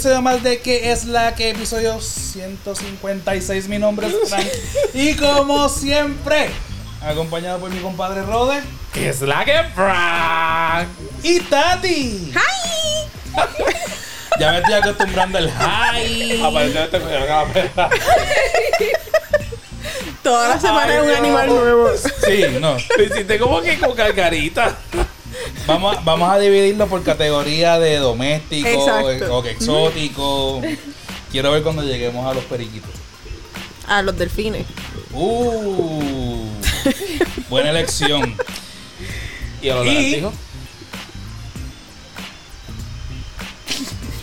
episodio 0.00 0.22
más 0.22 0.42
de 0.42 0.60
que 0.60 0.92
es 0.92 1.04
la 1.04 1.34
que 1.34 1.50
episodio 1.50 2.00
156. 2.00 3.68
Mi 3.68 3.78
nombre 3.78 4.06
es 4.06 4.30
Frank. 4.30 4.46
y 4.94 5.14
como 5.14 5.68
siempre, 5.68 6.48
acompañado 7.02 7.58
por 7.60 7.70
mi 7.70 7.80
compadre 7.82 8.22
Rode 8.22 8.62
Que 8.94 9.10
es 9.10 9.20
la 9.20 9.44
que 9.44 9.62
Frank. 9.74 10.88
y 11.22 11.40
Tati. 11.40 12.32
¡Hi! 12.32 13.10
Ya 14.40 14.52
me 14.52 14.58
estoy 14.60 14.72
acostumbrando 14.72 15.36
al 15.36 15.50
hi. 15.50 16.40
Aparentemente 16.42 16.98
me 16.98 17.20
la 17.20 17.44
perra. 17.44 17.90
Toda 20.22 20.48
la 20.48 20.58
semana 20.58 20.96
es 20.96 21.02
un 21.02 21.10
animal 21.10 21.46
nuevo. 21.46 21.90
Sí, 22.24 22.46
no. 22.58 22.76
Me 22.96 23.04
hiciste 23.04 23.38
como 23.38 23.60
que 23.60 23.78
con 23.78 23.94
carita. 23.94 24.78
Vamos, 25.74 25.96
a- 25.96 26.00
vamos 26.00 26.30
a 26.30 26.38
dividirlo 26.38 26.86
por 26.88 27.02
categoría 27.02 27.78
de 27.78 27.96
doméstico 27.96 28.68
o 29.30 29.42
que 29.42 29.50
exótico. 29.50 30.62
Quiero 31.30 31.52
ver 31.52 31.62
cuando 31.62 31.82
lleguemos 31.82 32.26
a 32.26 32.34
los 32.34 32.44
periquitos. 32.44 32.90
A 33.86 34.02
los 34.02 34.16
delfines. 34.16 34.66
Uh, 35.12 36.44
buena 37.48 37.70
elección. 37.70 38.36
Y 39.62 39.68
a 39.68 39.74
los 39.76 39.86
Y- 39.86 39.88
lagartijos. 39.88 40.34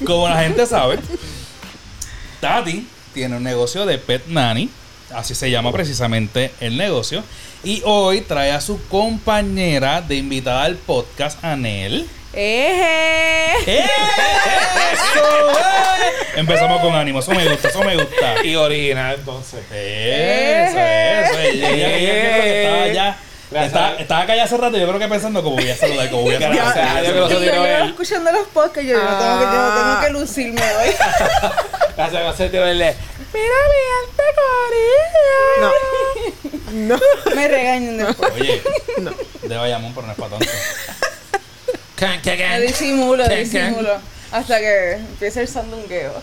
Como 0.06 0.28
la 0.30 0.42
gente 0.44 0.66
sabe, 0.66 1.00
Tati 2.40 2.88
tiene 3.14 3.38
un 3.38 3.44
negocio 3.44 3.86
de 3.86 3.98
pet 3.98 4.28
nanny. 4.28 4.70
Así 5.14 5.34
se 5.36 5.50
llama 5.50 5.72
precisamente 5.72 6.52
el 6.60 6.78
negocio. 6.78 7.24
Y 7.68 7.82
hoy 7.84 8.22
trae 8.22 8.52
a 8.54 8.62
su 8.62 8.82
compañera 8.88 10.00
de 10.02 10.16
invitada 10.16 10.64
al 10.64 10.76
podcast, 10.78 11.44
Anel. 11.44 12.08
¡Eje! 12.32 13.80
¡Eso! 13.84 15.50
¡Eh! 15.50 16.28
Empezamos 16.38 16.80
con 16.82 16.96
ánimo. 16.96 17.20
Eso 17.20 17.32
me 17.32 17.46
gusta, 17.46 17.68
eso 17.68 17.84
me 17.84 17.96
gusta. 17.98 18.46
Y 18.46 18.56
original, 18.56 19.16
entonces. 19.20 19.60
Eso, 19.70 20.80
eso. 20.80 21.40
Ella, 21.40 21.70
ella- 21.70 21.98
ella 21.98 22.30
creo 22.38 22.42
que 22.44 22.62
estaba 22.64 22.88
ya. 22.88 23.18
Estaba, 23.66 23.96
estaba 23.96 24.26
callada 24.26 24.44
hace 24.46 24.58
rato. 24.58 24.78
Yo 24.78 24.88
creo 24.88 25.00
que 25.00 25.08
pensando 25.10 25.44
cómo 25.44 25.58
voy 25.58 25.70
a 25.70 25.76
saludar, 25.76 26.10
cómo 26.10 26.22
voy 26.24 26.36
a 26.36 26.40
saludar. 26.40 26.74
Gracias 26.74 27.06
yo 27.06 27.28
tiró 27.28 27.40
llevo 27.42 27.66
él. 27.66 27.90
escuchando 27.90 28.32
los 28.32 28.48
podcasts, 28.48 28.90
yo, 28.90 28.94
yo 28.96 29.00
tengo 29.02 29.40
que, 29.40 29.46
yo 29.46 29.74
tengo 29.74 30.00
que 30.02 30.10
lucirme 30.12 30.62
hoy. 30.62 30.90
Gracias 31.98 32.16
a 32.22 32.34
Dios 32.34 32.52
tiró 32.52 32.66
el 32.66 32.80
de. 32.80 32.96
Mira 33.34 33.56
mi 33.72 33.88
No. 35.62 35.72
No. 36.96 37.00
Me 37.36 37.48
regañan 37.48 37.98
después. 37.98 38.32
Oye, 38.34 38.62
No. 39.00 39.12
de 39.44 39.58
Bayamón, 39.58 39.94
pero 39.94 40.08
no 40.08 40.14
es 40.14 40.20
para 40.20 40.32
tanto. 40.38 40.46
Can, 41.96 42.22
can, 42.22 42.38
Me 42.38 42.44
can. 42.44 42.62
disimulo, 42.62 43.28
disimulo. 43.28 43.98
Hasta 44.32 44.60
que 44.60 44.94
empiece 44.94 45.42
el 45.42 45.48
sandungueo. 45.48 46.14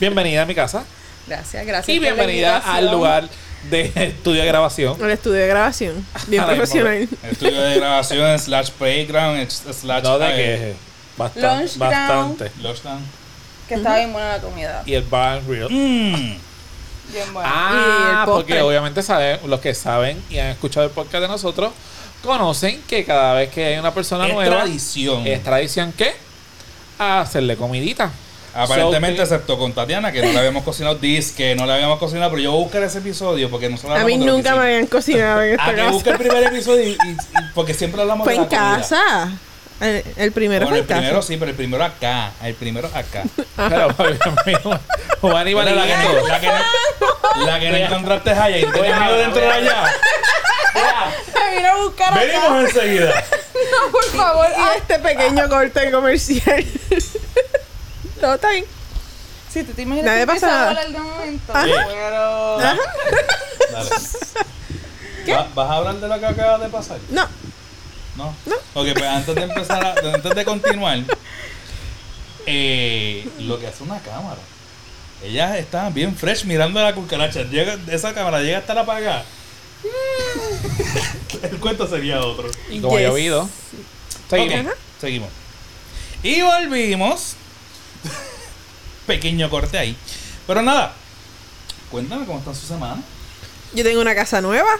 Bienvenida 0.00 0.42
a 0.42 0.46
mi 0.46 0.54
casa. 0.54 0.84
Gracias, 1.26 1.66
gracias. 1.66 1.96
Y 1.96 1.98
bienvenida 1.98 2.58
al 2.58 2.90
lugar 2.90 3.28
de 3.70 3.92
estudio 3.94 4.42
de 4.42 4.46
grabación. 4.46 5.02
El 5.02 5.10
estudio 5.10 5.40
de 5.40 5.48
grabación. 5.48 6.06
Bien 6.28 6.44
profesional. 6.44 7.08
Estudio 7.30 7.60
de 7.60 7.76
grabación, 7.76 8.38
slash 8.38 8.70
playground, 8.70 9.48
slash. 9.50 10.02
No 10.02 10.18
de 10.18 10.28
eh, 10.28 10.36
que 10.36 10.74
bastante. 11.16 11.50
Lunch 11.50 11.78
bastante. 11.78 12.50
Que 13.68 13.74
estaba 13.74 13.96
bien 13.96 14.12
buena 14.12 14.28
la 14.36 14.40
comida. 14.40 14.82
Y 14.86 14.94
el 14.94 15.02
bar 15.02 15.38
and 15.38 15.48
grill. 15.48 15.68
Mm. 15.70 16.38
Bien 17.12 17.32
buena. 17.32 17.50
Ah, 17.52 17.72
Y 17.72 18.20
el 18.20 18.34
porque 18.34 18.60
obviamente 18.62 19.02
saben, 19.02 19.38
los 19.46 19.60
que 19.60 19.74
saben 19.74 20.22
y 20.30 20.38
han 20.38 20.48
escuchado 20.48 20.86
el 20.86 20.92
podcast 20.92 21.22
de 21.22 21.28
nosotros, 21.28 21.72
conocen 22.22 22.82
que 22.88 23.04
cada 23.04 23.34
vez 23.34 23.50
que 23.50 23.64
hay 23.66 23.78
una 23.78 23.92
persona 23.94 24.26
Es 24.26 24.34
nueva, 24.34 24.56
tradición. 24.56 25.26
es 25.26 25.42
tradición 25.42 25.92
que 25.92 26.14
hacerle 26.98 27.56
comidita. 27.56 28.10
Aparentemente, 28.54 29.18
So, 29.18 29.22
excepto 29.34 29.58
con 29.58 29.72
Tatiana, 29.74 30.10
que 30.10 30.22
no 30.22 30.32
le 30.32 30.38
habíamos 30.38 30.64
cocinado 30.64 30.94
disque, 30.94 31.54
no 31.54 31.66
le 31.66 31.74
habíamos 31.74 31.98
cocinado, 31.98 32.30
pero 32.30 32.42
yo 32.42 32.52
voy 32.52 32.60
a 32.60 32.64
buscar 32.64 32.82
ese 32.84 32.98
episodio 32.98 33.50
porque 33.50 33.68
nosotros 33.68 33.98
A 34.00 34.04
mí 34.04 34.16
nunca 34.16 34.56
me 34.56 34.62
habían 34.62 34.86
cocinado 34.86 35.42
en 35.42 35.50
esta 35.60 35.74
que 35.74 35.82
busque 35.90 36.08
el 36.10 36.16
primer 36.16 36.42
episodio 36.44 36.82
y, 36.84 36.92
y- 36.92 36.94
y- 36.94 37.16
porque 37.54 37.74
siempre 37.74 38.00
hablamos 38.00 38.24
Fue 38.24 38.32
de 38.32 38.38
en 38.38 38.42
la 38.44 38.48
comida. 38.48 38.76
casa. 38.78 39.30
El, 39.80 40.04
el 40.16 40.32
primero 40.32 40.64
Bueno, 40.66 40.78
el 40.78 40.84
primero 40.84 41.20
sí, 41.22 41.36
pero 41.36 41.50
el 41.50 41.56
primero 41.56 41.84
acá. 41.84 42.32
El 42.42 42.54
primero 42.54 42.88
acá. 42.94 43.22
Pero, 43.56 43.88
Juan 45.20 45.44
Pero 45.44 45.64
la, 45.74 45.86
que 45.86 45.96
no, 45.96 46.26
la, 46.28 46.40
que 46.40 46.46
no, 46.46 47.46
la 47.46 47.58
que 47.60 47.70
no 47.70 47.76
encontraste 47.76 48.30
allá 48.30 48.58
y 48.58 48.64
te 48.64 48.80
miedo 48.82 49.16
dentro 49.16 49.40
de 49.40 49.50
allá. 49.50 49.84
Me 51.34 51.56
vine 51.56 51.68
a 51.68 51.76
buscar 51.76 52.12
acá. 52.12 52.20
Venimos 52.20 52.64
enseguida. 52.74 53.24
No, 53.56 53.90
por 53.90 54.04
favor. 54.04 54.46
Y 54.56 54.76
este 54.78 54.98
pequeño 54.98 55.48
corte 55.48 55.90
comercial. 55.90 56.64
Todo 58.20 58.34
está 58.34 58.50
bien. 58.50 58.64
si 59.50 59.64
tú 59.64 59.72
te 59.72 59.82
imaginas 59.82 60.06
Nada 60.06 60.20
que 60.20 60.26
pasa 60.26 60.46
empieza 60.46 60.46
a 60.46 60.58
nada. 60.58 60.68
hablar 60.68 60.88
de 60.88 60.98
momento. 60.98 61.52
Ajá. 61.54 61.86
Pero... 61.88 62.58
Dale. 62.58 62.80
¿Va- 65.32 65.48
¿Vas 65.54 65.70
a 65.70 65.74
hablar 65.74 65.94
de 65.96 66.08
lo 66.08 66.20
que 66.20 66.26
acaba 66.26 66.58
de 66.58 66.68
pasar? 66.68 66.98
No. 67.10 67.26
No. 68.16 68.28
Ok, 68.74 68.88
pues 68.92 69.04
antes 69.04 69.34
de 69.34 69.42
empezar, 69.42 69.84
a- 69.84 70.14
antes 70.14 70.34
de 70.34 70.44
continuar, 70.44 70.98
eh, 72.46 73.28
lo 73.40 73.58
que 73.58 73.66
hace 73.66 73.82
una 73.82 73.98
cámara. 74.00 74.40
Ellas 75.22 75.56
estaban 75.56 75.92
bien 75.94 76.14
fresh 76.16 76.44
mirando 76.44 76.78
a 76.80 76.84
la 76.84 76.94
cucaracha. 76.94 77.42
Llega, 77.42 77.76
esa 77.88 78.14
cámara 78.14 78.40
llega 78.40 78.58
a 78.58 78.60
estar 78.60 78.78
apagada. 78.78 79.24
El 81.42 81.58
cuento 81.58 81.86
sería 81.86 82.20
otro. 82.20 82.48
Y 82.70 82.80
como 82.80 82.98
Yes. 82.98 83.08
llovido. 83.08 83.48
Seguimos. 84.28 84.72
Seguimos. 85.00 85.28
Y 86.22 86.40
volvimos. 86.42 87.34
Pequeño 89.06 89.48
corte 89.50 89.78
ahí. 89.78 89.96
Pero 90.46 90.62
nada. 90.62 90.92
Cuéntame 91.90 92.26
cómo 92.26 92.38
está 92.38 92.54
su 92.54 92.66
semana. 92.66 93.02
Yo 93.72 93.84
tengo 93.84 94.00
una 94.00 94.14
casa 94.14 94.40
nueva. 94.40 94.70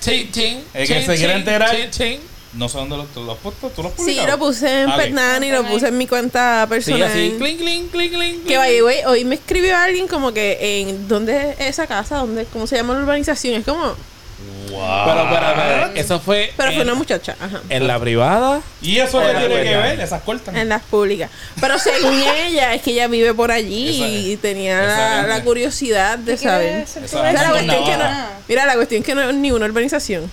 Chin, 0.00 0.30
chin, 0.32 0.64
El 0.74 0.88
que 0.88 1.04
se 1.04 1.16
quiere 1.16 1.34
enterar. 1.34 1.76
No 2.54 2.68
sé 2.68 2.78
dónde 2.78 2.96
lo, 2.96 3.04
tú 3.04 3.22
lo 3.24 3.32
has 3.32 3.38
puesto. 3.38 3.68
¿Tú 3.68 3.82
lo 3.82 3.88
has 3.90 3.94
Sí, 4.02 4.18
lo 4.26 4.38
puse 4.38 4.82
en 4.82 4.88
Ah, 4.88 4.94
ok. 4.94 5.00
Pernani, 5.02 5.50
lo 5.50 5.64
puse 5.66 5.88
en 5.88 5.98
mi 5.98 6.06
cuenta 6.06 6.62
Sí, 6.64 6.70
personal. 6.70 7.02
así. 7.02 7.34
Clink, 7.38 7.58
clink, 7.58 7.90
clink, 7.92 8.12
clink. 8.14 8.46
Que 8.46 8.56
by 8.56 8.72
the 8.74 8.82
way, 8.82 8.96
hoy 9.06 9.24
me 9.24 9.34
escribió 9.34 9.76
alguien 9.76 10.08
como 10.08 10.32
que 10.32 10.80
en 10.80 11.06
dónde 11.08 11.50
es 11.58 11.60
esa 11.60 11.86
casa, 11.86 12.16
dónde, 12.16 12.46
cómo 12.46 12.66
se 12.66 12.76
llama 12.76 12.94
la 12.94 13.00
urbanización, 13.00 13.54
es 13.56 13.64
como, 13.66 13.94
Wow. 14.70 15.04
Pero, 15.06 15.26
pero, 15.30 15.46
pero, 15.56 15.86
eso 15.96 16.20
fue. 16.20 16.52
pero 16.56 16.70
fue 16.72 16.82
una 16.82 16.94
muchacha, 16.94 17.34
ajá, 17.40 17.60
en 17.68 17.86
la 17.88 17.98
privada. 17.98 18.60
¿Y 18.80 18.98
eso 18.98 19.18
qué 19.20 19.34
tiene 19.34 19.62
que 19.64 19.76
ver? 19.76 20.00
Esas 20.00 20.22
cortan. 20.22 20.56
en 20.56 20.68
las 20.68 20.82
públicas. 20.82 21.28
Pero 21.60 21.78
según 21.78 22.14
ella, 22.46 22.72
es 22.74 22.82
que 22.82 22.92
ella 22.92 23.08
vive 23.08 23.34
por 23.34 23.50
allí 23.50 24.30
y 24.32 24.36
tenía 24.36 25.24
la, 25.26 25.42
curiosidad 25.42 26.18
de 26.18 26.34
¿Qué 26.34 26.38
quiere 26.38 26.84
saber. 26.84 26.86
ser 26.86 27.04
Esa- 27.04 27.16
tú? 27.16 27.18
O 27.18 27.22
sea, 27.22 27.32
la 27.32 27.40
Esa 27.40 27.50
cuestión 27.50 27.84
que 27.84 27.90
no, 27.92 27.98
Navaja. 27.98 28.30
mira, 28.46 28.66
la 28.66 28.74
cuestión 28.74 29.02
que 29.02 29.14
no 29.16 29.22
es 29.28 29.34
ni 29.34 29.50
una 29.50 29.66
urbanización. 29.66 30.30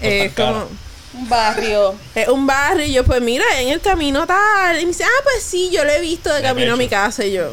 Es 0.00 0.32
como 0.32 0.66
Un 1.14 1.28
barrio. 1.28 1.94
es 2.16 2.26
un 2.28 2.46
barrio 2.48 2.86
y 2.86 2.92
yo 2.92 3.04
pues 3.04 3.20
mira 3.20 3.44
en 3.60 3.68
el 3.68 3.80
camino 3.80 4.26
tal 4.26 4.76
y 4.80 4.82
me 4.82 4.88
dice 4.88 5.04
ah 5.04 5.20
pues 5.22 5.44
sí 5.44 5.70
yo 5.72 5.84
lo 5.84 5.92
he 5.92 6.00
visto 6.00 6.32
de 6.34 6.42
camino 6.42 6.72
a 6.74 6.76
mi 6.76 6.88
casa 6.88 7.24
y 7.24 7.32
yo 7.34 7.52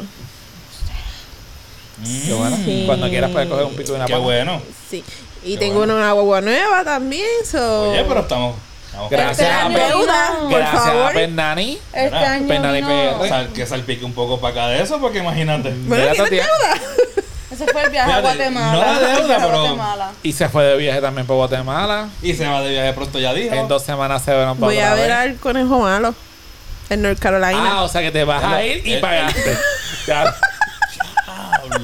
Qué 2.26 2.32
bueno. 2.32 2.56
Sí. 2.64 2.82
Cuando 2.86 3.08
quieras 3.08 3.30
puedes 3.30 3.48
coger 3.48 3.64
un 3.66 3.76
pico 3.76 3.90
de 3.92 3.96
una 3.98 4.06
Qué 4.06 4.16
bueno. 4.16 4.60
sí 4.90 5.04
y 5.44 5.54
Qué 5.54 5.58
tengo 5.58 5.78
bueno. 5.78 5.96
una 5.96 6.12
guagua 6.12 6.40
nueva 6.40 6.84
también 6.84 7.26
so 7.44 7.90
Oye, 7.90 8.04
pero 8.08 8.20
estamos. 8.20 8.56
estamos 8.86 9.10
Gracias 9.10 9.40
Este 9.40 9.44
a 9.46 9.68
Gracias 10.48 10.82
favor 10.82 11.10
a 11.10 11.12
Pernani. 11.14 11.78
Este 11.92 12.16
año 12.16 12.46
PR. 12.48 13.28
Sal- 13.28 13.52
que 13.54 13.66
salpique 13.66 14.04
un 14.04 14.12
poco 14.12 14.38
para 14.40 14.52
acá 14.52 14.66
de 14.68 14.82
eso, 14.82 15.00
porque 15.00 15.18
imagínate. 15.18 15.70
Bueno, 15.70 16.02
Mira, 16.10 16.12
¿tienes 16.12 16.18
Tatiana. 16.46 16.48
deuda? 16.52 17.22
Ese 17.50 17.66
fue 17.66 17.82
el 17.84 17.90
viaje 17.90 18.12
a 18.12 18.20
Guatemala. 18.20 18.72
no 18.72 18.78
la 19.02 19.08
deuda, 19.16 19.36
pero- 19.38 19.58
Guatemala. 19.60 20.10
Y 20.22 20.32
se 20.32 20.48
fue 20.48 20.64
de 20.64 20.76
viaje 20.76 21.00
también 21.00 21.26
por 21.26 21.36
Guatemala. 21.36 22.08
Y 22.22 22.34
se 22.34 22.46
va 22.46 22.60
de 22.62 22.70
viaje 22.70 22.92
pronto, 22.92 23.18
ya 23.18 23.32
dijo. 23.34 23.54
En 23.54 23.68
dos 23.68 23.82
semanas 23.82 24.22
se 24.22 24.32
van 24.34 24.58
voy 24.58 24.78
a 24.78 24.94
ver 24.94 25.10
al 25.12 25.36
conejo 25.36 25.80
malo 25.80 26.14
en 26.90 27.02
North 27.02 27.18
Carolina 27.18 27.72
Ah, 27.78 27.82
o 27.84 27.88
sea 27.88 28.00
que 28.02 28.10
te 28.10 28.24
vas 28.24 28.42
a 28.44 28.62
ir 28.64 28.86
y 28.86 28.96
pagaste. 28.98 29.56
Ya. 30.06 30.34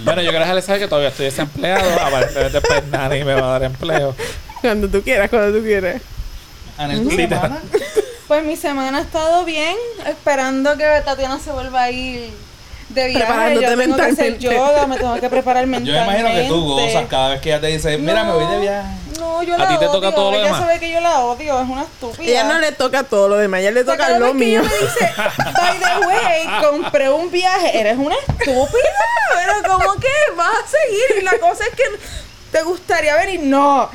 Bueno, 0.05 0.23
yo 0.23 0.31
quiero 0.31 0.41
dejarles 0.41 0.65
saber 0.65 0.83
que 0.83 0.89
todavía 0.89 1.09
estoy 1.11 1.27
desempleado. 1.27 2.01
Aparentemente 2.01 2.61
Pernani 2.61 3.25
me 3.25 3.35
va 3.35 3.49
a 3.49 3.51
dar 3.59 3.65
empleo. 3.65 4.15
cuando 4.61 4.89
tú 4.89 5.03
quieras 5.03 5.31
cuando 5.31 5.59
tú 5.59 5.65
quieras 5.65 6.03
Anel, 6.77 7.05
¿tu 7.05 7.11
semana? 7.11 7.61
Pues 8.27 8.45
mi 8.45 8.57
semana 8.57 8.99
ha 8.99 9.01
estado 9.01 9.45
bien, 9.47 9.77
esperando 10.07 10.77
que 10.77 10.85
Tatiana 11.05 11.39
se 11.39 11.51
vuelva 11.51 11.85
a 11.85 11.91
ir 11.91 12.31
de 12.89 13.07
viaje. 13.09 13.25
Preparándote 13.25 13.67
Yo 13.67 13.77
tengo 13.79 13.97
que 13.97 14.03
hacer 14.03 14.39
yoga, 14.39 14.87
me 14.87 14.97
tengo 14.97 15.21
que 15.21 15.29
preparar 15.29 15.65
Yo 15.65 15.71
mentalmente. 15.71 16.11
me 16.13 16.21
imagino 16.21 16.43
que 16.43 16.49
tú 16.49 16.65
gozas 16.67 17.07
cada 17.09 17.29
vez 17.31 17.41
que 17.41 17.51
ella 17.51 17.61
te 17.61 17.67
dice, 17.69 17.99
mira, 17.99 18.25
me 18.25 18.33
voy 18.33 18.47
de 18.47 18.59
viaje. 18.61 18.89
No, 19.19 19.43
yo 19.43 19.55
¿A 19.57 19.59
la 19.59 19.69
ti 19.69 19.75
te 19.79 19.87
odio. 19.87 19.91
toca 19.93 20.15
todo 20.15 20.31
lo 20.31 20.37
Ella 20.37 20.45
demás? 20.47 20.61
sabe 20.63 20.79
que 20.79 20.91
yo 20.93 21.01
la 21.01 21.19
odio, 21.21 21.61
es 21.61 21.69
una 21.69 21.83
estúpida. 21.83 22.23
ella 22.31 22.45
no 22.45 22.59
le 22.61 22.71
toca 22.73 23.03
todo 23.03 23.29
lo 23.29 23.37
demás 23.37 23.61
ella 23.61 23.73
le 23.73 23.81
O 23.81 23.85
sea, 23.85 23.95
toca 23.95 24.07
cada 24.07 24.19
lo 24.21 24.27
vez 24.27 24.33
que 24.35 24.39
mío 24.39 24.61
ella 24.61 24.71
me 24.71 24.79
dice, 24.87 25.13
by 25.53 25.79
the 25.79 26.07
way, 26.07 26.63
compré 26.71 27.11
un 27.11 27.31
viaje, 27.31 27.81
eres 27.81 27.99
una 27.99 28.15
estúpida. 28.15 29.01
Pero 29.35 29.53
¿cómo 29.77 29.95
que 29.97 30.09
vas 30.37 30.49
a 30.51 30.69
seguir? 30.69 31.21
Y 31.21 31.25
la 31.25 31.37
cosa 31.39 31.65
es 31.65 31.71
que 31.75 31.83
te 32.53 32.63
gustaría 32.63 33.17
venir. 33.17 33.41
No. 33.41 33.91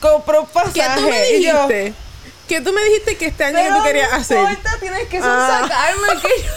Compré 0.00 0.38
un 0.40 0.46
¿Qué 0.46 0.52
pasaje. 0.54 1.00
tú 1.00 1.08
me 1.08 1.30
y 1.30 1.44
yo, 1.44 1.52
dijiste? 1.68 1.94
que 2.48 2.60
tú 2.62 2.72
me 2.72 2.82
dijiste 2.82 3.16
que 3.16 3.26
este 3.26 3.44
año 3.44 3.58
que 3.58 3.68
tú 3.78 3.82
querías 3.84 4.10
no 4.10 4.16
hacer. 4.16 4.38
importa, 4.38 4.70
tienes 4.80 5.08
que 5.08 5.18
Ah. 5.22 5.60
sacarme 5.62 6.20
que 6.20 6.42
yo, 6.42 6.52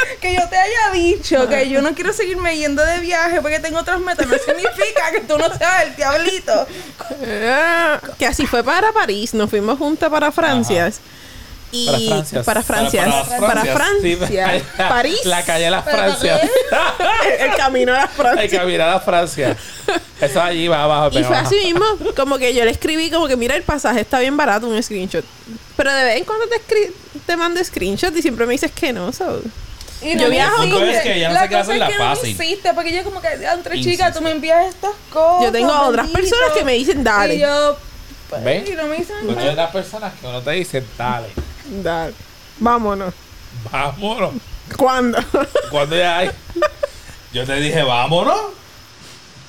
que 0.20 0.34
yo 0.34 0.48
te 0.48 0.56
haya 0.56 0.90
dicho 0.92 1.48
que 1.48 1.68
yo 1.68 1.82
no 1.82 1.94
quiero 1.94 2.12
seguirme 2.12 2.56
yendo 2.56 2.84
de 2.84 2.98
viaje 3.00 3.40
porque 3.42 3.58
tengo 3.60 3.78
otras 3.78 4.00
metas. 4.00 4.26
No 4.26 4.36
significa 4.38 5.10
que 5.12 5.20
tú 5.20 5.36
no 5.38 5.46
seas 5.56 5.84
el 5.84 5.96
diablito. 5.96 6.66
Que 8.18 8.26
así 8.26 8.46
fue 8.46 8.62
para 8.64 8.92
París. 8.92 9.34
Nos 9.34 9.50
fuimos 9.50 9.78
juntas 9.78 10.10
para 10.10 10.30
Francia. 10.32 10.90
Y 11.72 11.86
Para 11.86 11.98
Francias. 12.00 12.44
para 12.46 12.62
Francia. 12.64 13.04
Para- 13.04 13.24
Para, 13.40 13.72
para 13.74 13.90
Sí, 14.02 14.16
Francia. 14.16 14.62
París. 14.88 15.20
La 15.24 15.44
calle 15.44 15.64
de 15.66 15.70
las 15.70 15.84
¿Pero 15.84 15.96
Francias. 15.98 16.40
el, 16.42 17.48
el 17.50 17.56
camino 17.56 17.92
a 17.92 17.96
la 17.96 18.02
Hay 18.02 18.08
Francia. 18.08 18.60
que 18.60 18.66
mirar 18.66 18.88
a 18.90 19.00
Francia. 19.00 19.56
Eso 20.20 20.42
allí 20.42 20.66
va 20.66 20.82
abajo. 20.82 21.16
Y 21.16 21.22
fue 21.22 21.36
así 21.36 21.54
mismo, 21.64 21.84
como 22.16 22.38
que 22.38 22.52
yo 22.54 22.64
le 22.64 22.72
escribí 22.72 23.08
como 23.10 23.28
que 23.28 23.36
mira 23.36 23.54
el 23.54 23.62
pasaje 23.62 24.00
está 24.00 24.18
bien 24.18 24.36
barato, 24.36 24.66
un 24.66 24.82
screenshot. 24.82 25.24
Pero 25.76 25.92
de 25.94 26.04
vez 26.04 26.16
en 26.18 26.24
cuando 26.24 26.46
te, 26.48 26.56
escri- 26.56 26.90
te 27.24 27.36
mando 27.36 27.62
screenshot 27.62 28.14
y 28.16 28.20
siempre 28.22 28.46
me 28.46 28.52
dices 28.52 28.72
que 28.72 28.92
no. 28.92 29.12
so. 29.12 29.40
Y 30.02 30.16
Yo 30.18 30.30
viajo 30.30 30.56
con- 30.56 30.88
es 30.88 31.00
que 31.02 31.16
ella 31.16 31.28
no 31.28 31.34
la 31.34 31.40
se 31.42 31.48
cosa 31.48 31.76
la 31.76 31.86
que 31.88 31.98
no 31.98 32.14
insiste, 32.26 32.72
porque 32.74 32.94
yo 32.94 33.04
como 33.04 33.20
que, 33.20 33.28
entre 33.28 33.80
chicas, 33.82 34.14
tú 34.14 34.22
me 34.22 34.30
envías 34.30 34.66
estas 34.66 34.92
cosas. 35.12 35.44
Yo 35.44 35.52
tengo 35.52 35.72
otras 35.72 36.06
bendito. 36.06 36.20
personas 36.36 36.56
que 36.56 36.64
me 36.64 36.72
dicen 36.72 37.04
dale. 37.04 37.34
Y 37.34 37.40
yo, 37.40 37.76
pues, 38.30 38.42
¿Ves? 38.44 38.68
y 38.70 38.72
no 38.72 38.86
me 38.86 38.96
dicen 38.96 39.16
hay 39.38 39.48
otras 39.48 39.70
personas 39.70 40.12
que 40.18 40.26
uno 40.26 40.40
te 40.40 40.50
dice, 40.52 40.82
dale, 40.96 41.28
Dale. 41.66 42.14
Vámonos. 42.58 43.12
vámonos. 43.70 44.34
¿Cuándo? 44.76 45.18
Cuando 45.70 45.96
ya 45.96 46.18
hay. 46.18 46.30
Yo 47.32 47.44
te 47.44 47.54
dije, 47.56 47.82
vámonos. 47.82 48.36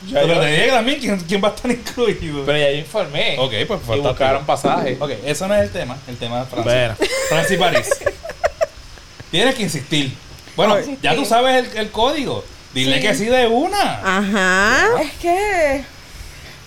Ya 0.08 0.22
Pero 0.22 0.34
yo- 0.34 0.42
te 0.42 0.48
dije 0.48 0.68
también 0.70 1.00
quién, 1.00 1.20
quién 1.20 1.44
va 1.44 1.50
a 1.50 1.52
estar 1.56 1.70
incluido. 1.72 2.44
pero 2.46 2.58
ya 2.58 2.72
yo 2.72 2.78
informé. 2.78 3.36
Ok, 3.40 3.54
pues 3.68 3.82
Y 3.84 3.86
falta 3.88 4.10
buscaron 4.10 4.46
pasajes. 4.46 5.00
Ok, 5.00 5.12
eso 5.26 5.48
no 5.48 5.54
es 5.56 5.62
el 5.62 5.70
tema. 5.72 5.96
El 6.08 6.18
tema 6.18 6.42
es 6.42 6.50
Francia. 6.50 6.74
Bueno. 6.98 7.12
Francia 7.30 7.56
y 7.56 7.60
París. 7.60 7.90
Tienes 9.32 9.56
que 9.56 9.62
insistir. 9.64 10.14
Bueno, 10.56 10.78
ya 11.02 11.16
tú 11.16 11.26
sabes 11.26 11.66
el, 11.68 11.78
el 11.78 11.92
código. 11.92 12.44
Dile 12.74 12.98
Sí. 12.98 13.02
que 13.02 13.16
sí 13.16 13.26
de 13.26 13.48
una. 13.48 14.00
Ajá. 14.04 15.02
Es 15.02 15.12
que. 15.22 15.84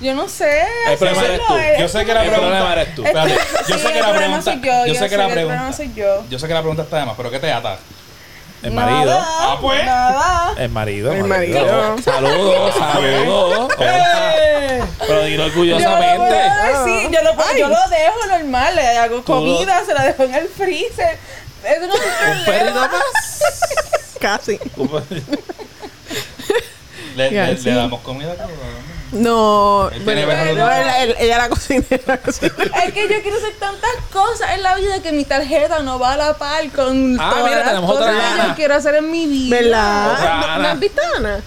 Yo 0.00 0.14
no 0.14 0.28
sé. 0.28 0.62
El 0.88 0.98
problema 0.98 1.24
eres 1.24 1.40
tú. 1.46 1.56
es 1.56 1.78
Yo 1.80 1.88
sé 1.88 2.04
que 2.04 2.12
la 2.14 2.20
pregunta- 2.24 2.72
eres 2.72 2.94
tú. 2.94 3.04
Es 3.04 3.12
que- 3.12 3.18
Espérate, 3.18 3.40
yo 3.68 3.78
sé 3.78 3.92
que 3.92 4.00
la 4.00 4.12
pregunta- 4.12 4.54
yo. 4.54 4.86
yo 4.86 4.94
sé 4.94 5.08
que 5.08 5.16
la 5.16 5.28
pregunta- 5.28 5.70
yo. 6.28 6.38
Sé 6.38 6.46
que 6.48 6.54
la 6.54 6.60
pregunta 6.60 6.82
está 6.82 6.98
de 6.98 7.04
más, 7.06 7.14
pero 7.16 7.30
¿qué 7.30 7.38
te 7.38 7.50
ata? 7.52 7.78
El 8.62 8.72
marido. 8.72 9.10
Nada, 9.12 9.24
Ah, 9.52 9.58
pues. 9.60 9.84
Nada. 9.84 10.54
El 10.58 10.68
marido. 10.70 11.12
El 11.12 11.24
marido. 11.24 11.96
Saludos, 12.02 12.74
saludos. 12.78 13.72
¡Eh! 13.78 14.82
Pero 15.06 15.22
dilo 15.24 15.46
Yo 15.48 15.54
lo, 15.54 15.60
orgullosamente. 15.60 16.36
yo, 17.12 17.22
lo, 17.22 17.34
puedo- 17.34 17.56
yo 17.58 17.68
lo 17.68 17.88
dejo 17.90 18.26
normal, 18.30 18.74
le 18.74 18.88
hago 18.98 19.22
comida, 19.24 19.84
se 19.84 19.92
la 19.94 20.04
dejo 20.04 20.22
en 20.24 20.34
el 20.34 20.48
freezer. 20.48 21.18
Eso 21.64 21.86
no 21.86 21.94
es 21.94 22.00
un 22.00 22.38
Un 22.38 22.44
perrito 22.44 22.74
más. 22.80 23.40
Casi. 24.20 24.58
Le, 27.16 27.30
le- 27.30 27.54
le 27.54 27.74
damos 27.74 28.00
comida 28.00 28.34
cruda. 28.34 28.48
No, 29.12 29.88
Él 29.92 30.02
bueno, 30.02 30.22
tiene 30.22 30.34
no, 30.36 30.44
verduras. 30.66 30.80
ella, 30.80 31.02
ella- 31.04 31.14
ella 31.20 31.38
la 31.38 31.48
cocinera. 31.48 32.20
Es 32.24 32.92
que 32.92 33.08
yo 33.08 33.22
quiero 33.22 33.36
hacer 33.36 33.54
tantas 33.60 33.90
cosas 34.12 34.50
en 34.54 34.62
la 34.64 34.74
vida 34.74 35.00
que 35.02 35.12
mi 35.12 35.24
tarjeta 35.24 35.78
no 35.80 36.00
va 36.00 36.14
a 36.14 36.16
la 36.16 36.34
par 36.36 36.68
con 36.70 37.16
Ah, 37.20 37.30
todas 37.30 37.44
mira, 37.44 37.58
las 37.60 37.68
tenemos 37.68 37.90
cosas 37.92 38.08
otra 38.08 38.18
que 38.18 38.26
Ana. 38.26 38.48
yo 38.48 38.54
quiero 38.56 38.74
hacer 38.74 38.94
en 38.96 39.10
mi 39.12 39.26
vida. 39.26 39.56
¿Verdad? 39.60 40.12
Otra 40.12 40.24
¿No, 40.36 40.44
Ana. 40.46 40.58
¿no 40.58 40.68
has 40.68 40.80
visto 40.80 41.00
a 41.00 41.16
Ana? 41.18 41.40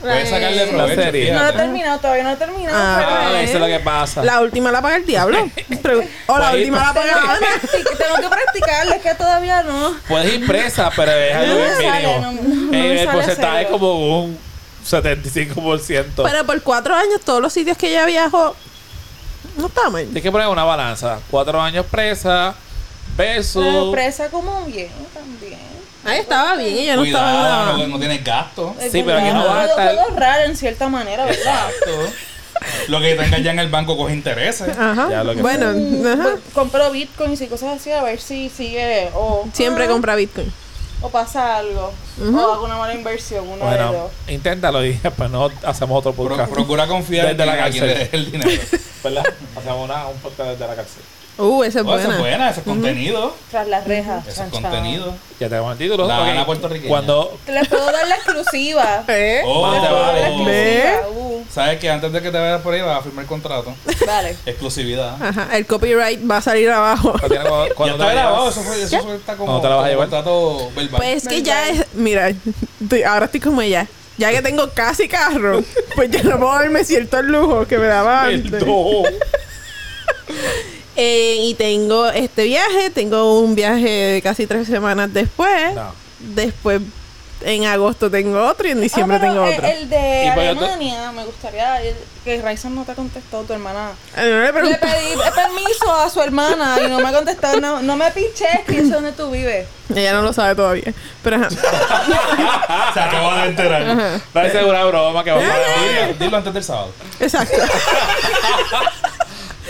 Puedes 0.00 0.28
sacarle 0.30 0.66
La 0.66 0.72
provecho. 0.72 1.02
serie. 1.02 1.32
No 1.32 1.36
he 1.38 1.40
fíjate. 1.40 1.58
terminado, 1.58 1.98
todavía 2.00 2.22
no 2.24 2.30
he 2.30 2.36
terminado. 2.36 2.76
Ah, 2.78 2.96
pero 2.98 3.10
Ah, 3.10 3.42
es- 3.42 3.48
eso 3.50 3.58
es 3.58 3.60
lo 3.60 3.66
que 3.66 3.80
pasa. 3.80 4.24
La 4.24 4.40
última 4.40 4.70
la 4.72 4.80
paga 4.82 4.96
el 4.96 5.06
diablo. 5.06 5.50
Pero- 5.82 6.02
o 6.26 6.38
la 6.38 6.52
última 6.52 6.78
la 6.78 6.92
tengo, 6.92 7.14
paga 7.14 7.38
practic- 7.38 7.98
tengo 7.98 8.16
que 8.20 8.28
practicarlo, 8.28 8.94
es 8.94 9.02
que 9.02 9.14
todavía 9.14 9.62
no. 9.62 9.94
Puedes 10.08 10.32
ir 10.34 10.46
presa, 10.46 10.90
pero 10.96 11.12
es 11.12 11.34
algo 11.34 11.54
No 11.54 11.78
bien 11.78 11.92
mínimo. 11.92 12.20
no- 12.20 12.32
no 12.32 12.70
me 12.72 13.02
el 13.02 13.08
porcentaje 13.08 13.62
es 13.62 13.68
como 13.68 14.22
un 14.24 14.38
75%. 14.84 16.22
Pero 16.22 16.44
por 16.46 16.62
cuatro 16.62 16.94
años, 16.94 17.20
todos 17.24 17.40
los 17.40 17.52
sitios 17.52 17.76
que 17.76 17.90
ella 17.90 18.06
viajó, 18.06 18.54
no 19.56 19.66
está 19.66 19.90
mal. 19.90 20.04
Tienes 20.04 20.22
que 20.22 20.32
poner 20.32 20.48
una 20.48 20.64
balanza. 20.64 21.18
Cuatro 21.30 21.60
años 21.60 21.84
presa 21.90 22.54
Pero 23.16 23.32
versus... 23.34 23.92
presa 23.92 24.28
como 24.30 24.64
bien 24.64 24.90
también. 25.14 25.58
Ahí 26.04 26.18
estaba 26.20 26.56
bien, 26.56 26.74
ella 26.78 26.96
no 26.96 27.04
estaba 27.04 27.30
Cuidado, 27.32 27.66
nada. 27.66 27.78
no, 27.78 27.86
no 27.88 27.98
tienes 27.98 28.24
gasto. 28.24 28.74
Sí, 28.90 29.02
pero 29.04 29.18
aquí 29.18 29.28
no 29.30 29.44
vas 29.44 29.48
a 29.48 29.52
Puedo- 29.52 29.68
estar- 29.70 29.86
puedo 29.94 30.00
ahorrar 30.08 30.44
en 30.46 30.56
cierta 30.56 30.88
manera, 30.88 31.24
¿verdad? 31.26 31.68
Exacto. 31.70 32.12
Lo 32.88 33.00
que 33.00 33.14
tengas 33.14 33.42
ya 33.42 33.50
en 33.52 33.58
el 33.58 33.68
banco 33.68 33.96
coge 33.96 34.12
intereses. 34.14 34.76
Ajá. 34.76 35.08
Ya 35.10 35.24
lo 35.24 35.34
que 35.34 35.40
Bueno, 35.42 35.72
Mm, 35.74 36.06
ajá. 36.06 36.22
pues, 36.32 36.34
Compro 36.54 36.90
bitcoins 36.90 37.40
y 37.40 37.46
cosas 37.46 37.80
así 37.80 37.90
a 37.92 38.02
ver 38.02 38.20
si 38.20 38.48
sigue 38.50 39.10
o, 39.14 39.46
siempre 39.52 39.84
ah, 39.84 39.88
compra 39.88 40.14
Bitcoin. 40.14 40.52
o 41.00 41.08
pasa 41.08 41.56
algo 41.58 41.92
o 42.20 42.38
hago 42.52 42.64
una 42.64 42.76
mala 42.76 42.92
inversión, 42.94 43.46
uno 43.48 43.56
de 43.56 43.62
Bueno, 43.64 43.92
dos. 43.92 44.10
inténtalo 44.28 44.84
y 44.84 44.92
después 44.94 45.30
no 45.30 45.50
hacemos 45.64 45.98
otro 45.98 46.12
Pro- 46.12 46.28
podcast. 46.28 46.52
procura 46.52 46.86
confiar 46.86 47.28
Desde 47.34 47.42
en 47.50 47.58
la 47.58 47.64
a 47.64 47.70
quien 47.70 47.86
le 47.86 47.94
cárcel. 47.94 48.08
el 48.12 48.32
dinero. 48.32 48.50
¿Verdad? 49.04 49.24
Hacemos 49.56 49.84
una, 49.84 50.06
un 50.08 50.18
podcast 50.18 50.50
desde 50.50 50.66
la 50.66 50.74
cárcel. 50.76 51.02
Uh, 51.40 51.64
esa 51.64 51.80
es 51.80 51.86
Oh, 51.86 51.94
eso 51.96 52.04
buena. 52.08 52.14
es 52.14 52.18
buena, 52.20 52.50
eso 52.50 52.60
es 52.60 52.66
contenido. 52.66 53.34
Tras 53.50 53.66
las 53.68 53.86
rejas. 53.86 54.26
Eso 54.26 54.42
es 54.44 54.50
contenido. 54.50 55.14
Ya 55.38 55.48
tenemos 55.48 55.72
el 55.72 55.78
título. 55.78 56.06
La 56.06 56.44
puertorriqueña. 56.46 56.88
Cuando... 56.88 57.38
Les 57.48 57.66
puedo 57.68 57.86
dar 57.90 58.06
la 58.06 58.14
exclusiva. 58.16 59.04
¿Eh? 59.08 59.42
Oh, 59.44 59.72
te 59.72 59.80
puedo 59.80 59.92
dar 60.02 60.14
la 60.14 60.20
vale. 60.20 60.26
Exclusiva. 60.28 61.08
Uh, 61.14 61.44
Sabes 61.50 61.78
que 61.80 61.90
antes 61.90 62.12
de 62.12 62.22
que 62.22 62.30
te 62.30 62.38
vayas 62.38 62.60
por 62.60 62.74
ahí 62.74 62.80
vas 62.82 62.98
a 62.98 63.02
firmar 63.02 63.24
contrato. 63.26 63.74
vale. 64.06 64.36
Exclusividad. 64.46 65.16
Ajá, 65.20 65.48
el 65.56 65.66
copyright 65.66 66.20
va 66.30 66.36
a 66.36 66.40
salir 66.42 66.70
abajo. 66.70 67.14
Cuando, 67.18 67.74
cuando- 67.74 67.98
Ya 68.04 68.04
está 68.04 68.22
te 68.22 68.28
llevas- 68.28 68.52
eso 68.52 68.60
fue, 68.62 68.82
eso 68.82 68.98
fue- 69.00 69.16
está 69.16 69.32
como, 69.36 69.46
¿Cuándo 69.46 69.62
te 69.62 69.68
la 69.68 69.74
vas 69.76 69.84
a 69.86 69.88
llevar? 69.88 70.08
contrato 70.08 70.70
verbal. 70.76 71.00
Pues 71.00 71.26
que 71.26 71.42
ya 71.42 71.68
es, 71.68 71.86
mira, 71.94 72.32
ahora 73.08 73.24
estoy 73.26 73.40
como 73.40 73.60
ella. 73.62 73.86
Ya 74.18 74.30
que 74.32 74.42
tengo 74.42 74.68
casi 74.74 75.08
carro, 75.08 75.62
pues 75.96 76.10
ya 76.10 76.22
no 76.22 76.38
puedo 76.38 76.52
darme 76.52 76.84
ciertos 76.84 77.24
lujos 77.24 77.66
que 77.66 77.78
me 77.78 77.86
daba 77.86 78.24
antes. 78.24 78.62
Eh, 81.02 81.36
y 81.44 81.54
tengo 81.54 82.08
este 82.10 82.44
viaje, 82.44 82.90
tengo 82.90 83.40
un 83.40 83.54
viaje 83.54 83.88
de 83.88 84.22
casi 84.22 84.46
tres 84.46 84.66
semanas 84.68 85.12
después. 85.14 85.74
No. 85.74 85.92
Después, 86.18 86.82
en 87.42 87.64
agosto 87.64 88.10
tengo 88.10 88.44
otro 88.46 88.68
y 88.68 88.72
en 88.72 88.82
diciembre 88.82 89.16
Ah, 89.16 89.20
pero 89.22 89.32
tengo 89.32 89.46
el- 89.46 89.54
otro. 89.54 89.66
El, 89.66 89.88
de 89.88 89.96
Y 90.24 90.26
yo 90.28 90.34
te- 90.34 90.40
Alemania, 90.48 91.12
me 91.12 91.24
gustaría 91.24 91.80
el- 91.82 91.96
que 92.22 92.42
Raizen 92.42 92.74
no 92.74 92.84
te 92.84 92.92
ha 92.92 92.94
contestado, 92.94 93.44
tu 93.44 93.54
hermana. 93.54 93.92
Ah, 94.14 94.22
no 94.24 94.42
le 94.42 94.52
pedí 94.52 95.14
permiso 95.34 95.90
a 95.90 96.10
su 96.10 96.20
hermana 96.20 96.76
y 96.84 96.88
no 96.90 96.98
me 97.00 97.08
ha 97.08 97.12
contestado. 97.14 97.58
No, 97.62 97.80
no 97.80 97.96
me 97.96 98.10
piches, 98.10 98.60
que 98.66 98.74
sé 98.82 98.90
dónde 98.90 99.12
tú 99.12 99.30
vives. 99.30 99.66
Ella 99.94 100.12
no 100.12 100.20
lo 100.20 100.34
sabe 100.34 100.54
todavía. 100.54 100.92
Pero 101.24 101.36
ajá. 101.36 101.48
Se 102.94 103.00
acaba 103.00 103.42
de 103.44 103.48
enterar. 103.48 104.20
Es 104.34 104.52
segura 104.52 104.84
broma 104.84 105.24
que 105.24 105.30
va 105.30 105.38
a 105.40 106.12
dilo 106.18 106.36
antes 106.36 106.52
del 106.52 106.62
sábado. 106.62 106.92
Exacto. 107.20 107.56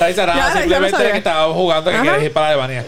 Está 0.09 0.27
Ya, 0.27 0.35
ya 0.35 0.49
lo 0.55 0.61
simplemente 0.61 0.97
sabía. 0.97 1.13
que 1.13 1.19
estábamos 1.19 1.57
jugando 1.57 1.91
que 1.91 1.97
Ajá. 1.97 2.03
quieres 2.05 2.23
ir 2.25 2.33
para 2.33 2.49
Alemania. 2.49 2.85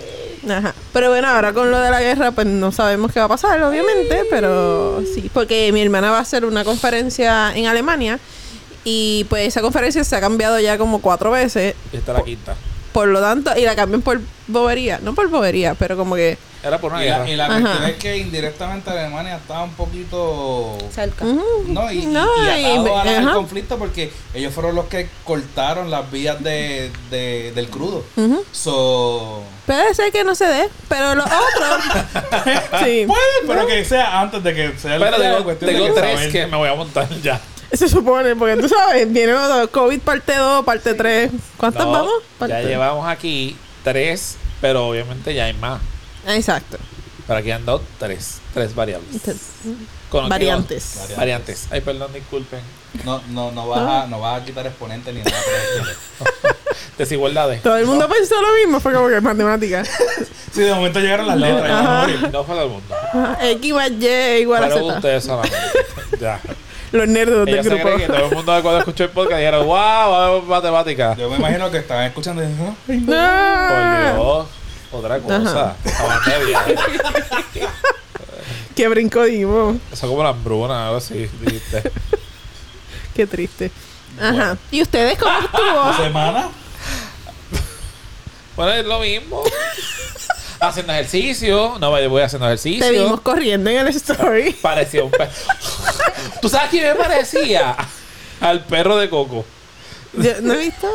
Ajá. 0.48 0.74
Pero 0.92 1.10
bueno, 1.10 1.28
ahora 1.28 1.52
con 1.52 1.70
lo 1.70 1.78
de 1.78 1.90
la 1.90 2.00
guerra, 2.00 2.32
pues 2.32 2.46
no 2.46 2.72
sabemos 2.72 3.12
qué 3.12 3.20
va 3.20 3.26
a 3.26 3.28
pasar, 3.28 3.62
obviamente, 3.62 4.24
pero 4.30 5.02
sí, 5.14 5.30
porque 5.32 5.70
mi 5.72 5.82
hermana 5.82 6.10
va 6.10 6.18
a 6.18 6.22
hacer 6.22 6.44
una 6.44 6.64
conferencia 6.64 7.52
en 7.54 7.66
Alemania 7.66 8.18
y 8.84 9.24
pues 9.28 9.46
esa 9.46 9.60
conferencia 9.60 10.02
se 10.02 10.16
ha 10.16 10.20
cambiado 10.20 10.58
ya 10.58 10.78
como 10.78 11.00
cuatro 11.00 11.30
veces, 11.30 11.74
Y 11.92 11.96
esta 11.98 12.12
es 12.12 12.18
la 12.18 12.24
quinta. 12.24 12.56
Por 12.92 13.08
lo 13.08 13.20
tanto, 13.20 13.50
y 13.56 13.62
la 13.62 13.74
cambian 13.76 14.02
por 14.02 14.20
bobería, 14.48 14.98
no 15.02 15.14
por 15.14 15.28
bobería, 15.28 15.74
pero 15.74 15.96
como 15.96 16.14
que... 16.14 16.36
Era 16.64 16.78
por 16.78 16.92
una 16.92 17.04
Y 17.04 17.08
la, 17.08 17.18
guerra. 17.18 17.30
y 17.30 17.36
la 17.36 17.46
Ajá. 17.46 17.60
cuestión 17.60 17.84
es 17.90 17.96
que 17.96 18.16
indirectamente 18.18 18.88
Alemania 18.90 19.34
estaba 19.36 19.64
un 19.64 19.72
poquito. 19.72 20.78
Cerca. 20.94 21.24
No, 21.24 21.90
y, 21.90 21.98
y- 22.02 22.06
No, 22.06 22.24
y 22.56 22.60
y- 22.60 22.64
atado 22.66 22.98
a 23.00 23.04
la- 23.04 23.18
ajá. 23.18 23.32
conflicto 23.32 23.78
porque 23.78 24.12
ellos 24.32 24.54
fueron 24.54 24.76
los 24.76 24.84
que 24.84 25.08
cortaron 25.24 25.90
las 25.90 26.08
vías 26.12 26.40
de, 26.40 26.92
de- 27.10 27.50
del 27.52 27.68
crudo. 27.68 28.04
So. 28.52 29.42
Puede 29.66 29.92
ser 29.94 30.12
que 30.12 30.22
no 30.22 30.36
se 30.36 30.44
dé, 30.46 30.68
pero 30.88 31.16
los 31.16 31.26
otros... 31.26 31.84
sí, 32.84 33.06
Puede, 33.08 33.18
pero 33.48 33.66
que 33.66 33.84
sea 33.84 34.20
antes 34.20 34.44
de 34.44 34.54
que 34.54 34.78
sea 34.78 34.94
el 34.96 35.02
Pero 35.02 35.16
tengo, 35.16 35.42
cuestión 35.44 35.72
de 35.74 35.76
que 35.80 35.90
tres 35.90 36.14
saber. 36.14 36.30
que 36.32 36.46
me 36.46 36.56
voy 36.58 36.68
a 36.68 36.74
montar 36.76 37.08
ya. 37.22 37.40
se 37.76 37.88
supone, 37.88 38.36
porque 38.36 38.56
tú 38.60 38.68
sabes, 38.68 39.10
viene 39.12 39.34
otro, 39.34 39.70
COVID 39.70 40.00
parte 40.00 40.34
2, 40.36 40.64
parte 40.64 40.94
3. 40.94 41.30
¿Cuántas 41.56 41.84
No, 41.84 41.92
vamos? 41.92 42.12
Ya 42.48 42.60
llevamos 42.60 43.06
aquí 43.08 43.56
tres, 43.84 44.36
pero 44.60 44.88
obviamente 44.88 45.34
ya 45.34 45.44
hay 45.46 45.54
más. 45.54 45.80
Exacto. 46.26 46.78
Pero 47.26 47.38
aquí 47.38 47.50
han 47.50 47.64
dado 47.64 47.82
tres. 47.98 48.38
Tres 48.52 48.74
variables. 48.74 49.12
Entonces, 49.14 49.42
Con- 50.10 50.28
variantes. 50.28 50.94
Variantes. 50.96 51.16
Variantes. 51.16 51.66
Ay, 51.70 51.80
perdón, 51.80 52.12
disculpen. 52.12 52.60
No, 53.04 53.22
no, 53.30 53.50
no, 53.52 53.68
vas 53.68 54.04
a, 54.04 54.06
no 54.06 54.20
vas 54.20 54.42
a 54.42 54.44
quitar 54.44 54.66
exponente 54.66 55.12
ni 55.12 55.22
nada. 55.22 55.36
Desigualdades. 56.98 57.62
Todo 57.62 57.76
el 57.76 57.86
mundo 57.86 58.08
pensó 58.08 58.40
lo 58.40 58.54
mismo, 58.54 58.80
fue 58.80 58.92
como 58.92 59.08
que 59.08 59.20
matemáticas. 59.20 59.88
Sí, 60.52 60.60
de 60.62 60.74
momento 60.74 61.00
llegaron 61.00 61.26
las 61.26 61.38
No, 61.38 61.46
letras. 61.46 61.68
y 61.68 61.72
vamos 61.72 61.88
a 61.88 62.00
morir. 62.02 62.20
no 62.32 62.44
fue 62.44 62.54
todo 62.54 62.64
el 62.64 62.70
mundo. 62.70 62.94
X 63.40 63.72
más 63.74 63.90
Y 63.90 64.06
igual 64.40 64.64
a 64.64 64.68
Pero 64.68 64.80
Z. 64.86 64.96
ustedes 64.96 65.24
solamente. 65.24 65.56
ya. 66.20 66.40
Los 66.92 67.08
nerdos 67.08 67.46
del 67.46 67.62
grupo. 67.62 67.96
que 67.96 68.06
todo 68.06 68.16
el 68.26 68.34
mundo 68.34 68.52
cuando 68.62 68.78
escuchó 68.78 69.04
el 69.04 69.10
podcast 69.10 69.38
dijeron, 69.38 69.66
wow, 69.66 69.74
va 69.76 70.26
a 70.26 70.30
ver 70.30 70.42
matemática. 70.42 71.16
Yo 71.16 71.28
me 71.30 71.36
imagino 71.36 71.70
que 71.70 71.78
estaban 71.78 72.04
escuchando 72.04 72.42
y 72.42 72.46
dijeron, 72.46 72.76
"Ay, 72.88 72.96
no". 72.98 73.06
Por 73.06 73.16
Ah, 73.18 74.12
Dios. 74.14 74.46
Otra 74.92 75.18
cosa. 75.20 75.74
Qué 78.76 78.88
brinco 78.88 79.22
dimos. 79.24 79.76
Eso 79.92 80.08
como 80.08 80.22
la 80.22 80.30
hambruna, 80.30 80.84
algo 80.86 80.96
así, 80.98 81.28
dijiste. 81.40 81.82
Qué 83.14 83.26
triste. 83.26 83.70
Ajá. 84.20 84.56
¿Y 84.70 84.82
ustedes 84.82 85.18
cómo 85.18 85.32
¿La 85.38 85.44
estuvo? 85.44 86.04
semana? 86.04 86.48
Bueno, 88.54 88.72
es 88.74 88.84
lo 88.84 89.00
mismo. 89.00 89.42
haciendo 90.60 90.92
ejercicio. 90.92 91.78
No, 91.80 91.88
voy 91.90 92.20
haciendo 92.20 92.46
ejercicio. 92.46 92.84
Te 92.84 92.92
vimos 92.92 93.22
corriendo 93.22 93.70
en 93.70 93.78
el 93.78 93.88
story. 93.88 94.52
Parecía 94.60 95.02
un 95.04 95.10
perro. 95.10 95.30
¿Tú 96.42 96.48
sabes 96.50 96.68
quién 96.70 96.84
me 96.84 96.94
parecía? 96.96 97.74
Al 98.40 98.64
perro 98.64 98.96
de 98.98 99.08
Coco. 99.08 99.44
Yo- 100.12 100.40
¿No 100.42 100.52
he 100.54 100.58
visto? 100.58 100.88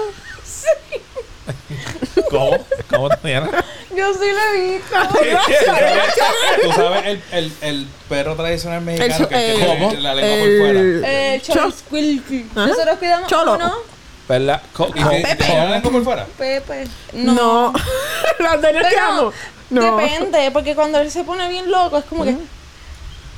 ¿Cómo? 2.29 2.65
¿Cómo 2.89 3.09
Tatiana? 3.09 3.49
Yo 3.95 4.13
sí 4.13 4.19
lo 4.19 4.53
he 4.53 4.71
visto. 4.73 4.95
Tú 6.63 6.71
sabes 6.73 7.05
el, 7.05 7.23
el, 7.31 7.51
el 7.61 7.87
perro 8.09 8.35
tradicional 8.35 8.81
mexicano 8.81 9.15
El- 9.15 9.27
que, 9.29 9.53
tiene 9.55 9.65
¿Cómo? 9.79 9.93
la 9.93 10.15
lengua 10.15 10.37
por 10.37 10.57
fuera. 10.59 10.79
El- 10.79 11.03
Eh, 11.05 11.41
Cho- 11.45 11.53
Cholisquilqui. 11.53 12.45
Ajá. 12.51 12.67
Nosotros 12.67 12.97
cuidamos 12.99 13.29
Cholo. 13.29 13.55
uno. 13.55 13.73
¿Verdad? 14.27 14.61
Co- 14.73 14.89
¿Y 14.93 15.01
co- 15.01 15.09
tiene- 15.09 15.35
tiene 15.37 15.55
la 15.55 15.69
lengua 15.71 15.91
por 15.91 16.03
fuera? 16.03 16.25
Pepe. 16.37 16.87
No. 17.13 17.73
Las 18.39 18.61
de. 18.61 18.73
No. 19.69 19.97
Depende, 19.97 20.51
porque 20.51 20.75
cuando 20.75 20.99
él 20.99 21.09
se 21.09 21.23
pone 21.23 21.47
bien 21.49 21.71
loco, 21.71 21.97
es 21.97 22.05
como 22.05 22.25
que. 22.25 22.35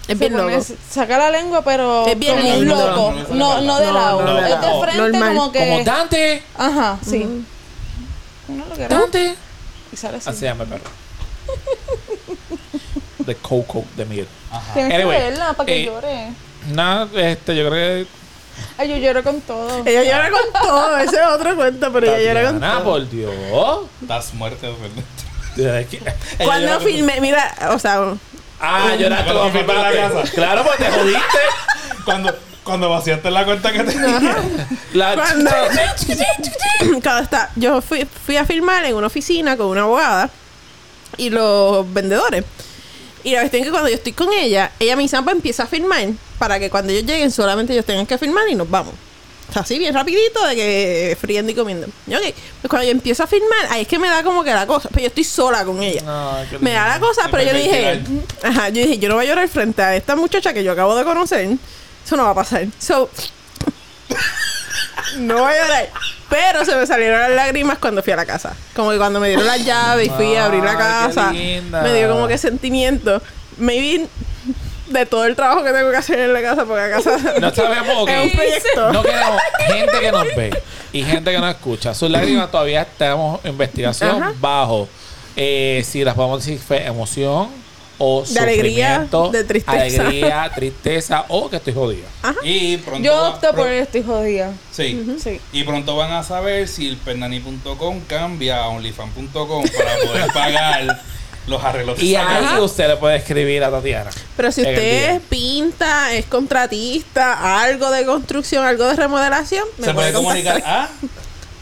Es 0.10 0.20
bien 0.20 0.36
loco. 0.36 0.66
saca 0.90 1.18
la 1.18 1.30
lengua, 1.32 1.64
pero. 1.64 2.06
Es 2.08 2.18
bien 2.18 2.36
como 2.38 2.54
lindo. 2.54 2.76
loco. 2.76 3.14
No, 3.34 3.56
No, 3.56 3.62
no 3.62 3.80
de 3.80 3.86
no, 3.88 3.94
lado. 3.94 4.22
no 4.24 4.34
de 4.42 4.50
es 4.52 4.62
de 4.62 4.68
frente, 4.82 4.98
Normal. 4.98 5.36
como 5.38 5.52
que. 5.52 5.60
Como 5.60 5.84
Dante. 5.84 6.44
Ajá, 6.58 6.98
sí. 7.08 7.46
Uno 8.48 8.66
lo 8.66 8.76
que 8.76 8.84
era. 8.84 8.98
Dante. 9.00 9.36
Y 9.92 9.96
sale 9.96 10.18
así. 10.18 10.30
Así 10.30 10.40
se 10.40 10.46
llama 10.46 10.64
el 10.64 10.70
perro. 10.70 10.84
De 13.20 13.36
Coco 13.36 13.86
de 13.96 14.06
miel. 14.06 14.28
Ajá. 14.52 14.74
Tienes 14.74 14.94
Anyway, 14.96 15.18
que 15.18 15.24
verla 15.30 15.54
para 15.54 15.66
que 15.68 15.82
eh, 15.82 15.86
llore. 15.86 16.30
Nada, 16.74 17.08
este, 17.16 17.56
yo 17.56 17.70
creo 17.70 18.04
que. 18.06 18.08
Ay, 18.78 18.90
yo 18.90 18.98
lloro 18.98 19.24
con 19.24 19.40
todo. 19.42 19.84
Ella 19.86 20.04
llora 20.04 20.32
con 20.32 20.42
todo. 20.62 20.98
Ese 20.98 21.16
es 21.16 21.28
otro 21.28 21.56
cuento, 21.56 21.92
pero 21.94 22.16
ella 22.16 22.34
llora 22.34 22.52
con 22.52 22.60
todo. 22.60 22.84
por 22.84 23.10
Dios. 23.10 23.34
Estás. 24.02 24.32
Desde 25.56 25.78
aquí- 25.80 26.00
Cuando 26.44 26.80
filmé, 26.80 27.22
mira, 27.22 27.54
o 27.72 27.80
sea, 27.80 28.14
Ah, 28.60 28.96
lloraste 28.96 29.26
Cuando 29.32 29.42
cuando 29.42 29.60
filmaste 29.60 30.00
la 30.00 30.10
casa. 30.10 30.32
Claro, 30.34 30.64
pues 30.64 30.78
te 30.78 30.92
jodiste. 30.92 31.40
Cuando, 32.06 32.36
cuando 32.64 32.90
vaciaste 32.90 33.30
la 33.30 33.46
cuenta 33.46 33.72
que 33.72 33.84
tenías. 33.84 34.24
La 34.94 35.14
cuando, 35.14 35.52
cuando 37.04 37.20
está, 37.22 37.52
yo 37.56 37.82
fui, 37.82 38.08
fui 38.26 38.38
a 38.38 38.46
filmar 38.46 38.84
en 38.86 38.96
una 38.96 39.08
oficina 39.08 39.56
con 39.58 39.68
una 39.68 39.82
abogada 39.82 40.30
y 41.18 41.30
los 41.30 41.92
vendedores. 41.94 42.46
Y 43.24 43.34
la 43.34 43.42
cuestión 43.42 43.62
es 43.62 43.68
que 43.68 43.72
cuando 43.72 43.90
yo 43.90 43.96
estoy 43.96 44.14
con 44.14 44.32
ella, 44.34 44.72
ella 44.80 44.96
me 44.96 45.04
dice, 45.04 45.18
"Ah, 45.18 45.22
pues 45.22 45.36
empieza 45.36 45.64
a 45.64 45.68
filmar 45.68 46.08
para 46.40 46.58
que 46.60 46.70
cuando 46.70 46.92
ellos 46.94 47.06
lleguen 47.06 47.32
solamente 47.32 47.74
ellos 47.74 47.86
tengan 47.86 48.06
que 48.08 48.18
filmar 48.18 48.48
y 48.50 48.56
nos 48.56 48.70
vamos. 48.70 48.94
Así 49.56 49.80
bien 49.80 49.94
rapidito 49.94 50.46
de 50.48 50.56
que 50.56 51.18
friendo 51.20 51.52
y 51.52 51.56
comiendo. 51.56 51.88
Y 52.08 52.16
ok, 52.16 52.22
pues 52.62 52.70
cuando 52.70 52.86
yo 52.86 52.92
empiezo 52.92 53.24
a 53.24 53.28
filmar, 53.28 53.68
ahí 53.70 53.82
es 53.82 53.88
que 53.88 53.98
me 53.98 54.08
da 54.08 54.24
como 54.24 54.44
que 54.44 54.54
la 54.54 54.68
cosa. 54.68 54.90
Pero 54.90 55.02
yo 55.02 55.08
estoy 55.08 55.24
sola 55.24 55.66
con 55.66 55.82
ella. 55.82 56.02
Me 56.60 56.72
da 56.72 56.88
la 56.88 57.00
cosa, 57.00 57.28
pero 57.32 57.44
yo 57.44 57.54
dije, 57.54 58.02
ajá, 58.44 58.70
yo 58.70 58.82
dije, 58.82 59.00
yo 59.00 59.10
no 59.10 59.16
voy 59.16 59.26
a 59.26 59.30
llorar 59.30 59.48
frente 59.48 59.82
a 59.82 59.96
esta 59.96 60.16
muchacha 60.16 60.54
que 60.54 60.64
yo 60.64 60.72
acabo 60.72 60.96
de 60.96 61.04
conocer. 61.04 61.50
Eso 62.06 62.16
no 62.16 62.24
va 62.24 62.32
a 62.32 62.36
pasar. 62.36 62.68
So, 62.80 63.10
no 65.18 65.40
voy 65.40 65.54
a 65.54 65.64
llorar. 65.64 65.90
Pero 66.30 66.64
se 66.64 66.76
me 66.76 66.86
salieron 66.86 67.20
las 67.20 67.32
lágrimas 67.32 67.80
cuando 67.80 68.04
fui 68.04 68.14
a 68.14 68.16
la 68.16 68.26
casa. 68.26 68.56
Como 68.76 68.92
que 68.92 68.98
cuando 68.98 69.20
me 69.20 69.30
dieron 69.30 69.48
la 69.48 69.58
llave 69.58 70.06
y 70.06 70.10
fui 70.10 70.36
a 70.36 70.46
abrir 70.46 70.64
la 70.64 70.72
qué 70.72 70.78
casa, 70.78 71.32
me 71.32 71.94
dio 71.94 72.10
como 72.10 72.28
que 72.28 72.38
sentimiento. 72.38 73.22
Maybe 73.58 74.08
de 74.90 75.06
todo 75.06 75.26
el 75.26 75.36
trabajo 75.36 75.64
que 75.64 75.72
tengo 75.72 75.92
que 75.92 75.98
hacer 75.98 76.20
en 76.20 76.34
la 76.34 76.42
casa, 76.42 76.66
porque 76.66 76.82
la 76.82 76.90
casa 76.90 77.18
No 77.40 77.54
sabemos, 77.54 77.98
ok. 78.00 78.10
es 78.14 78.24
un 78.24 78.32
proyecto. 78.32 78.94
No 78.94 79.04
queremos 79.04 79.42
gente 79.68 80.00
que 80.00 80.12
nos 80.12 80.24
ve 80.36 80.64
y 80.92 81.04
gente 81.04 81.32
que 81.32 81.40
nos 81.40 81.50
escucha. 81.50 81.94
Sus 81.94 82.10
lágrimas 82.10 82.52
todavía 82.52 82.82
estamos 82.82 83.40
en 83.44 83.52
investigación 83.52 84.22
Ajá. 84.24 84.34
bajo 84.40 84.88
eh, 85.36 85.84
si 85.86 86.04
las 86.04 86.16
podemos 86.16 86.44
decir 86.44 86.60
fue 86.60 86.86
emoción 86.86 87.50
o 88.02 88.24
De 88.24 88.40
alegría, 88.40 89.08
de 89.32 89.44
tristeza. 89.44 90.02
alegría, 90.02 90.52
tristeza 90.56 91.26
o 91.28 91.50
que 91.50 91.58
estoy 91.58 91.74
jodida. 91.74 92.08
Y 92.44 92.78
pronto. 92.78 93.04
Yo 93.04 93.30
opto 93.30 93.54
por 93.54 93.68
estoy 93.68 94.04
jodida. 94.04 94.54
Sí. 94.72 95.18
Sí. 95.22 95.40
Y 95.52 95.64
pronto 95.64 95.98
van 95.98 96.14
a 96.14 96.24
saber 96.24 96.68
si 96.70 96.88
el 96.88 96.96
pernani.com 96.98 98.00
cambia 98.08 98.64
a 98.64 98.68
onlyfan.com 98.70 99.64
para 99.78 99.96
poder 100.06 100.28
pagar 100.34 101.02
los 101.50 101.64
arreglos 101.64 102.02
Y 102.02 102.16
ahí 102.16 102.60
usted 102.60 102.88
le 102.88 102.98
puede 102.98 103.18
escribir 103.18 103.64
a 103.64 103.72
Tatiana. 103.72 104.10
Pero 104.38 104.52
si 104.52 104.62
usted 104.62 105.22
pinta, 105.30 106.14
es 106.14 106.26
contratista, 106.26 107.62
algo 107.62 107.90
de 107.92 108.06
construcción, 108.06 108.66
algo 108.66 108.86
de 108.86 108.96
remodelación, 108.96 109.66
me 109.78 109.86
se 109.86 109.94
puede 109.94 110.14
comunicar 110.14 110.62
a 110.66 110.90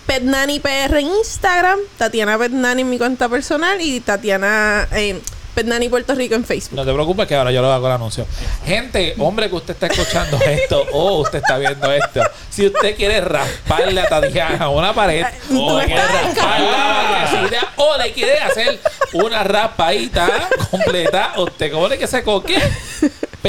Petnani 0.05 0.59
PR 0.59 0.99
en 0.99 1.07
Instagram, 1.07 1.79
Tatiana 1.97 2.37
Petnani 2.37 2.81
en 2.81 2.89
mi 2.89 2.97
cuenta 2.97 3.27
personal 3.27 3.81
y 3.81 3.99
Tatiana 3.99 4.87
eh, 4.93 5.19
Petnani 5.57 5.89
Puerto 5.89 6.13
Rico 6.13 6.35
en 6.35 6.45
Facebook. 6.45 6.75
No 6.75 6.85
te 6.85 6.93
preocupes 6.93 7.25
que 7.25 7.33
ahora 7.33 7.51
yo 7.51 7.63
lo 7.63 7.73
hago 7.73 7.87
el 7.87 7.93
anuncio. 7.93 8.27
Gente, 8.63 9.15
hombre 9.17 9.49
que 9.49 9.55
usted 9.55 9.73
está 9.73 9.87
escuchando 9.87 10.37
esto 10.45 10.85
o 10.91 11.21
usted 11.21 11.39
está 11.39 11.57
viendo 11.57 11.91
esto, 11.91 12.21
si 12.51 12.67
usted 12.67 12.95
quiere 12.95 13.21
rasparle 13.21 14.01
a 14.01 14.07
Tatiana 14.07 14.69
una 14.69 14.93
pared 14.93 15.25
o 15.51 15.79
le 15.79 15.85
quiere 15.85 16.03
la 16.03 17.73
o 17.77 17.97
le 17.97 18.11
quiere 18.13 18.37
hacer 18.37 18.79
una 19.13 19.43
raspadita 19.43 20.47
completa, 20.69 21.33
usted 21.37 21.71
como 21.71 21.87
le 21.87 21.97
que 21.97 22.05
se 22.05 22.21
coque 22.21 22.61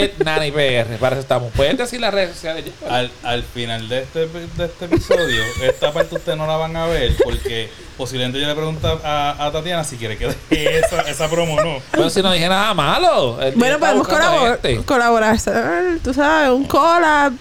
Pet 0.01 0.19
Nanny 0.25 0.51
PR, 0.51 0.97
para 0.99 1.15
eso 1.17 1.21
estamos. 1.21 1.53
Pueden 1.53 1.77
decir 1.77 2.01
las 2.01 2.13
redes 2.13 2.35
sociales. 2.35 2.65
ya. 2.81 2.95
al, 2.97 3.11
al 3.23 3.43
final 3.43 3.89
de 3.89 4.03
este, 4.03 4.27
de 4.27 4.65
este 4.65 4.85
episodio, 4.85 5.43
esta 5.63 5.93
parte 5.93 6.15
ustedes 6.17 6.39
no 6.39 6.47
la 6.47 6.57
van 6.57 6.77
a 6.77 6.87
ver 6.87 7.15
porque 7.25 7.69
posiblemente 7.97 8.41
yo 8.41 8.47
le 8.47 8.55
pregunto 8.55 9.01
a, 9.05 9.47
a 9.47 9.53
Tatiana 9.53 9.85
si 9.85 9.97
quiere 9.97 10.17
que 10.17 10.27
deje 10.51 10.79
esa, 10.79 11.03
esa 11.03 11.29
promo 11.29 11.55
o 11.55 11.65
no. 11.65 11.83
Pero 11.91 12.11
si 12.11 12.23
no 12.23 12.33
dije 12.33 12.49
nada 12.49 12.75
malo. 12.75 13.39
Bueno, 13.57 13.79
podemos 13.79 14.07
colaborar, 14.09 14.61
gente. 14.63 14.85
colaborar, 14.85 15.39
¿sabes? 15.39 16.03
tú 16.03 16.15
sabes, 16.15 16.51
un 16.51 16.65
collab, 16.65 17.33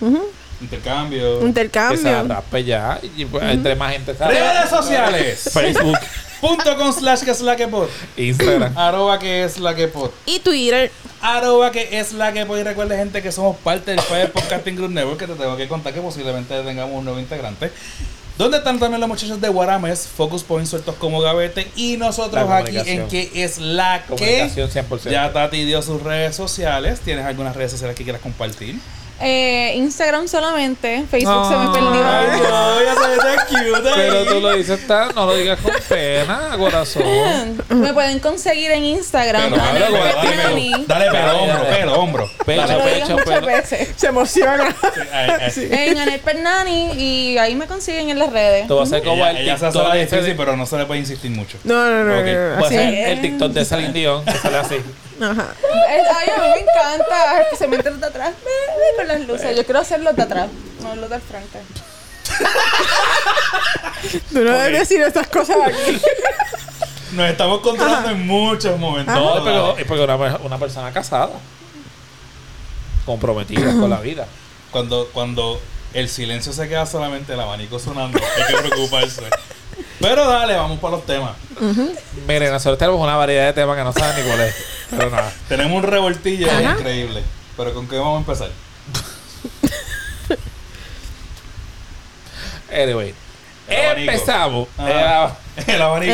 ujú, 0.00 0.30
Intercambio. 0.60 1.36
Que 1.36 1.42
se 1.42 1.46
intercambio. 1.48 2.58
ya. 2.64 3.00
Y 3.16 3.24
pues, 3.26 3.44
entre 3.44 3.76
más 3.76 3.92
gente 3.92 4.14
sabe. 4.14 4.34
Redes 4.34 4.70
sociales. 4.70 5.50
Facebook, 5.52 5.96
Punto 6.40 6.76
com 6.76 6.92
slash 6.92 7.22
que 7.22 7.30
es 7.30 7.40
la 7.40 7.56
que 7.56 7.66
pod. 7.66 7.88
Instagram. 8.16 8.72
Arroba 8.78 9.18
que 9.18 9.44
es 9.44 9.58
la 9.58 9.74
que 9.74 9.88
pod. 9.88 10.10
Y 10.26 10.38
Twitter, 10.38 10.90
Arroba 11.20 11.72
que 11.72 11.98
es 11.98 12.12
la 12.12 12.32
que 12.32 12.46
pod. 12.46 12.58
Y 12.58 12.62
recuerde, 12.62 12.96
gente, 12.96 13.22
que 13.22 13.32
somos 13.32 13.56
parte 13.56 13.90
del 13.90 14.00
Fire 14.00 14.30
Podcasting 14.30 14.76
Group 14.76 14.90
Network. 14.92 15.18
Que 15.18 15.26
te 15.26 15.34
tengo 15.34 15.56
que 15.56 15.68
contar 15.68 15.92
que 15.92 16.00
posiblemente 16.00 16.62
tengamos 16.62 16.96
un 16.96 17.04
nuevo 17.04 17.18
integrante. 17.18 17.72
¿Dónde 18.38 18.58
están 18.58 18.78
también 18.78 19.00
los 19.00 19.08
muchachos 19.08 19.40
de 19.40 19.48
Guarames? 19.48 20.06
Focus 20.06 20.44
Point 20.44 20.68
sueltos 20.68 20.94
como 20.94 21.20
gavete. 21.20 21.66
Y 21.74 21.96
nosotros 21.96 22.48
aquí 22.48 22.78
en 22.86 23.08
que 23.08 23.30
es 23.34 23.58
la 23.58 24.04
que. 24.06 24.14
Comunicación 24.14 24.70
100%. 24.70 25.10
Ya 25.10 25.32
Tati 25.32 25.64
dio 25.64 25.82
sus 25.82 26.00
redes 26.04 26.36
sociales. 26.36 27.00
¿Tienes 27.00 27.24
algunas 27.24 27.56
redes 27.56 27.72
sociales 27.72 27.96
que 27.96 28.04
quieras 28.04 28.22
compartir? 28.22 28.76
Eh, 29.20 29.72
Instagram 29.76 30.28
solamente. 30.28 31.04
Facebook 31.10 31.46
se 31.48 31.56
me 31.56 31.64
Ay, 31.64 31.70
perdió. 31.72 32.50
no, 32.50 32.82
ya 32.84 32.94
se 32.94 33.08
ve 33.08 33.16
tan 33.16 33.46
cute. 33.48 33.90
Pero 33.96 34.24
tú 34.26 34.40
lo 34.40 34.52
dices 34.52 34.86
tan, 34.86 35.14
no 35.14 35.26
lo 35.26 35.34
digas 35.34 35.58
con 35.60 35.72
pena, 35.88 36.50
corazón. 36.56 37.60
Me 37.68 37.92
pueden 37.92 38.20
conseguir 38.20 38.70
en 38.70 38.84
Instagram. 38.84 39.50
Pero, 39.50 39.56
dale, 39.56 39.80
dale, 40.86 41.10
pelo. 41.10 41.38
Hombro, 41.38 41.54
dale. 41.64 41.76
pelo, 41.76 41.94
hombro. 42.00 42.30
Pecho, 42.46 42.78
pecho, 42.84 43.12
muchas 43.12 43.24
pelo. 43.24 43.46
veces. 43.46 43.88
se 43.96 44.06
emociona. 44.06 44.76
Ay, 45.12 45.30
ay. 45.40 45.68
En 45.70 45.98
Anel 45.98 46.20
Pernani 46.20 46.92
y 46.96 47.38
ahí 47.38 47.54
me 47.56 47.66
consiguen 47.66 48.10
en 48.10 48.18
las 48.18 48.32
redes. 48.32 48.68
Tú 48.68 48.76
vas 48.76 48.88
a 48.88 48.96
ser 48.96 49.02
como 49.02 49.16
Ella, 49.26 49.30
el 49.30 49.36
ella 49.38 49.58
se 49.58 49.66
hace 49.66 49.78
TikTok 49.78 49.94
difícil, 49.94 50.24
de- 50.24 50.34
pero 50.34 50.56
no 50.56 50.64
se 50.66 50.76
le 50.78 50.84
puede 50.86 51.00
insistir 51.00 51.30
mucho. 51.32 51.58
No, 51.64 51.74
no, 51.90 52.04
no, 52.04 52.20
Ok, 52.20 52.26
no, 52.26 52.50
no, 52.56 52.62
vas 52.62 52.70
a 52.70 52.82
el 52.88 53.20
TikTok 53.20 53.52
de 53.52 53.64
Celine 53.64 53.92
Dion, 53.92 54.24
que 54.24 54.32
sale 54.34 54.58
así. 54.58 54.76
Ajá. 55.20 55.54
Ay, 55.88 56.30
a 56.30 56.42
mí 56.42 56.48
me 56.54 56.60
encanta, 56.60 57.40
especialmente 57.42 57.90
los 57.90 58.00
de 58.00 58.06
atrás. 58.06 58.32
Con 58.96 59.08
las 59.08 59.20
luces. 59.20 59.56
Yo 59.56 59.64
quiero 59.64 59.80
hacer 59.80 60.00
los 60.00 60.14
de 60.14 60.22
atrás, 60.22 60.48
no 60.82 60.94
los 60.96 61.10
del 61.10 61.20
frente. 61.20 61.60
Tú 64.32 64.40
no 64.40 64.52
debes 64.52 64.80
decir 64.80 65.00
estas 65.02 65.26
cosas 65.28 65.56
aquí. 65.64 66.00
Nos 67.12 67.30
estamos 67.30 67.60
controlando 67.60 68.10
en 68.10 68.26
muchos 68.26 68.78
momentos. 68.78 69.14
No, 69.14 69.42
pero 69.42 69.78
es 69.78 69.86
porque 69.86 70.04
una, 70.04 70.16
una 70.16 70.58
persona 70.58 70.92
casada, 70.92 71.30
comprometida 73.06 73.72
con 73.72 73.88
la 73.88 74.00
vida. 74.00 74.26
Cuando, 74.70 75.08
cuando 75.12 75.58
el 75.94 76.08
silencio 76.10 76.52
se 76.52 76.68
queda 76.68 76.84
solamente 76.84 77.32
el 77.32 77.40
abanico 77.40 77.78
sonando, 77.78 78.20
hay 78.36 78.54
que 78.54 78.68
preocuparse. 78.68 79.22
Pero 80.00 80.28
dale, 80.28 80.54
vamos 80.54 80.78
para 80.78 80.96
los 80.96 81.06
temas. 81.06 81.32
Miren, 82.26 82.52
nosotros 82.52 82.78
tenemos 82.78 83.00
una 83.00 83.16
variedad 83.16 83.46
de 83.46 83.52
temas 83.54 83.76
que 83.76 83.84
no 83.84 83.92
saben 83.92 84.22
ni 84.22 84.30
cuál 84.30 84.40
es. 84.42 84.54
Pero 84.90 85.10
nada, 85.10 85.32
tenemos 85.48 85.76
un 85.76 85.82
revoltillo 85.82 86.46
increíble. 86.60 87.22
Pero 87.56 87.74
¿con 87.74 87.88
qué 87.88 87.96
vamos 87.96 88.16
a 88.16 88.18
empezar? 88.20 88.50
anyway. 92.72 93.14
El. 93.68 93.98
Empezamos. 93.98 94.68
Ah. 94.78 95.36
El, 95.66 95.82
abanico. 95.82 96.12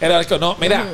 El 0.00 0.12
abanico. 0.12 0.38
No, 0.38 0.56
mira. 0.60 0.86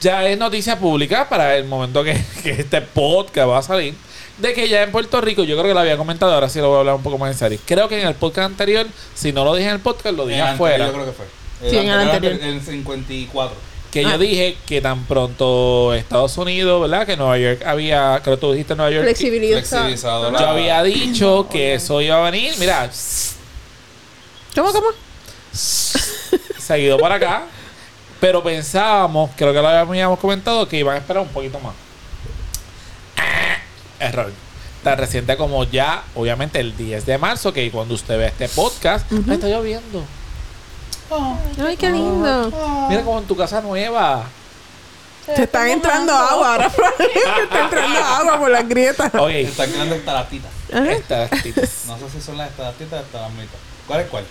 Ya 0.00 0.26
es 0.26 0.38
noticia 0.38 0.78
pública 0.78 1.28
para 1.28 1.56
el 1.56 1.66
momento 1.66 2.02
que, 2.04 2.18
este 2.44 2.80
podcast 2.80 3.48
va 3.48 3.58
a 3.58 3.62
salir. 3.62 3.94
De 4.38 4.54
que 4.54 4.66
ya 4.66 4.82
en 4.82 4.90
Puerto 4.90 5.20
Rico, 5.20 5.44
yo 5.44 5.54
creo 5.56 5.68
que 5.68 5.74
lo 5.74 5.80
había 5.80 5.98
comentado, 5.98 6.32
ahora 6.32 6.48
sí 6.48 6.58
lo 6.58 6.68
voy 6.68 6.76
a 6.76 6.80
hablar 6.80 6.94
un 6.94 7.02
poco 7.02 7.18
más 7.18 7.30
en 7.30 7.38
serio. 7.38 7.58
Creo 7.66 7.88
que 7.88 8.00
en 8.00 8.08
el 8.08 8.14
podcast 8.14 8.46
anterior, 8.46 8.86
si 9.14 9.32
no 9.32 9.44
lo 9.44 9.54
dije 9.54 9.68
en 9.68 9.74
el 9.74 9.80
podcast, 9.80 10.16
lo 10.16 10.26
dije 10.26 10.40
afuera. 10.40 10.86
Yo 10.86 10.92
creo 10.94 11.04
que 11.04 11.12
fue. 11.12 11.26
El 11.62 11.70
sí, 11.70 11.76
anterior, 11.76 12.00
en 12.00 12.08
el 12.08 12.14
anterior. 12.14 12.40
El 12.42 12.62
54. 12.62 13.69
Que 13.90 14.06
Ah. 14.06 14.10
yo 14.12 14.18
dije 14.18 14.56
que 14.66 14.80
tan 14.80 15.04
pronto 15.04 15.92
Estados 15.94 16.36
Unidos, 16.38 16.80
¿verdad? 16.80 17.04
Que 17.06 17.16
Nueva 17.16 17.36
York 17.38 17.62
había, 17.66 18.20
creo 18.22 18.36
que 18.36 18.40
tú 18.40 18.52
dijiste 18.52 18.76
Nueva 18.76 18.90
York. 18.92 19.04
Flexibilizado. 19.04 20.30
Yo 20.38 20.48
había 20.48 20.82
dicho 20.84 21.48
que 21.50 21.74
eso 21.74 22.00
iba 22.00 22.16
a 22.24 22.30
venir, 22.30 22.54
mira, 22.58 22.88
¿Cómo, 24.54 24.72
cómo? 24.72 24.86
seguido 25.52 26.98
para 26.98 27.16
acá. 27.16 27.42
Pero 28.20 28.42
pensábamos, 28.42 29.30
creo 29.34 29.52
que 29.52 29.60
lo 29.60 29.66
habíamos 29.68 30.18
comentado, 30.18 30.68
que 30.68 30.76
iban 30.78 30.94
a 30.94 30.98
esperar 30.98 31.22
un 31.22 31.30
poquito 31.30 31.58
más. 31.58 31.72
Ah, 33.16 33.56
Error. 33.98 34.30
Tan 34.84 34.98
reciente 34.98 35.36
como 35.36 35.64
ya, 35.64 36.04
obviamente, 36.14 36.60
el 36.60 36.76
10 36.76 37.06
de 37.06 37.18
marzo, 37.18 37.52
que 37.52 37.70
cuando 37.70 37.94
usted 37.94 38.18
ve 38.18 38.26
este 38.26 38.48
podcast. 38.50 39.10
"Ay, 39.10 39.24
está 39.34 39.48
lloviendo. 39.48 40.04
Ay, 41.66 41.76
qué 41.76 41.90
lindo. 41.90 42.86
Mira 42.88 43.02
como 43.02 43.18
en 43.18 43.24
tu 43.26 43.36
casa 43.36 43.60
nueva. 43.60 44.24
Te 45.26 45.42
están 45.44 45.68
entrando 45.68 46.12
agua 46.12 46.52
ahora. 46.52 46.70
Te 46.70 47.04
está 47.18 47.60
entrando 47.64 47.98
agua 47.98 48.38
por 48.38 48.50
las 48.50 48.68
grietas. 48.68 49.14
Ok, 49.14 49.30
Están 49.30 49.70
quedando 49.70 49.94
estalactitas. 49.94 50.50
Ajá. 50.72 50.92
estas 50.92 51.30
titas. 51.42 51.70
No 51.86 51.98
sé 51.98 52.10
si 52.10 52.20
son 52.20 52.36
las 52.36 52.50
estalactitas 52.50 53.00
o 53.00 53.04
estalagmitas. 53.04 53.56
¿Cuál 53.86 54.00
es 54.00 54.08
cuál? 54.08 54.24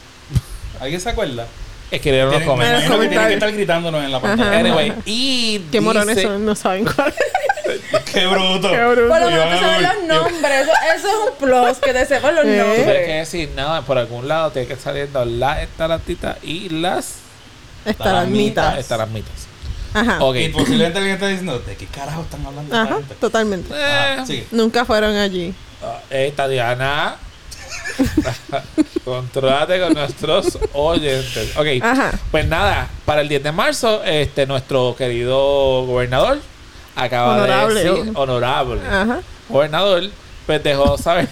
¿Alguien 0.80 1.02
se 1.02 1.10
acuerda? 1.10 1.46
Escribieron 1.92 2.30
los 2.32 2.40
Tienen- 2.42 2.48
comentarios. 2.50 2.92
que 3.00 3.08
tienen 3.10 3.28
que 3.28 3.34
estar 3.34 3.52
gritándonos 3.52 4.04
en 4.04 4.12
la 4.12 4.18
Ajá. 4.18 4.28
pantalla. 4.28 4.60
Anyway, 4.60 4.94
y 5.06 5.60
Qué 5.72 5.82
morones 5.82 6.16
dice- 6.16 6.28
son, 6.28 6.46
no 6.46 6.56
saben 6.56 6.86
cuál. 6.86 7.14
¡Qué 8.14 8.26
bruto! 8.28 8.70
Qué 8.72 8.86
bruto. 8.86 9.08
Por 9.10 9.20
lo 9.22 9.30
menos 9.30 9.50
te 9.50 9.56
no- 9.56 9.60
saben 9.60 9.84
los 9.84 10.04
nombres. 10.24 10.62
Eso, 10.62 10.72
eso 10.96 11.08
es 11.08 11.16
un 11.32 11.38
plus, 11.48 11.78
que 11.80 11.94
te 11.94 12.06
sepan 12.06 12.36
los 12.36 12.46
Eh. 12.46 12.48
Tú 12.48 12.54
tienes 12.54 12.76
que 12.76 12.86
nombres. 12.86 13.08
decir 13.32 13.50
nada, 13.56 13.82
por 13.82 13.98
algún 13.98 14.28
lado 14.28 14.52
tiene 14.52 14.68
que 14.68 14.76
saliendo 14.76 15.26
las 15.26 15.60
estalactitas 15.64 16.38
y 16.44 16.70
las 16.70 17.16
Estalagmitas. 17.86 18.78
estalagmitas. 18.78 19.48
Ajá. 19.94 20.18
Ok. 20.24 20.36
Y 20.36 20.50
posiblemente 20.50 21.00
alguien 21.00 21.16
está 21.16 21.28
diciendo, 21.28 21.58
¿de 21.60 21.76
qué 21.76 21.88
carajo 21.88 22.22
están 22.22 22.46
hablando 22.46 22.76
Ajá, 22.76 23.00
totalmente. 23.20 23.74
Eh, 23.74 24.18
Ah. 24.20 24.26
Nunca 24.52 24.86
fueron 24.86 25.16
allí. 25.16 25.54
ah, 25.84 26.00
Esta 26.12 26.48
Diana. 26.48 27.16
Contrólate 29.06 29.80
con 29.80 29.94
nuestros 29.94 30.58
oyentes. 30.74 31.56
Ok. 31.58 31.68
Ajá. 31.82 32.12
Pues 32.32 32.48
nada, 32.48 32.90
para 33.06 33.22
el 33.22 33.30
10 33.30 33.44
de 33.44 33.52
marzo, 33.52 34.04
este 34.04 34.46
nuestro 34.46 34.96
querido 34.98 35.86
gobernador 35.86 36.40
acaba 36.96 37.36
Honorable, 37.38 37.84
de 37.84 37.90
decir, 37.94 38.12
honorable 38.16 38.82
Ajá. 38.86 39.22
gobernador, 39.48 40.04
pues 40.46 40.62
dejó 40.64 40.98
saber 40.98 41.30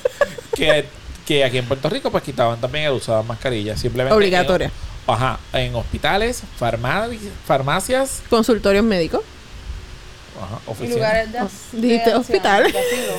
que, 0.54 0.86
que 1.26 1.44
aquí 1.44 1.58
en 1.58 1.66
Puerto 1.66 1.88
Rico 1.90 2.10
pues 2.10 2.22
quitaban 2.24 2.60
también 2.60 2.86
el 2.86 2.92
uso 2.92 3.16
de 3.16 3.22
mascarillas. 3.24 3.78
Simplemente 3.80 4.14
Obligatoria. 4.16 4.66
En, 5.06 5.14
ajá, 5.14 5.38
en 5.52 5.74
hospitales, 5.74 6.42
farmaci- 6.58 7.18
farmacias, 7.46 8.22
Consultorios 8.30 8.84
médicos. 8.84 9.20
Ajá, 10.42 10.84
Y 10.84 10.88
lugares 10.88 11.32
de, 11.32 11.38
as- 11.38 11.50
Dijiste 11.72 12.10
de 12.10 12.16
hospital. 12.16 12.64
ancianos, 12.64 12.90
de 12.90 12.96
asilo. 12.96 13.12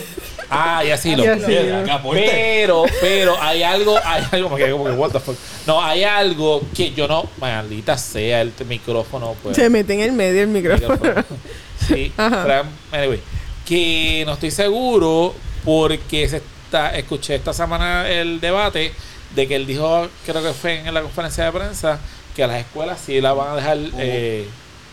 Ah, 0.50 0.84
y 0.86 0.92
así 0.92 1.16
lo. 1.16 1.24
Y 1.24 1.28
acá. 1.28 2.01
Pero, 2.12 2.84
pero 3.00 3.42
hay 3.42 3.64
algo, 3.64 3.98
hay 4.03 4.24
algo, 4.31 4.50
me 4.50 4.57
quedé 4.57 4.72
como 4.72 4.86
que, 4.86 4.92
what 4.92 5.12
the 5.12 5.20
fuck. 5.20 5.36
No, 5.66 5.81
hay 5.84 6.03
algo 6.03 6.62
que 6.75 6.92
yo 6.92 7.07
no, 7.07 7.25
maldita 7.40 7.98
sea 7.98 8.42
el 8.42 8.51
micrófono, 8.68 9.36
pues. 9.42 9.55
Se 9.55 9.70
mete 9.70 9.94
en 9.94 10.01
el 10.01 10.12
medio 10.12 10.42
el 10.42 10.48
micrófono. 10.50 10.94
micrófono. 10.96 11.40
Sí, 11.88 12.12
Ajá. 12.18 12.64
anyway, 12.92 13.20
que 13.66 14.24
no 14.25 14.34
estoy 14.34 14.51
seguro 14.51 15.34
porque 15.64 16.27
se 16.27 16.38
está, 16.66 16.96
escuché 16.98 17.36
esta 17.36 17.53
semana 17.53 18.10
el 18.10 18.40
debate 18.42 18.92
de 19.36 19.48
que 19.48 19.55
él 19.55 19.66
dijo, 19.66 20.07
creo 20.25 20.44
que 20.44 20.51
fue 20.53 20.79
en 20.79 20.94
la 20.94 21.01
conferencia 21.01 21.46
de 21.46 21.51
prensa, 21.53 22.00
que 22.36 22.44
a 22.44 22.48
las 22.48 22.60
escuelas 22.60 23.00
sí 23.05 23.22
la 23.22 23.31
van 23.34 23.51
a 23.51 23.55
dejar. 23.55 23.77
eh, 24.00 24.48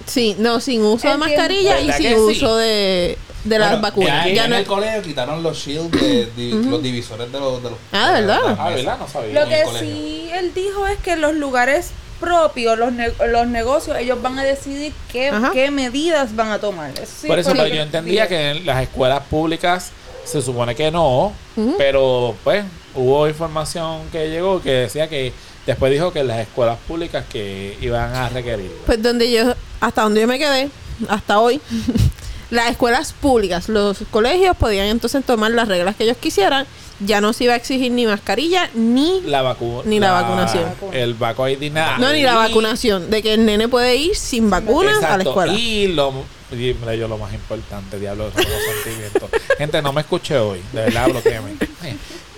Sí, 0.09 0.35
no, 0.38 0.59
sin 0.61 0.83
uso 0.83 1.07
de 1.07 1.14
Entiendo. 1.14 1.27
mascarilla 1.27 1.81
y 1.81 1.87
¿Verdad 1.87 1.99
sin 1.99 2.09
sí? 2.09 2.14
uso 2.16 2.57
de, 2.57 3.18
de 3.44 3.59
las 3.59 3.68
Bueno, 3.71 3.83
vacunas. 3.83 4.27
Ya, 4.27 4.33
Ya 4.33 4.44
en 4.47 4.51
no- 4.51 4.57
el 4.57 4.64
colegio 4.66 5.03
quitaron 5.03 5.42
los 5.42 5.57
shields, 5.59 5.90
de, 5.92 6.27
de- 6.27 6.51
los 6.71 6.83
divisores 6.83 7.31
de 7.31 7.38
los... 7.38 7.62
De 7.62 7.71
los 7.71 7.79
Ah, 7.92 8.12
de 8.14 8.21
¿verdad? 8.23 8.40
las 8.44 8.59
ah, 8.59 8.64
mesas. 8.64 8.75
¿verdad? 8.77 8.99
No 8.99 9.09
sabía. 9.09 9.44
Lo 9.44 9.49
que 9.49 9.64
sí 9.79 10.31
él 10.33 10.53
dijo 10.55 10.87
es 10.87 10.99
que 10.99 11.16
los 11.16 11.35
lugares 11.35 11.90
propios, 12.21 12.77
los, 12.79 12.92
ne- 12.92 13.12
los 13.29 13.47
negocios, 13.47 13.97
ellos 13.99 14.21
van 14.21 14.38
a 14.38 14.44
decidir 14.44 14.92
qué, 15.12 15.31
qué 15.53 15.71
medidas 15.71 16.35
van 16.35 16.51
a 16.51 16.59
tomar. 16.59 16.90
Eso 16.90 17.12
sí 17.21 17.27
Por 17.29 17.38
eso 17.38 17.53
pero 17.53 17.66
yo 17.68 17.81
entendía 17.81 18.27
que 18.27 18.51
en 18.51 18.66
las 18.66 18.83
escuelas 18.83 19.23
públicas 19.31 19.92
se 20.25 20.42
supone 20.42 20.75
que 20.75 20.90
no, 20.90 21.33
pero 21.79 22.35
pues 22.44 22.64
hubo 22.94 23.29
información 23.29 24.01
que 24.11 24.29
llegó 24.31 24.61
que 24.61 24.71
decía 24.73 25.09
que 25.09 25.33
después 25.69 25.93
dijo 25.93 26.13
que 26.13 26.25
las 26.25 26.39
escuelas 26.39 26.79
públicas 26.89 27.27
que 27.31 27.77
iban 27.83 28.15
a 28.15 28.31
requerir. 28.31 28.73
Pues 28.87 29.03
donde 29.03 29.31
yo, 29.31 29.55
hasta 29.81 30.03
donde 30.03 30.23
yo 30.23 30.27
me 30.27 30.39
quedé, 30.39 30.71
hasta 31.09 31.39
hoy, 31.41 31.61
las 32.51 32.71
escuelas 32.71 33.13
públicas, 33.13 33.69
los 33.69 33.99
colegios 34.11 34.57
podían 34.57 34.87
entonces 34.87 35.23
tomar 35.27 35.51
las 35.51 35.69
reglas 35.69 35.95
que 35.95 36.05
ellos 36.05 36.17
quisieran. 36.17 36.67
Ya 37.01 37.21
no 37.21 37.33
se 37.35 37.45
iba 37.45 37.53
a 37.53 37.57
exigir 37.57 37.93
ni 37.93 38.07
mascarilla 38.07 38.71
ni 38.75 39.21
La 39.21 39.43
vacuna. 39.43 39.83
Ni 39.85 40.01
la 40.01 40.11
vacunación. 40.11 40.65
El 40.93 41.15
vacu 41.15 41.47
ID 41.47 41.71
nada. 41.71 41.99
no 41.99 42.13
ni 42.13 42.23
la 42.23 42.35
vacunación, 42.35 43.11
de 43.11 43.23
que 43.23 43.35
el 43.35 43.45
nene 43.45 43.69
puede 43.69 43.95
ir 43.95 44.17
sin 44.17 44.49
vacunas 44.49 45.03
a 45.05 45.19
la 45.19 45.23
escuela. 45.23 45.53
Y 45.53 45.89
lo, 45.89 46.25
y 46.51 46.75
mira, 46.81 46.95
yo 46.95 47.07
lo 47.07 47.19
más 47.19 47.33
importante, 47.35 48.01
diablo, 48.01 48.33
son 48.33 48.43
los 48.43 48.63
sentimientos. 48.85 49.31
Gente, 49.59 49.83
no 49.83 49.93
me 49.93 50.01
escuché 50.01 50.39
hoy, 50.39 50.61
de 50.73 50.81
verdad, 50.81 51.09
bloqueame. 51.11 51.57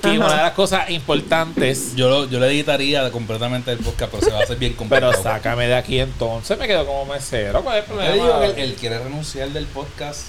Y 0.02 0.06
Ajá. 0.08 0.16
una 0.18 0.30
de 0.36 0.42
las 0.42 0.52
cosas 0.52 0.88
importantes, 0.90 1.94
Yo, 1.94 2.08
lo- 2.08 2.28
yo 2.28 2.40
le 2.40 2.46
editaría 2.46 3.10
completamente 3.10 3.70
el 3.72 3.78
podcast, 3.78 4.10
pero 4.12 4.24
se 4.24 4.30
va 4.32 4.40
a 4.40 4.42
hacer 4.44 4.56
bien 4.56 4.72
pero 4.72 4.88
complicado. 5.08 5.22
sácame 5.22 5.66
de 5.66 5.74
aquí 5.74 6.00
entonces, 6.00 6.58
me 6.58 6.66
quedo 6.66 6.86
como 6.86 7.04
mesero. 7.12 7.62
¿Cuál 7.62 7.78
es 7.78 7.84
el 7.84 7.94
Yo 7.96 8.00
le 8.02 8.12
digo 8.14 8.26
problema? 8.30 8.54
que 8.54 8.62
él, 8.62 8.70
él 8.70 8.76
quiere 8.76 8.98
renunciar 8.98 9.48
del 9.50 9.66
podcast. 9.66 10.20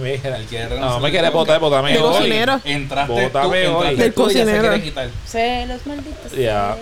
Mira, 0.00 0.36
Él 0.36 0.46
quiere 0.46 0.64
renunciar 0.68 0.90
no, 0.90 0.96
me 0.98 1.02
del 1.04 1.10
quiere 1.12 1.30
botar, 1.30 1.60
bótame 1.60 1.94
El 1.94 2.02
hoy. 2.02 2.12
cocinero. 2.16 2.60
Entraste 2.64 3.14
tú, 3.14 3.20
Bótame 3.20 3.48
hoy. 3.68 3.86
entraste 3.88 4.02
Del 4.02 4.12
tú 4.14 4.22
y 4.30 4.34
ya 4.34 4.38
se 4.40 4.44
cocinero. 4.44 4.68
quiere 4.68 4.82
quitar. 4.82 5.10
Celos, 5.26 5.86
malditos 5.86 6.32
Ya. 6.32 6.76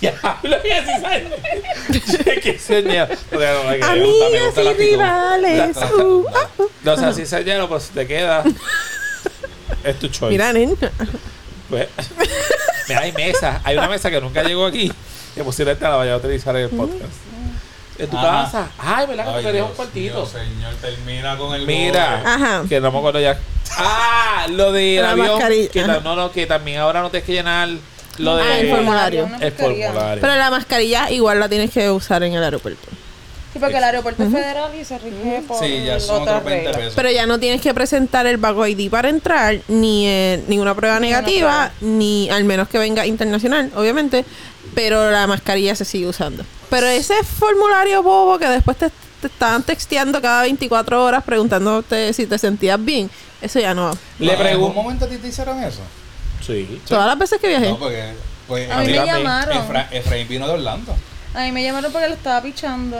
Ya, 0.00 0.14
lo 0.42 0.62
que 0.62 2.00
sí. 2.00 2.40
Qué 2.42 2.58
señor. 2.58 3.08
O 3.34 3.38
sea, 3.38 3.54
la 3.64 4.70
y 4.70 4.74
rivales. 4.74 5.76
Uh, 5.76 6.24
ah, 6.34 6.48
uh. 6.58 6.62
No 6.84 6.96
sé 6.96 7.12
si 7.14 7.26
señor, 7.26 7.66
pero 7.68 7.80
si 7.80 7.92
te 7.92 8.06
queda, 8.06 8.44
es 9.84 9.98
tu 9.98 10.08
choice. 10.08 10.30
Mira, 10.32 10.52
nen. 10.52 10.76
Pues, 11.68 11.88
mira, 12.88 13.00
hay 13.00 13.12
mesas. 13.12 13.60
Hay 13.64 13.76
una 13.76 13.88
mesa 13.88 14.10
que 14.10 14.20
nunca 14.20 14.42
llegó 14.42 14.66
aquí. 14.66 14.92
Que 15.34 15.44
posiblemente 15.44 15.84
la 15.84 15.96
vaya 15.96 16.14
a 16.14 16.16
utilizar 16.16 16.56
en 16.56 16.62
el 16.64 16.70
podcast. 16.70 17.02
En 17.98 18.08
tu 18.08 18.16
Ajá. 18.18 18.44
casa. 18.44 18.68
Ay, 18.78 19.06
¿verdad 19.06 19.24
que 19.24 19.30
Ay, 19.30 19.36
tú 19.36 19.46
querías 19.46 19.66
un 19.66 19.72
cuartito? 19.72 20.26
señor, 20.26 20.74
termina 20.80 21.36
con 21.38 21.54
el 21.54 21.66
Mira. 21.66 22.18
gol. 22.18 22.26
Ajá. 22.26 22.62
Que 22.68 22.80
no 22.80 22.92
me 22.92 22.98
acuerdo 22.98 23.20
ya. 23.20 23.38
Ah, 23.78 24.46
lo 24.50 24.70
del 24.72 25.02
La 25.02 25.10
avión. 25.12 25.28
mascarilla, 25.28 25.70
Que 25.70 25.82
ta- 25.82 25.92
ajá. 25.92 26.00
no, 26.04 26.14
no, 26.16 26.30
que 26.32 26.46
también 26.46 26.78
ahora 26.80 27.00
no 27.02 27.10
tienes 27.10 27.26
que 27.26 27.32
llenar 27.32 27.68
lo 28.18 28.36
de. 28.36 28.42
Ah, 28.42 28.58
el 28.58 28.70
formulario. 28.70 29.24
Una 29.24 29.36
El 29.38 29.52
mascarilla. 29.52 29.86
formulario. 29.92 30.20
Pero 30.20 30.34
la 30.36 30.50
mascarilla 30.50 31.10
igual 31.10 31.40
la 31.40 31.48
tienes 31.48 31.70
que 31.70 31.90
usar 31.90 32.22
en 32.22 32.34
el 32.34 32.44
aeropuerto. 32.44 32.86
Sí, 33.56 33.60
porque 33.60 33.78
el 33.78 33.84
aeropuerto 33.84 34.22
es 34.22 34.30
federal 34.32 34.70
y 34.74 34.84
se 34.84 34.98
rige 34.98 35.42
por 35.46 35.58
Sí, 35.58 35.84
ya 35.84 35.98
son 35.98 36.22
otras 36.22 36.36
otros 36.38 36.44
20 36.50 36.64
reglas. 36.66 36.76
pesos. 36.76 36.92
Pero 36.96 37.10
ya 37.10 37.26
no 37.26 37.38
tienes 37.40 37.60
que 37.60 37.72
presentar 37.74 38.26
el 38.26 38.36
Vago 38.36 38.66
ID 38.66 38.90
para 38.90 39.08
entrar, 39.08 39.58
ni 39.68 40.06
eh, 40.06 40.42
ninguna 40.48 40.74
prueba 40.74 41.00
Ninguna 41.00 41.20
negativa, 41.22 41.72
ni 41.80 42.28
al 42.30 42.44
menos 42.44 42.68
que 42.68 42.78
venga 42.78 43.06
internacional, 43.06 43.70
obviamente. 43.74 44.24
Pero 44.74 45.10
la 45.10 45.26
mascarilla 45.26 45.74
se 45.74 45.84
sigue 45.84 46.06
usando. 46.08 46.44
Pero 46.70 46.86
ese 46.86 47.14
formulario 47.24 48.02
bobo 48.02 48.38
que 48.38 48.46
después 48.48 48.76
te, 48.76 48.90
te 49.20 49.28
estaban 49.28 49.62
texteando 49.62 50.20
cada 50.20 50.42
24 50.42 51.02
horas 51.04 51.22
preguntándote 51.24 52.12
si 52.12 52.26
te 52.26 52.36
sentías 52.38 52.84
bien, 52.84 53.08
eso 53.40 53.58
ya 53.60 53.72
no. 53.74 53.92
Le 54.18 54.26
¿En 54.26 54.30
algún 54.32 54.46
pregunto. 54.46 54.82
momento 54.82 55.04
a 55.04 55.08
ti 55.08 55.16
te 55.16 55.28
hicieron 55.28 55.62
eso? 55.62 55.80
Sí. 56.46 56.80
Todas 56.86 57.06
las 57.06 57.18
veces 57.18 57.40
que 57.40 57.48
viajé. 57.48 57.68
No, 57.70 57.78
porque... 57.78 58.12
Pues, 58.46 58.70
A 58.70 58.78
mí 58.78 58.86
me 58.86 58.92
Dígame. 58.92 59.12
llamaron. 59.12 59.58
Efra- 59.58 59.88
Efraín 59.90 60.28
vino 60.28 60.46
de 60.46 60.52
Orlando. 60.54 60.94
A 61.36 61.42
mí 61.44 61.52
me 61.52 61.62
llamaron 61.62 61.92
porque 61.92 62.08
lo 62.08 62.14
estaba 62.14 62.40
pichando 62.42 62.98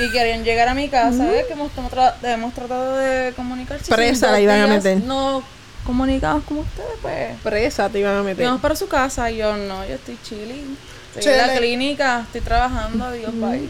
y 0.00 0.10
querían 0.12 0.44
llegar 0.44 0.68
a 0.68 0.74
mi 0.74 0.88
casa. 0.88 1.26
¿ves? 1.26 1.46
Que 1.46 1.52
hemos, 1.54 1.72
tra- 1.72 2.14
hemos 2.22 2.54
tratado 2.54 2.96
de 2.96 3.32
comunicar. 3.34 3.78
Si 3.82 3.90
Presa 3.90 4.30
la 4.30 4.40
iban 4.40 4.60
a 4.60 4.66
meter. 4.68 4.98
No 5.02 5.42
comunicamos 5.84 6.44
con 6.44 6.58
ustedes, 6.58 6.88
pues. 7.02 7.36
Presa 7.42 7.88
te 7.88 7.98
iban 7.98 8.16
a 8.16 8.22
meter. 8.22 8.46
Vamos 8.46 8.60
para 8.60 8.76
su 8.76 8.86
casa. 8.88 9.30
Y 9.30 9.38
yo, 9.38 9.56
no, 9.56 9.84
yo 9.86 9.94
estoy 9.96 10.16
chilling. 10.22 10.76
Estoy 11.16 11.32
en 11.32 11.38
la 11.38 11.56
clínica, 11.56 12.20
estoy 12.26 12.40
trabajando, 12.40 13.10
Dios 13.12 13.32
bye. 13.34 13.68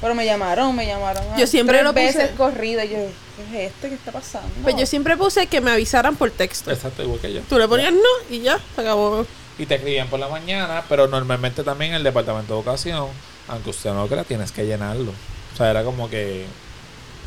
Pero 0.00 0.14
me 0.14 0.24
llamaron, 0.24 0.74
me 0.74 0.86
llamaron. 0.86 1.22
Yo 1.36 1.46
siempre 1.46 1.78
tres 1.78 1.84
lo 1.84 1.92
puse- 1.92 2.06
veces 2.18 2.30
corrida. 2.36 2.84
Y 2.84 2.90
yo, 2.90 2.96
¿qué 2.96 3.66
es 3.66 3.72
este? 3.72 3.88
¿Qué 3.90 3.94
está 3.96 4.12
pasando? 4.12 4.48
Pues 4.62 4.74
yo 4.76 4.86
siempre 4.86 5.16
puse 5.16 5.46
que 5.46 5.60
me 5.60 5.70
avisaran 5.72 6.16
por 6.16 6.30
texto. 6.30 6.70
Exacto, 6.70 7.02
igual 7.02 7.20
que 7.20 7.32
yo. 7.32 7.40
Tú 7.48 7.58
le 7.58 7.68
ponías 7.68 7.92
no 7.92 7.98
y 8.34 8.40
ya, 8.40 8.58
se 8.74 8.80
acabó. 8.80 9.26
y 9.58 9.66
te 9.66 9.74
escribían 9.74 10.08
por 10.08 10.18
la 10.20 10.28
mañana, 10.28 10.82
pero 10.88 11.06
normalmente 11.06 11.62
también 11.62 11.92
el 11.94 12.02
departamento 12.02 12.54
de 12.54 12.60
educación, 12.60 13.08
aunque 13.50 13.70
usted 13.70 13.90
no 13.90 14.02
lo 14.02 14.08
crea, 14.08 14.24
tienes 14.24 14.52
que 14.52 14.64
llenarlo. 14.64 15.12
O 15.52 15.56
sea, 15.56 15.70
era 15.70 15.82
como 15.84 16.08
que 16.08 16.46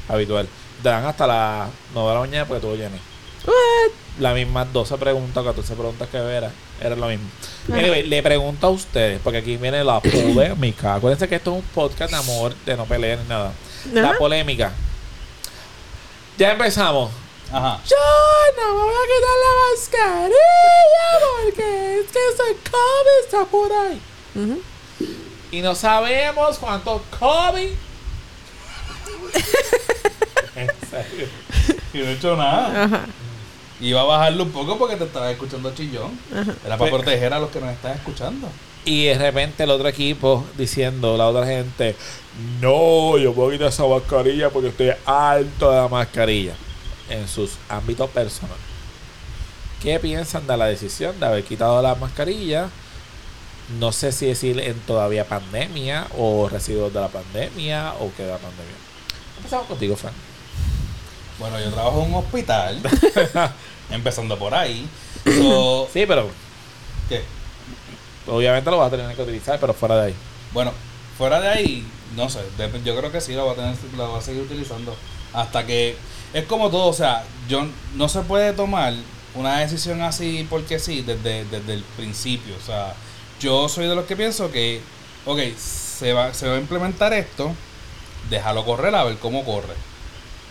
habitual. 0.08 0.48
Te 0.82 0.90
dan 0.90 1.06
hasta 1.06 1.28
las 1.28 1.70
9 1.94 2.08
de 2.10 2.14
la 2.16 2.20
mañana 2.22 2.46
porque 2.48 2.62
tú 2.62 2.68
lo 2.70 2.76
llenes. 2.76 3.00
La 4.20 4.34
misma 4.34 4.64
12 4.66 4.98
preguntas, 4.98 5.44
14 5.44 5.74
preguntas 5.76 6.08
que 6.10 6.18
era, 6.18 6.52
era 6.80 6.96
lo 6.96 7.08
mismo. 7.08 7.28
Anyway, 7.72 8.04
le 8.04 8.24
pregunto 8.24 8.68
a 8.68 8.70
ustedes, 8.70 9.20
porque 9.24 9.40
aquí 9.40 9.58
viene 9.58 9.84
la 9.84 10.00
polémica. 10.02 10.96
Acuérdense 10.96 11.28
que 11.28 11.36
esto 11.36 11.52
es 11.52 11.58
un 11.58 11.70
podcast 11.70 12.12
de 12.12 12.18
amor, 12.18 12.56
de 12.66 12.78
no 12.78 12.86
pelear 12.86 13.20
ni 13.20 13.28
nada. 13.28 13.52
La 13.92 14.18
polémica. 14.18 14.72
Ya 16.38 16.52
empezamos. 16.54 17.12
Ajá. 17.52 17.80
Yo 17.88 17.96
no 18.58 18.74
me 18.74 18.80
voy 18.82 18.94
a 18.94 19.08
quitar 19.08 19.38
la 19.44 19.72
mascarilla 19.72 21.08
porque 21.36 22.00
es 22.00 22.12
que 22.12 22.20
ese 22.30 22.72
COVID 22.72 23.26
está 23.26 23.46
por 23.46 23.72
ahí. 23.72 24.02
Ujú. 24.36 24.62
Y 25.54 25.62
no 25.62 25.76
sabemos 25.76 26.58
cuánto 26.58 27.04
COVID. 27.20 27.70
en 30.56 30.68
serio. 30.90 31.28
Y 31.94 31.98
no 32.00 32.06
he 32.06 32.14
hecho 32.14 32.36
nada. 32.36 32.84
Ajá. 32.86 33.06
Iba 33.80 34.02
a 34.02 34.06
bajarlo 34.06 34.44
un 34.44 34.52
poco 34.52 34.78
porque 34.78 34.96
te 34.96 35.04
estaba 35.04 35.30
escuchando 35.32 35.74
chillón. 35.76 36.18
Ajá. 36.32 36.54
Era 36.66 36.78
para 36.78 36.80
Pues- 36.90 36.92
proteger 36.92 37.34
a 37.34 37.40
los 37.40 37.50
que 37.52 37.60
nos 37.60 37.70
están 37.72 37.92
escuchando. 37.94 38.48
Y 38.86 39.06
de 39.06 39.18
repente 39.18 39.64
el 39.64 39.70
otro 39.70 39.88
equipo 39.88 40.46
diciendo, 40.58 41.16
la 41.16 41.28
otra 41.28 41.46
gente, 41.46 41.96
no, 42.60 43.18
yo 43.18 43.34
puedo 43.34 43.52
quitar 43.52 43.68
esa 43.70 43.86
mascarilla 43.88 44.50
porque 44.50 44.70
estoy 44.70 44.92
alto 45.06 45.72
de 45.72 45.78
la 45.78 45.88
mascarilla. 45.88 46.54
En 47.10 47.28
sus 47.28 47.52
ámbitos 47.70 48.10
personales. 48.10 48.58
¿Qué 49.82 50.00
piensan 50.00 50.48
de 50.48 50.58
la 50.58 50.66
decisión 50.66 51.20
de 51.20 51.26
haber 51.26 51.44
quitado 51.44 51.82
la 51.82 51.96
mascarilla? 51.96 52.70
No 53.80 53.92
sé 53.92 54.12
si 54.12 54.26
decir 54.26 54.60
en 54.60 54.80
todavía 54.82 55.26
pandemia 55.28 56.08
o 56.18 56.50
residuos 56.50 56.94
de 56.94 57.00
la 57.00 57.08
pandemia 57.08 57.94
o 58.00 58.12
que 58.16 58.24
de 58.24 58.32
la 58.32 58.38
pandemia. 58.38 58.76
Empezamos 59.38 59.68
contigo, 59.68 59.96
Fran. 59.96 60.14
Bueno, 61.40 61.60
yo 61.60 61.72
trabajo 61.72 62.04
en 62.04 62.14
un 62.14 62.16
hospital. 62.16 62.82
empezando 63.90 64.38
por 64.38 64.54
ahí. 64.54 64.88
So, 65.26 65.88
Sí, 65.92 66.06
pero 66.06 66.30
¿qué? 67.10 67.24
obviamente 68.28 68.70
lo 68.72 68.78
vas 68.78 68.92
a 68.92 68.96
tener 68.98 69.16
que 69.16 69.22
utilizar, 69.22 69.60
pero 69.60 69.74
fuera 69.74 69.96
de 69.98 70.08
ahí. 70.08 70.16
Bueno, 70.54 70.72
fuera 71.18 71.40
de 71.40 71.50
ahí, 71.50 71.86
no 72.16 72.30
sé. 72.30 72.40
yo 72.84 72.98
creo 72.98 73.12
que 73.12 73.22
sí 73.22 73.34
la 73.34 73.44
voy 73.44 73.54
a 73.54 73.56
tener, 73.56 73.76
la 73.98 74.06
voy 74.06 74.20
a 74.20 74.22
seguir 74.22 74.44
utilizando. 74.44 74.96
Hasta 75.34 75.66
que. 75.66 75.96
Es 76.34 76.46
como 76.46 76.70
todo, 76.70 76.88
o 76.88 76.94
sea, 76.94 77.24
yo 77.48 77.66
no 77.96 78.10
se 78.10 78.22
puede 78.22 78.54
tomar 78.54 78.94
una 79.36 79.60
decisión 79.60 80.02
así 80.02 80.48
porque 80.50 80.80
sí, 80.80 81.02
desde, 81.02 81.46
desde 81.46 81.74
el 81.74 81.84
principio. 81.96 82.56
O 82.56 82.66
sea, 82.66 82.94
yo 83.44 83.68
soy 83.70 83.88
de 83.88 83.96
los 83.96 84.06
que 84.06 84.16
pienso 84.16 84.52
que, 84.52 84.82
ok, 85.26 85.40
se 85.58 86.14
va, 86.14 86.34
se 86.34 86.48
va 86.48 86.56
a 86.56 86.60
implementar 86.60 87.14
esto, 87.14 87.54
déjalo 88.30 88.66
correr 88.66 88.96
a 88.96 89.04
ver 89.04 89.18
cómo 89.18 89.44
corre. 89.46 89.74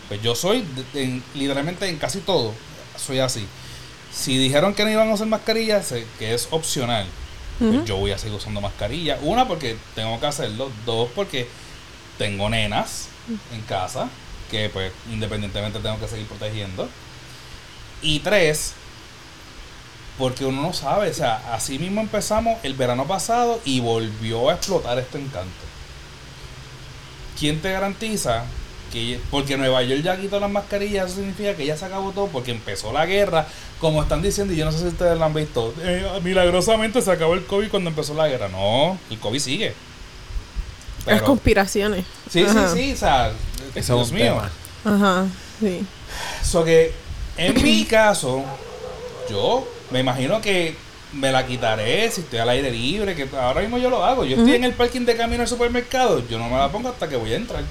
Pues 0.07 0.21
yo 0.21 0.35
soy, 0.35 0.63
en- 0.93 1.23
literalmente 1.33 1.87
en 1.89 1.97
casi 1.97 2.19
todo, 2.19 2.53
soy 2.97 3.19
así. 3.19 3.45
Si 4.13 4.37
dijeron 4.37 4.75
que 4.75 4.83
no 4.85 4.91
iban 4.91 5.09
a 5.09 5.13
usar 5.13 5.27
mascarilla, 5.27 5.81
sé 5.81 6.05
que 6.19 6.33
es 6.33 6.47
opcional. 6.51 7.05
Pues 7.59 7.85
yo 7.85 7.97
voy 7.97 8.11
a 8.11 8.17
seguir 8.17 8.35
usando 8.35 8.61
mascarilla. 8.61 9.17
Una, 9.21 9.47
porque 9.47 9.75
tengo 9.95 10.19
que 10.19 10.25
hacerlo. 10.25 10.71
Dos, 10.85 11.09
porque 11.15 11.47
tengo 12.17 12.49
nenas 12.49 13.07
en 13.53 13.61
casa 13.61 14.09
que 14.51 14.69
pues 14.69 14.91
independientemente 15.11 15.79
tengo 15.79 15.99
que 15.99 16.07
seguir 16.07 16.27
protegiendo. 16.27 16.87
Y 18.01 18.19
tres, 18.19 18.73
porque 20.17 20.45
uno 20.45 20.61
no 20.61 20.73
sabe, 20.73 21.09
o 21.09 21.13
sea, 21.13 21.41
así 21.53 21.79
mismo 21.79 22.01
empezamos 22.01 22.57
el 22.63 22.73
verano 22.75 23.05
pasado 23.07 23.59
y 23.65 23.79
volvió 23.79 24.49
a 24.49 24.53
explotar 24.55 24.97
este 24.99 25.17
encanto. 25.17 25.49
¿Quién 27.39 27.61
te 27.61 27.71
garantiza 27.71 28.43
que, 28.91 29.19
porque 29.31 29.57
Nueva 29.57 29.81
York 29.81 30.01
ya 30.03 30.19
quitó 30.19 30.39
las 30.39 30.51
mascarillas, 30.51 31.07
eso 31.07 31.15
significa 31.15 31.55
que 31.55 31.65
ya 31.65 31.75
se 31.75 31.85
acabó 31.85 32.11
todo 32.11 32.27
porque 32.27 32.51
empezó 32.51 32.93
la 32.93 33.05
guerra, 33.07 33.47
como 33.79 34.03
están 34.03 34.21
diciendo, 34.21 34.53
y 34.53 34.57
yo 34.57 34.65
no 34.65 34.71
sé 34.71 34.79
si 34.79 34.85
ustedes 34.87 35.17
lo 35.17 35.25
han 35.25 35.33
visto, 35.33 35.73
eh, 35.81 36.05
milagrosamente 36.23 37.01
se 37.01 37.11
acabó 37.11 37.33
el 37.33 37.45
COVID 37.45 37.69
cuando 37.69 37.89
empezó 37.89 38.13
la 38.13 38.27
guerra. 38.27 38.49
No, 38.49 38.97
el 39.09 39.17
COVID 39.19 39.39
sigue. 39.39 39.73
Las 41.07 41.21
conspiraciones. 41.23 42.05
Sí, 42.29 42.45
Ajá. 42.45 42.69
sí, 42.73 42.81
sí, 42.83 42.93
o 42.93 42.97
sea, 42.97 43.27
Eso 43.29 43.79
es 43.79 43.87
Dios 43.87 44.09
un 44.11 44.15
mío. 44.15 44.25
tema. 44.25 44.51
Ajá. 44.95 45.25
Sí. 45.59 45.85
So 46.43 46.63
que 46.63 46.93
en 47.35 47.61
mi 47.63 47.83
caso, 47.85 48.43
yo 49.29 49.67
me 49.93 49.99
imagino 49.99 50.41
que 50.41 50.75
me 51.13 51.31
la 51.31 51.45
quitaré 51.45 52.09
si 52.09 52.21
estoy 52.21 52.39
al 52.39 52.49
aire 52.49 52.71
libre, 52.71 53.15
que 53.15 53.29
ahora 53.37 53.61
mismo 53.61 53.77
yo 53.77 53.91
lo 53.91 54.03
hago. 54.03 54.25
Yo 54.25 54.37
estoy 54.37 54.55
en 54.55 54.63
el 54.63 54.73
parking 54.73 55.05
de 55.05 55.15
camino 55.15 55.43
al 55.43 55.47
supermercado, 55.47 56.27
yo 56.27 56.39
no 56.39 56.49
me 56.49 56.57
la 56.57 56.71
pongo 56.71 56.89
hasta 56.89 57.07
que 57.07 57.15
voy 57.15 57.31
a 57.31 57.37
entrar. 57.37 57.63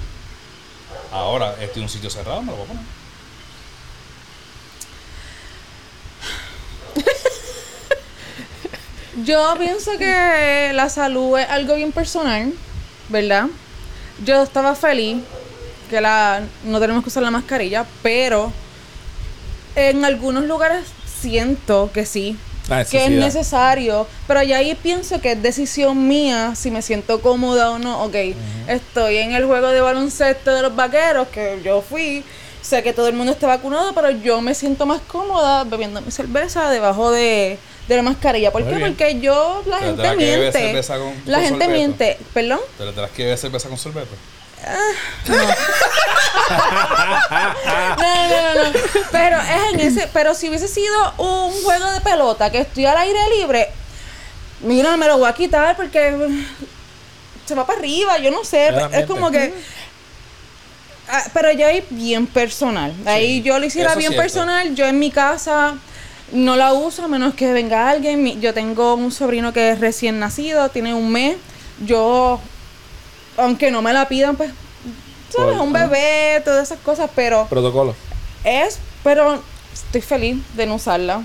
Ahora 1.11 1.53
estoy 1.61 1.81
en 1.81 1.83
un 1.83 1.89
sitio 1.89 2.09
cerrado, 2.09 2.41
me 2.41 2.51
lo 2.51 2.57
voy 2.57 2.65
a 2.65 2.67
poner. 2.69 2.83
Yo 9.25 9.55
pienso 9.59 9.97
que 9.97 10.71
la 10.73 10.89
salud 10.89 11.37
es 11.37 11.47
algo 11.49 11.75
bien 11.75 11.91
personal, 11.91 12.53
¿verdad? 13.09 13.47
Yo 14.25 14.41
estaba 14.41 14.73
feliz 14.75 15.17
que 15.89 16.01
la 16.01 16.41
no 16.63 16.79
tenemos 16.79 17.03
que 17.03 17.09
usar 17.09 17.21
la 17.21 17.31
mascarilla, 17.31 17.85
pero 18.01 18.51
en 19.75 20.05
algunos 20.05 20.45
lugares 20.45 20.85
siento 21.23 21.89
que 21.93 22.05
sí, 22.05 22.37
La 22.67 22.83
que 22.85 23.05
es 23.05 23.09
necesario, 23.11 24.07
pero 24.27 24.43
ya 24.43 24.57
ahí 24.57 24.75
pienso 24.75 25.19
que 25.21 25.31
es 25.33 25.41
decisión 25.41 26.07
mía 26.07 26.53
si 26.55 26.69
me 26.69 26.81
siento 26.81 27.21
cómoda 27.21 27.71
o 27.71 27.79
no. 27.79 28.03
Ok, 28.03 28.15
estoy 28.67 29.17
en 29.17 29.31
el 29.33 29.45
juego 29.45 29.69
de 29.69 29.81
baloncesto 29.81 30.53
de 30.53 30.61
los 30.61 30.75
vaqueros, 30.75 31.27
que 31.29 31.59
yo 31.63 31.81
fui, 31.81 32.23
sé 32.61 32.83
que 32.83 32.91
todo 32.93 33.07
el 33.07 33.15
mundo 33.15 33.31
está 33.31 33.47
vacunado, 33.47 33.93
pero 33.93 34.11
yo 34.11 34.41
me 34.41 34.53
siento 34.53 34.85
más 34.85 35.01
cómoda 35.01 35.63
bebiendo 35.63 36.01
mi 36.01 36.11
cerveza 36.11 36.69
debajo 36.69 37.11
de, 37.11 37.57
de 37.87 37.95
la 37.95 38.01
mascarilla. 38.01 38.51
¿Por 38.51 38.63
Muy 38.63 38.71
qué? 38.71 38.77
bien. 38.77 38.89
Porque 38.91 39.19
yo, 39.21 39.63
la 39.65 39.79
Pero 39.79 39.95
gente 39.95 40.15
miente. 40.17 40.81
la 41.25 41.39
gente 41.41 41.53
sorbeto. 41.65 41.71
miente. 41.71 42.17
¿Perdón? 42.33 42.59
Pero 42.77 42.91
tendrás 42.91 43.11
que 43.11 43.23
beber 43.23 43.37
cerveza 43.37 43.69
con 43.69 43.77
sorbeto. 43.77 44.15
No, 47.97 48.27
no, 48.29 48.53
no, 48.55 48.63
no. 48.65 48.79
Pero 49.11 49.37
es 49.37 49.73
en 49.73 49.79
ese. 49.79 50.07
Pero 50.13 50.33
si 50.33 50.49
hubiese 50.49 50.67
sido 50.67 51.13
un 51.17 51.51
juego 51.63 51.91
de 51.91 52.01
pelota 52.01 52.51
que 52.51 52.59
estoy 52.59 52.85
al 52.85 52.97
aire 52.97 53.19
libre, 53.37 53.69
mira, 54.61 54.97
me 54.97 55.07
lo 55.07 55.17
voy 55.17 55.29
a 55.29 55.33
quitar 55.33 55.75
porque 55.75 56.15
se 57.45 57.55
va 57.55 57.65
para 57.65 57.79
arriba. 57.79 58.17
Yo 58.19 58.31
no 58.31 58.43
sé. 58.43 58.71
Es 58.91 59.05
como 59.05 59.31
que. 59.31 59.53
Ah, 61.09 61.23
pero 61.33 61.51
ya 61.51 61.71
es 61.71 61.83
bien 61.89 62.27
personal. 62.27 62.93
Ahí 63.05 63.41
yo 63.41 63.59
lo 63.59 63.65
hiciera 63.65 63.95
bien 63.95 64.11
cierto. 64.11 64.21
personal. 64.21 64.75
Yo 64.75 64.85
en 64.85 64.99
mi 64.99 65.11
casa 65.11 65.75
no 66.31 66.55
la 66.55 66.73
uso 66.73 67.05
a 67.05 67.07
menos 67.07 67.33
que 67.33 67.51
venga 67.53 67.89
alguien. 67.89 68.41
Yo 68.41 68.53
tengo 68.53 68.95
un 68.95 69.11
sobrino 69.11 69.53
que 69.53 69.71
es 69.71 69.79
recién 69.79 70.19
nacido, 70.19 70.69
tiene 70.69 70.93
un 70.93 71.11
mes. 71.11 71.37
Yo, 71.85 72.39
aunque 73.37 73.71
no 73.71 73.81
me 73.81 73.93
la 73.93 74.07
pidan, 74.07 74.35
pues, 74.35 74.51
¿sabes? 75.29 75.55
Por- 75.57 75.65
Un 75.67 75.73
bebé, 75.73 76.41
todas 76.45 76.63
esas 76.71 76.79
cosas, 76.79 77.09
pero 77.15 77.47
Protocolo. 77.47 77.95
es, 78.43 78.79
pero 79.03 79.41
estoy 79.73 80.01
feliz 80.01 80.37
de 80.55 80.65
no 80.65 80.75
usarla. 80.75 81.21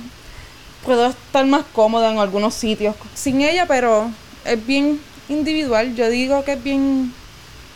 Puedo 0.85 1.07
estar 1.07 1.44
más 1.47 1.64
cómoda 1.73 2.11
en 2.11 2.18
algunos 2.18 2.55
sitios 2.55 2.94
sin 3.14 3.42
ella, 3.42 3.66
pero 3.66 4.11
es 4.44 4.64
bien 4.66 5.01
individual. 5.29 5.94
Yo 5.94 6.09
digo 6.09 6.44
que 6.44 6.53
es 6.55 6.62
bien 6.62 7.12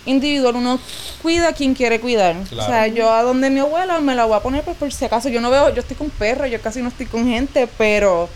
individual. 0.07 0.57
Uno 0.57 0.79
cuida 1.21 1.49
a 1.49 1.53
quien 1.53 1.75
quiere 1.75 2.01
cuidar. 2.01 2.37
Claro. 2.49 2.63
O 2.63 2.67
sea, 2.67 2.87
yo 2.87 3.13
a 3.13 3.23
donde 3.23 3.51
mi 3.51 3.61
abuela 3.61 4.01
me 4.01 4.15
la 4.15 4.25
voy 4.25 4.37
a 4.37 4.41
poner 4.41 4.63
pues, 4.65 4.77
por 4.77 4.93
si 4.93 5.05
acaso. 5.05 5.29
Yo 5.29 5.41
no 5.41 5.51
veo, 5.51 5.75
yo 5.75 5.81
estoy 5.81 5.97
con 5.97 6.09
perros, 6.11 6.49
yo 6.51 6.61
casi 6.63 6.81
no 6.81 6.89
estoy 6.89 7.07
con 7.07 7.27
gente, 7.27 7.69
pero 7.77 8.29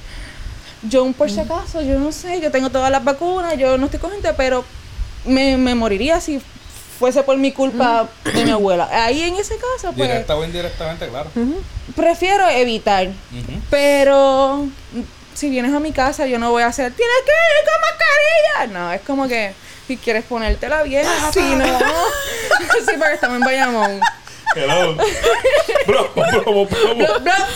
yo 0.82 1.04
un 1.04 1.14
por 1.14 1.30
si 1.30 1.40
acaso, 1.40 1.80
yo 1.80 1.98
no 1.98 2.12
sé, 2.12 2.40
yo 2.40 2.50
tengo 2.50 2.68
todas 2.68 2.90
las 2.90 3.02
vacunas, 3.02 3.56
yo 3.56 3.78
no 3.78 3.86
estoy 3.86 3.98
con 4.00 4.10
gente, 4.10 4.32
pero 4.36 4.64
me, 5.26 5.56
me 5.56 5.74
moriría 5.74 6.20
si 6.20 6.40
fuese 6.98 7.22
por 7.22 7.36
mi 7.36 7.52
culpa 7.52 8.08
de 8.24 8.44
mi 8.44 8.50
abuela. 8.50 8.88
Ahí 8.90 9.22
en 9.22 9.36
ese 9.36 9.56
caso, 9.56 9.92
pues 9.92 10.08
Directa 10.08 10.36
o 10.36 10.44
indirectamente, 10.44 11.08
claro. 11.08 11.30
prefiero 11.94 12.48
evitar. 12.48 13.08
Pero 13.70 14.66
mm, 14.92 15.00
si 15.34 15.50
vienes 15.50 15.72
a 15.74 15.80
mi 15.80 15.92
casa, 15.92 16.26
yo 16.26 16.38
no 16.38 16.50
voy 16.50 16.62
a 16.62 16.68
hacer, 16.68 16.92
tienes 16.92 17.16
que 17.24 17.32
ir 17.32 17.70
con 17.70 17.80
mascarilla. 17.80 18.78
No, 18.78 18.92
es 18.92 19.00
como 19.02 19.28
que 19.28 19.52
si 19.86 19.96
quieres 19.96 20.24
ponértela 20.24 20.82
bien, 20.82 21.06
si 21.32 21.40
no. 21.40 21.64
sí, 22.86 22.92
porque 22.98 23.14
estamos 23.14 23.36
en 23.36 23.44
Bayamón. 23.44 24.00
Hello. 24.54 24.96
Bro, 25.86 26.10
bro, 26.14 26.66
bro. 26.66 27.20
Bla, 27.20 27.48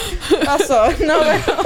Pasó, 0.44 0.86
no, 1.04 1.18
pero. 1.20 1.62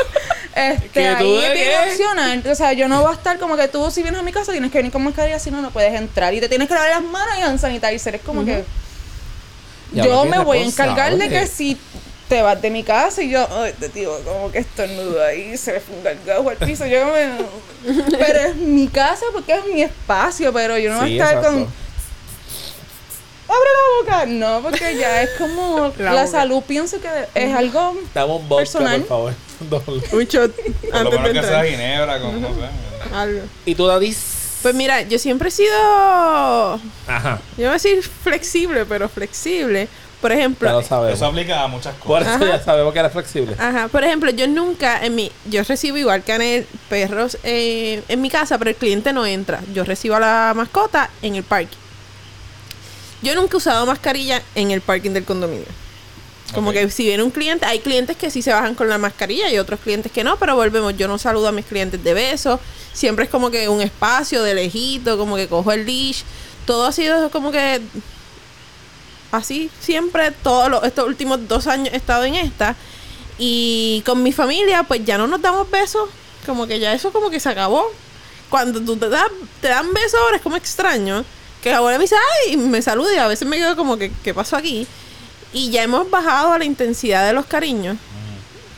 Este, 0.54 0.88
¿Que 0.90 1.16
tú 1.18 1.24
ahí 1.24 1.44
es 1.44 1.52
bien 1.52 1.70
opcional. 1.90 2.42
O 2.48 2.54
sea, 2.54 2.72
yo 2.74 2.86
no 2.86 3.02
voy 3.02 3.10
a 3.10 3.14
estar 3.14 3.38
como 3.38 3.56
que 3.56 3.66
tú, 3.66 3.90
si 3.90 4.02
vienes 4.02 4.20
a 4.20 4.22
mi 4.22 4.32
casa, 4.32 4.52
tienes 4.52 4.70
que 4.70 4.78
venir 4.78 4.92
con 4.92 5.02
mascarilla, 5.02 5.38
si 5.38 5.50
no, 5.50 5.60
no 5.60 5.70
puedes 5.70 5.92
entrar. 5.94 6.32
Y 6.32 6.40
te 6.40 6.48
tienes 6.48 6.68
que 6.68 6.74
lavar 6.74 6.90
las 6.90 7.02
manos 7.02 7.34
y 7.54 7.58
sanitizer. 7.58 8.14
Es 8.14 8.20
como 8.22 8.44
que. 8.44 8.64
Ya, 9.92 10.04
yo 10.04 10.10
lo 10.14 10.22
que 10.22 10.28
me 10.30 10.38
voy 10.44 10.58
a 10.58 10.64
encargar 10.64 11.16
de 11.16 11.28
que 11.28 11.46
si 11.46 11.76
te 12.28 12.40
vas 12.42 12.60
de 12.60 12.70
mi 12.70 12.82
casa 12.82 13.22
y 13.22 13.30
yo, 13.30 13.46
ay, 13.50 13.74
te 13.78 13.88
digo, 13.88 14.18
como 14.24 14.50
que 14.50 14.58
estornudo 14.58 15.22
ahí, 15.24 15.56
se 15.56 15.72
le 15.74 15.80
fue 15.80 15.96
un 15.96 16.04
gargajo 16.04 16.48
al 16.48 16.56
piso. 16.56 16.86
Yo 16.86 17.06
me... 17.06 18.02
Pero 18.18 18.38
es 18.40 18.56
mi 18.56 18.88
casa 18.88 19.26
porque 19.32 19.54
es 19.54 19.66
mi 19.66 19.82
espacio, 19.82 20.52
pero 20.52 20.78
yo 20.78 20.90
no 20.90 21.00
voy 21.00 21.10
Sí, 21.10 21.20
a 21.20 21.24
estar 21.24 21.38
exacto. 21.38 21.58
con... 21.58 21.84
¡Abre 23.46 23.68
la 23.74 24.16
boca! 24.16 24.26
No, 24.26 24.62
porque 24.62 24.96
ya 24.96 25.22
es 25.22 25.30
como... 25.36 25.92
La 25.98 26.26
salud 26.26 26.62
pienso 26.66 26.98
que 27.00 27.08
es 27.34 27.54
algo... 27.54 27.94
Vodka, 28.14 28.56
Personal. 28.56 29.00
por 29.00 29.08
favor. 29.08 29.34
Doble. 29.70 30.02
Un 30.12 30.24
shot 30.24 30.52
Por 30.54 30.90
lo 31.02 31.18
antes 31.20 31.34
de 31.34 31.42
sea 31.42 31.64
ginebra 31.64 32.20
con, 32.20 32.40
no 32.40 32.48
sé. 32.48 33.14
Algo. 33.14 33.40
¿Y 33.66 33.74
tú, 33.74 33.86
Dadis? 33.86 34.40
Pues 34.62 34.74
mira, 34.74 35.02
yo 35.02 35.18
siempre 35.18 35.48
he 35.48 35.52
sido, 35.52 36.80
Ajá. 37.06 37.38
yo 37.58 37.64
voy 37.64 37.66
a 37.66 37.72
decir 37.72 38.02
flexible, 38.02 38.86
pero 38.86 39.08
flexible. 39.08 39.88
Por 40.22 40.32
ejemplo, 40.32 40.66
Ya 40.66 40.72
lo 40.74 40.82
sabemos. 40.82 41.18
Eso 41.18 41.26
aplica 41.26 41.62
a 41.64 41.68
muchas 41.68 41.94
Por 41.96 42.20
cosas. 42.20 42.36
eso 42.40 42.46
ya 42.50 42.58
sabemos 42.64 42.94
que 42.94 42.98
eres 42.98 43.12
flexible. 43.12 43.56
Ajá, 43.58 43.88
por 43.88 44.02
ejemplo, 44.04 44.30
yo 44.30 44.48
nunca 44.48 45.04
en 45.04 45.14
mi, 45.14 45.30
yo 45.50 45.62
recibo 45.64 45.98
igual 45.98 46.22
que 46.22 46.64
perros 46.88 47.36
eh, 47.44 48.02
en 48.08 48.22
mi 48.22 48.30
casa, 48.30 48.56
pero 48.56 48.70
el 48.70 48.76
cliente 48.76 49.12
no 49.12 49.26
entra. 49.26 49.60
Yo 49.74 49.84
recibo 49.84 50.14
a 50.14 50.20
la 50.20 50.52
mascota 50.56 51.10
en 51.20 51.34
el 51.34 51.42
parking. 51.44 51.76
Yo 53.20 53.34
nunca 53.34 53.52
he 53.52 53.56
usado 53.58 53.84
mascarilla 53.84 54.40
en 54.54 54.70
el 54.70 54.80
parking 54.80 55.10
del 55.10 55.24
condominio. 55.24 55.66
Como 56.54 56.72
que 56.72 56.88
si 56.90 57.04
viene 57.04 57.22
un 57.22 57.30
cliente, 57.30 57.66
hay 57.66 57.80
clientes 57.80 58.16
que 58.16 58.30
sí 58.30 58.40
se 58.40 58.52
bajan 58.52 58.74
con 58.74 58.88
la 58.88 58.98
mascarilla 58.98 59.50
y 59.50 59.58
otros 59.58 59.80
clientes 59.80 60.12
que 60.12 60.22
no, 60.22 60.36
pero 60.36 60.54
volvemos, 60.54 60.96
yo 60.96 61.08
no 61.08 61.18
saludo 61.18 61.48
a 61.48 61.52
mis 61.52 61.66
clientes 61.66 62.02
de 62.02 62.14
beso, 62.14 62.60
siempre 62.92 63.24
es 63.24 63.30
como 63.30 63.50
que 63.50 63.68
un 63.68 63.80
espacio 63.80 64.42
de 64.42 64.54
lejito, 64.54 65.18
como 65.18 65.36
que 65.36 65.48
cojo 65.48 65.72
el 65.72 65.84
leash, 65.84 66.22
todo 66.66 66.86
ha 66.86 66.92
sido 66.92 67.30
como 67.30 67.50
que 67.50 67.80
así 69.32 69.70
siempre, 69.80 70.30
todos 70.30 70.70
los, 70.70 70.84
estos 70.84 71.06
últimos 71.06 71.48
dos 71.48 71.66
años 71.66 71.92
he 71.92 71.96
estado 71.96 72.24
en 72.24 72.36
esta 72.36 72.76
y 73.38 74.02
con 74.06 74.22
mi 74.22 74.32
familia 74.32 74.84
pues 74.84 75.04
ya 75.04 75.18
no 75.18 75.26
nos 75.26 75.42
damos 75.42 75.70
besos, 75.70 76.08
como 76.46 76.66
que 76.66 76.78
ya 76.78 76.92
eso 76.92 77.12
como 77.12 77.30
que 77.30 77.40
se 77.40 77.48
acabó. 77.48 77.84
Cuando 78.50 78.80
tú 78.80 78.96
te, 78.96 79.08
das, 79.08 79.26
te 79.60 79.68
dan 79.68 79.92
besos 79.92 80.20
ahora 80.20 80.36
es 80.36 80.42
como 80.42 80.56
extraño, 80.56 81.24
que 81.62 81.70
la 81.70 81.78
abuela 81.78 81.98
me 81.98 82.04
dice, 82.04 82.14
ay, 82.14 82.52
y 82.52 82.56
me 82.56 82.82
saluda 82.82 83.12
y 83.12 83.18
a 83.18 83.26
veces 83.26 83.48
me 83.48 83.56
quedo 83.56 83.74
como 83.74 83.96
que, 83.96 84.12
¿qué 84.22 84.32
pasó 84.32 84.56
aquí? 84.56 84.86
Y 85.54 85.70
ya 85.70 85.82
hemos 85.84 86.10
bajado 86.10 86.52
a 86.52 86.58
la 86.58 86.64
intensidad 86.66 87.26
de 87.26 87.32
los 87.32 87.46
cariños. 87.46 87.96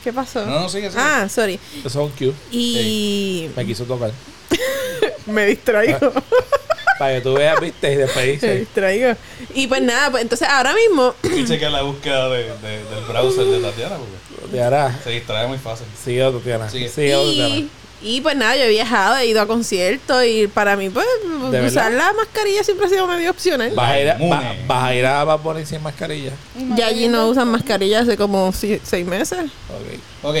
¿Qué 0.03 0.13
pasó? 0.13 0.45
No, 0.45 0.61
no, 0.61 0.69
sigue, 0.69 0.89
sigue. 0.89 1.01
Ah, 1.03 1.27
sorry. 1.27 1.59
Eso 1.79 1.87
es 1.87 1.95
un 1.95 2.09
cue. 2.11 2.31
Y 2.51 3.49
Me 3.57 3.65
quiso 3.65 3.83
tocar. 3.83 4.11
me 5.25 5.45
distraigo. 5.47 6.13
Para 6.99 7.15
que 7.15 7.21
tú 7.21 7.33
veas, 7.33 7.59
viste, 7.59 7.91
y 7.91 7.95
después 7.95 8.25
me 8.25 8.31
dice. 8.31 8.55
distraigo. 8.59 9.13
Y 9.53 9.67
pues 9.67 9.81
nada, 9.81 10.09
pues 10.11 10.23
entonces 10.23 10.47
ahora 10.47 10.73
mismo 10.73 11.13
Y 11.23 11.45
checa 11.45 11.69
la 11.69 11.81
búsqueda 11.83 12.29
de, 12.29 12.43
de- 12.43 12.83
del 12.85 13.03
browser 13.07 13.45
de 13.45 13.59
Tatiana 13.59 13.97
porque 13.97 14.51
Te 14.51 14.61
hará. 14.63 14.97
se 15.03 15.09
distrae 15.11 15.47
muy 15.47 15.57
fácil. 15.59 15.85
Sigue 16.03 16.23
otro, 16.23 16.39
Tiana. 16.39 16.69
Sigue. 16.69 16.89
Sigue 16.89 17.15
otro, 17.15 17.33
Tiana. 17.33 17.67
Y, 17.99 18.21
pues 18.21 18.35
nada, 18.35 18.55
yo 18.55 18.63
he 18.63 18.69
viajado, 18.69 19.17
he 19.17 19.25
ido 19.25 19.41
a 19.41 19.47
conciertos 19.47 20.23
y 20.23 20.45
para 20.47 20.75
mí, 20.75 20.89
pues, 20.91 21.07
¿De 21.51 21.65
usar 21.65 21.91
verdad? 21.91 22.07
la 22.09 22.13
mascarilla 22.13 22.63
siempre 22.63 22.85
ha 22.85 22.89
sido 22.89 23.07
medio 23.07 23.31
opcional. 23.31 23.71
¿Vas 23.73 23.89
a 23.91 23.99
ir 23.99 24.09
a, 24.11 24.17
va- 24.19 24.53
vas 24.67 24.83
a, 24.83 24.93
ir 24.95 25.05
a 25.05 25.23
Bad 25.23 25.39
Bunny 25.39 25.65
sin 25.65 25.81
mascarilla? 25.81 26.31
Ya 26.75 26.87
allí 26.87 27.07
no 27.07 27.27
usan 27.27 27.47
mascarilla 27.49 28.01
hace 28.01 28.15
como 28.15 28.53
si- 28.53 28.79
seis 28.83 29.05
meses. 29.05 29.39
Ok. 29.39 29.99
Ok, 30.23 30.35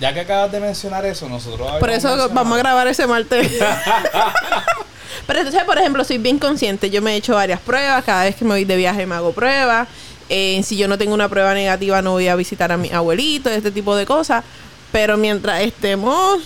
ya 0.00 0.12
que 0.14 0.20
acabas 0.20 0.50
de 0.50 0.58
mencionar 0.60 1.04
eso, 1.06 1.28
nosotros 1.28 1.68
Por 1.78 1.90
eso 1.90 2.08
mencionado- 2.08 2.30
vamos 2.34 2.54
a 2.54 2.58
grabar 2.58 2.86
ese 2.88 3.06
martes. 3.06 3.48
Pero 5.26 5.38
entonces, 5.38 5.62
por 5.64 5.78
ejemplo, 5.78 6.02
soy 6.04 6.18
bien 6.18 6.38
consciente. 6.38 6.90
Yo 6.90 7.00
me 7.02 7.12
he 7.12 7.16
hecho 7.16 7.34
varias 7.34 7.60
pruebas. 7.60 8.02
Cada 8.04 8.24
vez 8.24 8.34
que 8.34 8.44
me 8.44 8.50
voy 8.54 8.64
de 8.64 8.76
viaje 8.76 9.06
me 9.06 9.14
hago 9.14 9.32
pruebas. 9.32 9.86
Eh, 10.28 10.60
si 10.64 10.76
yo 10.76 10.88
no 10.88 10.98
tengo 10.98 11.14
una 11.14 11.28
prueba 11.28 11.54
negativa, 11.54 12.02
no 12.02 12.12
voy 12.12 12.28
a 12.28 12.34
visitar 12.34 12.72
a 12.72 12.76
mi 12.76 12.90
abuelito, 12.90 13.50
este 13.50 13.70
tipo 13.70 13.94
de 13.94 14.04
cosas. 14.06 14.42
Pero 14.90 15.16
mientras 15.16 15.60
estemos 15.60 16.40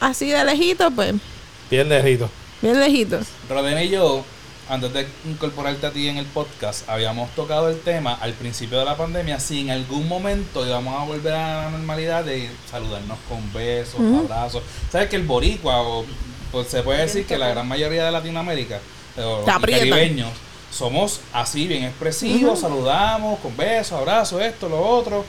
así 0.00 0.30
de 0.30 0.44
lejitos, 0.44 0.92
pues, 0.94 1.14
Bien 1.70 1.88
de 1.88 2.00
rito. 2.00 2.30
bien 2.62 2.78
lejitos. 2.80 3.26
Rodena 3.48 3.82
y 3.82 3.90
yo, 3.90 4.24
antes 4.68 4.92
de 4.92 5.06
incorporarte 5.26 5.86
a 5.86 5.90
ti 5.90 6.08
en 6.08 6.18
el 6.18 6.26
podcast, 6.26 6.88
habíamos 6.88 7.30
tocado 7.34 7.68
el 7.68 7.80
tema 7.80 8.14
al 8.14 8.32
principio 8.32 8.78
de 8.78 8.84
la 8.84 8.96
pandemia, 8.96 9.40
si 9.40 9.60
en 9.60 9.70
algún 9.70 10.08
momento 10.08 10.66
íbamos 10.66 11.00
a 11.00 11.04
volver 11.04 11.32
a 11.32 11.64
la 11.64 11.70
normalidad 11.70 12.24
de 12.24 12.50
saludarnos 12.70 13.18
con 13.28 13.52
besos, 13.52 14.00
abrazos. 14.00 14.62
¿Sabes 14.90 15.08
que 15.08 15.16
el 15.16 15.22
boricua, 15.24 15.82
o 15.82 16.04
pues 16.52 16.68
se 16.68 16.82
puede 16.82 17.02
decir 17.02 17.26
que 17.26 17.36
la 17.38 17.48
gran 17.48 17.66
mayoría 17.68 18.04
de 18.04 18.12
Latinoamérica, 18.12 18.80
o 19.18 19.44
y 19.46 19.50
aprietan. 19.50 19.88
caribeños, 19.90 20.30
somos 20.70 21.20
así 21.32 21.66
bien 21.66 21.84
expresivos, 21.84 22.60
saludamos 22.60 23.38
con 23.40 23.56
besos, 23.56 23.98
abrazos, 23.98 24.40
esto, 24.42 24.68
lo 24.68 24.80
otro. 24.80 25.24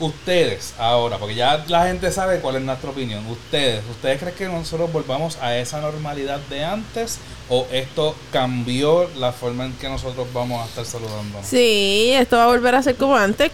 Ustedes, 0.00 0.72
ahora, 0.78 1.18
porque 1.18 1.34
ya 1.34 1.62
la 1.68 1.86
gente 1.86 2.10
sabe 2.10 2.40
cuál 2.40 2.56
es 2.56 2.62
nuestra 2.62 2.88
opinión. 2.88 3.26
Ustedes, 3.26 3.84
¿ustedes 3.90 4.18
creen 4.18 4.34
que 4.34 4.48
nosotros 4.48 4.90
volvamos 4.90 5.36
a 5.42 5.56
esa 5.58 5.80
normalidad 5.80 6.40
de 6.48 6.64
antes? 6.64 7.18
¿O 7.50 7.66
esto 7.70 8.14
cambió 8.32 9.10
la 9.16 9.32
forma 9.32 9.66
en 9.66 9.74
que 9.74 9.88
nosotros 9.90 10.26
vamos 10.32 10.62
a 10.62 10.66
estar 10.66 10.86
saludándonos? 10.86 11.46
Sí, 11.46 12.12
esto 12.14 12.36
va 12.36 12.44
a 12.44 12.46
volver 12.46 12.74
a 12.74 12.82
ser 12.82 12.96
como 12.96 13.14
antes. 13.14 13.50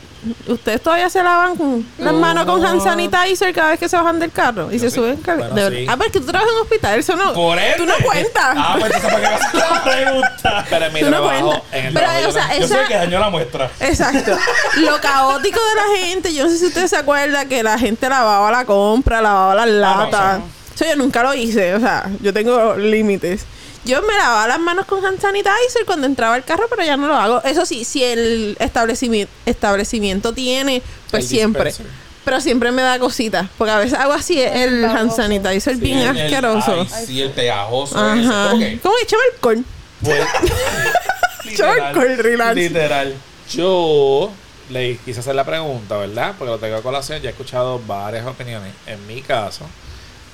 Ustedes 0.48 0.83
todavía 0.83 1.09
se 1.09 1.22
lavan 1.22 1.57
con 1.57 1.87
las 1.98 2.12
No. 2.12 2.18
manos 2.18 2.44
con 2.46 2.64
hand 2.64 2.83
sanitizer 2.83 3.52
cada 3.55 3.70
vez 3.70 3.79
que 3.79 3.88
se 3.88 3.96
bajan 3.96 4.18
del 4.18 4.33
carro 4.33 4.68
y 4.72 4.74
Yo 4.74 4.81
se 4.81 4.90
sí. 4.90 4.96
suben. 4.96 5.20
Bueno, 5.24 5.44
de 5.50 5.62
verdad. 5.62 5.70
sí. 5.79 5.87
Ah, 5.88 5.94
pero 5.96 6.07
es 6.07 6.12
que 6.12 6.20
tú 6.20 6.26
trabajas 6.26 6.48
en 6.50 6.57
un 6.57 6.62
hospital, 6.62 6.98
eso 6.98 7.16
no. 7.16 7.33
Por 7.33 7.59
eso. 7.59 7.76
Tú 7.76 7.87
no 7.87 7.94
cuentas. 8.05 8.57
Ah, 8.57 8.76
pues 8.81 8.92
entonces, 8.94 9.12
¿para 9.12 9.29
qué 9.29 9.35
haces 9.35 9.55
la 9.55 9.85
pregunta? 9.85 10.66
Pero 10.70 10.90
mi 10.92 11.00
Tú 11.00 11.07
no 11.07 11.11
trabajo, 11.12 11.46
cuentas. 11.46 11.62
en 11.72 11.87
el 11.87 11.94
Pero, 11.94 12.07
o 12.07 12.20
yo 12.22 12.33
sea, 12.33 12.55
esa- 12.57 12.85
que 12.88 12.94
dañó 12.96 13.20
la 13.20 13.31
muestra. 13.31 13.70
Exacto. 13.81 14.37
Lo 14.79 15.00
caótico 15.00 15.61
de 15.61 15.74
la 15.74 16.07
gente, 16.07 16.35
yo 16.35 16.44
no 16.44 16.50
sé 16.50 16.59
si 16.59 16.66
ustedes 16.66 16.90
se 16.90 16.96
acuerdan 16.96 17.48
que 17.48 17.62
la 17.62 17.79
gente 17.79 18.09
lavaba 18.09 18.50
la 18.50 18.64
compra, 18.64 19.20
lavaba 19.20 19.55
las 19.55 19.66
no, 19.68 19.72
latas. 19.81 20.38
no. 20.40 20.44
Eso 20.74 20.85
yo 20.85 20.96
nunca 20.96 21.22
lo 21.22 21.33
hice, 21.35 21.74
o 21.74 21.81
sea, 21.81 22.11
yo 22.20 22.33
tengo 22.35 22.74
límites. 22.76 23.44
Yo 23.87 24.03
me 24.03 24.14
lavaba 24.14 24.46
las 24.49 24.59
manos 24.59 24.85
con 24.87 25.05
hand 25.05 25.20
sanitizer 25.20 25.85
cuando 25.87 26.07
entraba 26.07 26.35
al 26.35 26.44
carro, 26.44 26.66
pero 26.68 26.85
ya 26.85 26.96
no 26.96 27.07
lo 27.09 27.14
hago. 27.14 27.42
Eso 27.44 27.64
sí, 27.64 27.85
si 27.85 28.03
el 28.05 28.57
establecimiento, 28.61 29.33
establecimiento 29.46 30.33
tiene, 30.35 30.83
pues 31.11 31.25
El 31.25 31.29
siempre. 31.29 31.64
dispenser. 31.64 31.92
Pero 32.25 32.40
siempre 32.40 32.72
me 32.72 32.83
da 32.83 32.99
cositas, 32.99 33.46
porque 33.57 33.70
a 33.70 33.79
veces 33.79 33.96
hago 33.99 34.12
así 34.12 34.40
el 34.42 34.85
hand 34.85 34.96
baboso. 35.11 35.16
sanitizer 35.16 35.75
Sí, 35.77 35.81
bien 35.81 35.99
el- 35.99 36.16
el- 36.16 36.22
asqueroso. 36.25 36.87
ay, 36.92 37.07
sí, 37.07 37.22
el 37.22 37.31
pegajoso. 37.31 37.96
Ajá. 37.99 38.51
¿Cómo 38.83 38.94
échame 39.03 39.22
alcohol? 39.35 39.64
Pues, 40.03 40.20
Charcoal 41.57 42.18
relax. 42.18 42.55
Literal. 42.57 43.14
yo 43.53 44.31
le 44.70 44.96
quise 45.05 45.20
hacer 45.20 45.35
la 45.37 45.44
pregunta, 45.44 45.96
¿verdad? 45.96 46.35
Porque 46.37 46.51
lo 46.51 46.59
tengo 46.59 46.77
a 46.77 46.83
colación, 46.83 47.20
ya 47.22 47.29
he 47.29 47.33
escuchado 47.33 47.81
varias 47.87 48.27
opiniones. 48.27 48.72
En 48.87 49.07
mi 49.07 49.22
caso, 49.22 49.64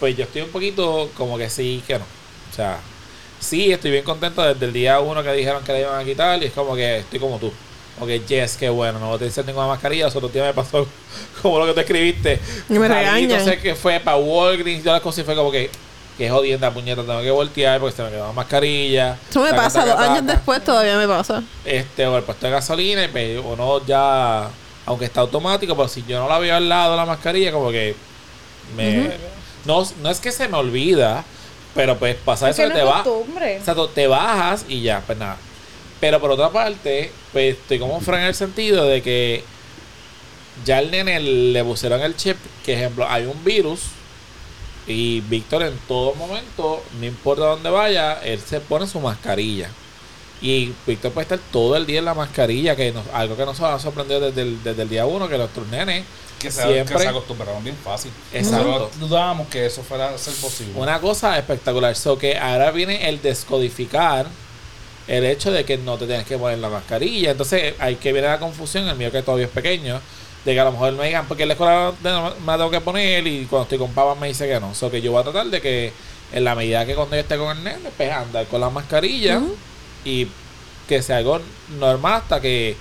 pues 0.00 0.16
yo 0.16 0.24
estoy 0.24 0.42
un 0.42 0.48
poquito 0.48 1.10
como 1.16 1.36
que 1.36 1.50
sí, 1.50 1.82
que 1.86 1.98
no. 1.98 2.04
O 2.50 2.54
sea, 2.56 2.78
sí, 3.42 3.72
estoy 3.72 3.90
bien 3.90 4.04
contento 4.04 4.42
desde 4.42 4.64
el 4.64 4.72
día 4.72 5.00
uno 5.00 5.22
que 5.22 5.32
dijeron 5.32 5.62
que 5.64 5.72
la 5.72 5.80
iban 5.80 6.00
a 6.00 6.04
quitar 6.04 6.42
y 6.42 6.46
es 6.46 6.52
como 6.52 6.74
que 6.74 6.98
estoy 6.98 7.18
como 7.18 7.38
tú. 7.38 7.52
Ok, 8.00 8.08
yes, 8.26 8.56
qué 8.56 8.68
bueno, 8.70 8.98
no 8.98 9.12
utilicé 9.12 9.44
ninguna 9.44 9.66
mascarilla. 9.66 10.06
Los 10.06 10.16
otros 10.16 10.32
días 10.32 10.46
me 10.46 10.54
pasó 10.54 10.86
como 11.42 11.58
lo 11.58 11.66
que 11.66 11.74
tú 11.74 11.80
escribiste. 11.80 12.40
Y 12.68 12.74
me 12.78 12.88
regañan. 12.88 13.38
No 13.38 13.44
sé 13.44 13.58
qué 13.58 13.74
fue 13.74 14.00
para 14.00 14.16
Walgreens, 14.16 14.82
yo 14.82 14.92
las 14.92 15.02
cosas 15.02 15.20
y 15.20 15.24
fue 15.24 15.34
como 15.36 15.50
que, 15.50 15.70
que 16.16 16.30
jodienda, 16.30 16.70
puñeta, 16.72 17.02
tengo 17.02 17.20
que 17.20 17.30
voltear 17.30 17.78
porque 17.80 17.94
se 17.96 18.02
me 18.02 18.10
quedó 18.10 18.26
la 18.28 18.32
mascarilla. 18.32 19.18
Eso 19.28 19.40
me 19.42 19.50
Taca, 19.50 19.62
pasa, 19.62 19.84
taca, 19.84 19.92
dos 19.92 20.00
años 20.10 20.26
después 20.26 20.64
todavía 20.64 20.96
me 20.96 21.06
pasa. 21.06 21.42
este 21.64 22.06
o 22.06 22.16
el 22.16 22.22
puesto 22.24 22.46
de 22.46 22.52
gasolina 22.52 23.04
y 23.04 23.08
pues, 23.08 23.40
uno 23.44 23.84
ya 23.86 24.48
aunque 24.86 25.04
está 25.04 25.20
automático 25.20 25.76
pero 25.76 25.86
si 25.88 26.02
yo 26.08 26.18
no 26.18 26.28
la 26.28 26.38
veo 26.40 26.56
al 26.56 26.68
lado 26.68 26.92
de 26.92 26.96
la 26.96 27.06
mascarilla 27.06 27.52
como 27.52 27.70
que 27.70 27.94
me 28.76 29.10
no, 29.64 29.86
no 30.02 30.10
es 30.10 30.18
que 30.18 30.32
se 30.32 30.48
me 30.48 30.56
olvida 30.56 31.24
pero 31.74 31.98
pues 31.98 32.16
pasa 32.16 32.50
Es 32.50 32.58
eso 32.58 32.68
que 32.68 32.74
te 32.74 32.80
es 32.80 32.86
va 32.86 33.02
costumbre. 33.02 33.56
exacto, 33.56 33.88
te 33.88 34.06
bajas 34.06 34.64
y 34.68 34.82
ya 34.82 35.00
pues 35.06 35.18
nada 35.18 35.36
pero 36.00 36.20
por 36.20 36.30
otra 36.30 36.50
parte 36.50 37.12
pues 37.32 37.56
estoy 37.56 37.78
como 37.78 38.00
Fran 38.00 38.20
en 38.20 38.26
el 38.26 38.34
sentido 38.34 38.84
de 38.86 39.02
que 39.02 39.44
ya 40.64 40.78
al 40.78 40.90
nene 40.90 41.18
le 41.20 41.64
pusieron 41.64 42.00
el 42.02 42.16
chip 42.16 42.36
que 42.64 42.74
ejemplo 42.74 43.06
hay 43.08 43.24
un 43.24 43.42
virus 43.44 43.80
y 44.86 45.20
Víctor 45.20 45.62
en 45.62 45.78
todo 45.86 46.12
momento, 46.14 46.82
no 46.98 47.06
importa 47.06 47.44
dónde 47.44 47.70
vaya, 47.70 48.14
él 48.24 48.40
se 48.40 48.58
pone 48.60 48.86
su 48.88 48.98
mascarilla. 48.98 49.70
Y 50.42 50.74
Víctor 50.86 51.12
puede 51.12 51.22
estar 51.22 51.38
todo 51.52 51.76
el 51.76 51.86
día 51.86 52.00
en 52.00 52.04
la 52.04 52.14
mascarilla, 52.14 52.74
que 52.74 52.90
nos, 52.90 53.06
algo 53.14 53.36
que 53.36 53.46
nos 53.46 53.60
ha 53.60 53.78
sorprendido 53.78 54.20
desde 54.20 54.42
el, 54.42 54.62
desde 54.62 54.82
el 54.82 54.88
día 54.88 55.06
uno, 55.06 55.28
que 55.28 55.38
nuestros 55.38 55.68
nenes 55.68 56.04
Que 56.40 56.50
se, 56.50 56.64
siempre... 56.64 56.96
que 56.96 57.02
se 57.02 57.08
acostumbraron 57.08 57.62
bien 57.62 57.76
fácil. 57.76 58.10
Exacto. 58.32 58.64
Nosotros 58.66 58.98
dudábamos 59.00 59.46
que 59.48 59.66
eso 59.66 59.82
fuera 59.84 60.08
a 60.10 60.18
ser 60.18 60.34
posible. 60.34 60.72
Una 60.80 60.98
cosa 61.00 61.38
espectacular. 61.38 61.94
So 61.94 62.18
que 62.18 62.36
ahora 62.36 62.72
viene 62.72 63.08
el 63.08 63.22
descodificar 63.22 64.26
el 65.06 65.24
hecho 65.24 65.52
de 65.52 65.64
que 65.64 65.78
no 65.78 65.96
te 65.96 66.06
tienes 66.06 66.26
que 66.26 66.36
poner 66.36 66.58
la 66.58 66.68
mascarilla. 66.68 67.30
Entonces 67.30 67.74
hay 67.78 67.94
que 67.96 68.12
viene 68.12 68.26
la 68.26 68.38
confusión, 68.40 68.88
el 68.88 68.96
mío 68.96 69.12
que 69.12 69.22
todavía 69.22 69.46
es 69.46 69.52
pequeño, 69.52 70.00
de 70.44 70.54
que 70.54 70.58
a 70.60 70.64
lo 70.64 70.72
mejor 70.72 70.92
me 70.94 71.06
digan, 71.06 71.26
porque 71.28 71.42
en 71.44 71.48
la 71.50 71.54
escuela 71.54 71.92
de- 72.02 72.40
me 72.40 72.46
la 72.46 72.56
tengo 72.56 72.70
que 72.70 72.80
poner 72.80 73.24
y 73.28 73.46
cuando 73.46 73.62
estoy 73.62 73.78
con 73.78 73.92
papá 73.92 74.16
me 74.16 74.26
dice 74.26 74.48
que 74.48 74.58
no. 74.58 74.74
So 74.74 74.90
que 74.90 75.00
yo 75.00 75.12
voy 75.12 75.20
a 75.20 75.24
tratar 75.24 75.46
de 75.46 75.60
que 75.60 75.92
en 76.32 76.42
la 76.42 76.56
medida 76.56 76.84
que 76.84 76.96
cuando 76.96 77.14
yo 77.14 77.20
esté 77.22 77.36
con 77.36 77.56
el 77.56 77.62
nene, 77.62 77.90
pues 77.96 78.10
andar 78.10 78.46
con 78.46 78.60
la 78.60 78.70
mascarilla 78.70 79.40
y 80.04 80.28
que 80.88 81.02
sea 81.02 81.18
algo 81.18 81.40
normal 81.78 82.14
hasta 82.22 82.40
que 82.40 82.76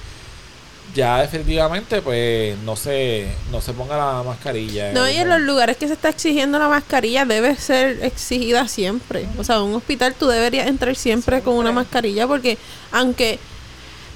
ya 0.93 1.21
definitivamente 1.21 2.01
pues 2.01 2.57
no 2.59 2.75
se, 2.75 3.27
no 3.51 3.61
se 3.61 3.73
ponga 3.73 3.97
la 3.97 4.23
mascarilla. 4.23 4.91
No, 4.91 5.09
y 5.09 5.15
en 5.15 5.29
los 5.29 5.39
lugares 5.39 5.77
que 5.77 5.87
se 5.87 5.93
está 5.93 6.09
exigiendo 6.09 6.59
la 6.59 6.67
mascarilla 6.67 7.25
debe 7.25 7.55
ser 7.55 8.03
exigida 8.03 8.67
siempre. 8.67 9.25
O 9.37 9.43
sea, 9.43 9.57
en 9.57 9.61
un 9.63 9.75
hospital 9.75 10.15
tú 10.17 10.27
deberías 10.27 10.67
entrar 10.67 10.95
siempre 10.95 11.41
con 11.41 11.55
una 11.55 11.71
mascarilla 11.71 12.27
porque 12.27 12.57
aunque 12.91 13.39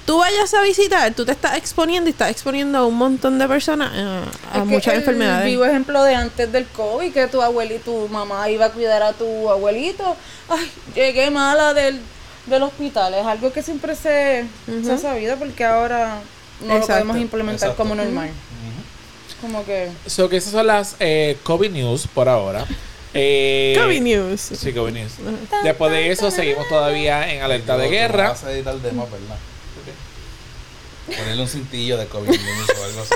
tú 0.04 0.18
vayas 0.18 0.52
a 0.54 0.62
visitar, 0.62 1.14
tú 1.14 1.24
te 1.24 1.32
estás 1.32 1.56
exponiendo 1.56 2.08
y 2.08 2.12
estás 2.12 2.30
exponiendo 2.30 2.78
a 2.78 2.86
un 2.86 2.96
montón 2.96 3.38
de 3.38 3.48
personas 3.48 3.90
eh, 3.94 4.24
a 4.52 4.58
Es 4.58 4.62
que 4.62 4.68
muchas 4.68 4.94
el 4.94 5.00
enfermedades. 5.00 5.46
vivo 5.46 5.64
ejemplo 5.64 6.02
de 6.02 6.14
antes 6.14 6.52
del 6.52 6.66
COVID, 6.66 7.12
que 7.12 7.26
tu 7.26 7.42
abuelito, 7.42 7.84
tu 7.84 8.08
mamá 8.08 8.48
iba 8.50 8.66
a 8.66 8.70
cuidar 8.70 9.02
a 9.02 9.12
tu 9.12 9.50
abuelito. 9.50 10.16
Ay, 10.48 10.70
llegué 10.94 11.30
mala 11.30 11.74
del, 11.74 12.00
del 12.46 12.62
hospital. 12.62 13.14
Es 13.14 13.26
algo 13.26 13.52
que 13.52 13.62
siempre 13.62 13.94
se, 13.94 14.46
se 14.84 14.92
ha 14.92 14.98
sabido 14.98 15.36
porque 15.36 15.64
ahora 15.64 16.20
no 16.60 16.78
lo 16.78 16.86
podemos 16.86 17.16
implementar 17.16 17.70
Exacto. 17.70 17.82
como 17.82 17.94
normal. 17.94 18.30
Como 19.40 19.64
que... 19.64 19.90
So 20.06 20.28
que 20.28 20.38
esas 20.38 20.52
son 20.52 20.66
las 20.66 20.96
eh, 20.98 21.36
COVID 21.42 21.70
News 21.70 22.06
por 22.12 22.28
ahora. 22.28 22.64
Eh, 23.12 23.74
COVID 23.78 24.00
News. 24.00 24.40
Sí, 24.40 24.72
COVID 24.72 24.92
News. 24.92 25.12
Después 25.64 25.92
de 25.92 26.10
eso 26.10 26.30
seguimos 26.30 26.68
todavía 26.68 27.32
en 27.32 27.42
alerta 27.42 27.76
de 27.76 27.88
guerra. 27.88 28.28
Vas 28.30 28.44
a 28.44 28.52
editar 28.52 28.74
el 28.74 28.82
demo, 28.82 29.08
¿verdad? 29.10 29.38
Ponerle 31.06 31.42
un 31.42 31.48
cintillo 31.48 31.96
de 31.96 32.06
COVID 32.06 32.28
news 32.28 32.68
o 32.78 32.84
algo 32.84 33.00
así. 33.02 33.14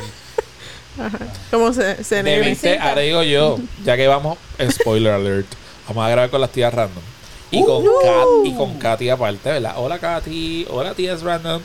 Como 1.51 1.73
se, 1.73 2.05
se. 2.05 2.23
20, 2.23 2.79
ahora 2.79 3.01
digo 3.01 3.23
yo, 3.23 3.59
ya 3.85 3.97
que 3.97 4.07
vamos, 4.07 4.39
spoiler 4.71 5.13
alert, 5.13 5.47
vamos 5.89 6.07
a 6.07 6.09
grabar 6.11 6.31
con 6.31 6.41
las 6.41 6.51
tías 6.51 6.73
random. 6.73 7.03
Y 7.53 7.65
con, 7.65 7.85
Kat, 7.85 8.27
y 8.45 8.55
con 8.55 8.79
Katy 8.79 9.09
aparte, 9.11 9.51
¿verdad? 9.51 9.75
Hola 9.77 9.99
Katy, 9.99 10.67
hola 10.71 10.95
tías 10.95 11.23
random. 11.23 11.61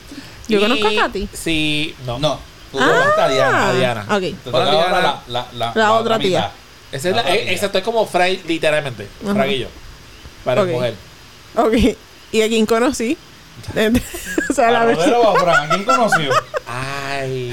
Yo 0.48 0.58
Y- 0.58 0.60
conozco 0.62 0.88
a 0.88 0.94
Katy. 0.94 1.28
Sí, 1.32 1.94
no. 2.04 2.18
No, 2.18 2.40
tú 2.72 2.78
Ah. 2.80 3.04
a 3.18 3.28
Diana. 3.28 3.68
A 3.68 3.72
Diana. 3.72 4.02
Ok. 4.10 4.20
Te 4.20 4.34
Hola, 4.50 4.64
toca 4.64 4.70
Diana. 4.70 4.84
ahora 4.96 5.22
la, 5.28 5.46
la, 5.52 5.72
La 5.74 5.92
otra 5.92 6.18
mitad. 6.18 6.28
tía. 6.28 6.50
Esa 6.92 7.08
es 7.10 7.16
la, 7.16 7.22
La 7.22 7.28
otra 7.28 7.34
eh, 7.36 7.42
tía. 7.44 7.52
exacto, 7.52 7.78
es 7.78 7.84
como 7.84 8.04
Fray, 8.06 8.42
literalmente. 8.46 9.06
Fraguillo. 9.24 9.68
Para 10.44 10.62
Ok. 10.62 10.68
mujer. 10.68 10.94
Ok. 11.56 11.74
¿Y 12.32 12.42
a 12.42 12.48
quién 12.48 12.66
conocí? 12.66 13.16
o 14.50 14.52
sea, 14.52 14.70
la 14.70 14.82
¿A 14.82 14.84
versión. 14.84 15.10
Rodero 15.12 15.30
o 15.32 15.48
a 15.48 15.68
quién 15.68 15.84
conoció? 15.84 16.30
Ay. 16.68 17.50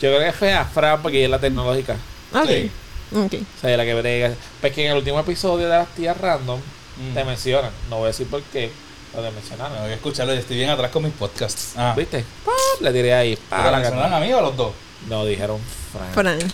Yo 0.00 0.10
creo 0.14 0.20
que 0.20 0.32
fue 0.32 0.52
a 0.54 0.64
Fran 0.64 1.02
porque 1.02 1.18
ella 1.18 1.26
es 1.26 1.30
la 1.30 1.38
tecnológica. 1.40 1.96
Ok. 2.32 2.46
Sí. 2.48 2.70
Ok. 3.14 3.34
O 3.34 3.60
sea, 3.60 3.76
la 3.76 3.84
que 3.84 3.94
brega. 3.94 4.32
Pues 4.60 4.72
que 4.72 4.84
en 4.86 4.92
el 4.92 4.98
último 4.98 5.20
episodio 5.20 5.66
de 5.68 5.76
las 5.78 5.88
tías 5.94 6.16
random 6.16 6.60
Mm. 6.96 7.14
te 7.14 7.24
mencionan. 7.24 7.70
No 7.90 7.96
voy 7.96 8.04
a 8.04 8.08
decir 8.08 8.26
por 8.26 8.42
qué, 8.42 8.70
pero 9.12 9.24
te 9.24 9.30
mencionaron. 9.32 9.74
Tengo 9.74 9.88
que 9.88 9.94
escucharlo, 9.94 10.34
yo 10.34 10.40
estoy 10.40 10.56
bien 10.56 10.70
atrás 10.70 10.90
con 10.90 11.02
mis 11.02 11.12
podcasts. 11.12 11.74
Ah. 11.76 11.94
¿Viste? 11.96 12.24
¡Pap! 12.44 12.82
Le 12.82 12.92
tiré 12.92 13.14
ahí. 13.14 13.36
¡pap! 13.36 13.60
¿Pero 13.60 13.70
la 13.70 13.78
mencionaron 13.78 14.14
a 14.14 14.20
mí 14.20 14.32
o 14.32 14.38
a 14.38 14.42
los 14.42 14.56
dos? 14.56 14.72
No, 15.08 15.24
dijeron 15.24 15.58
Fran. 15.92 16.38
Frank. 16.38 16.52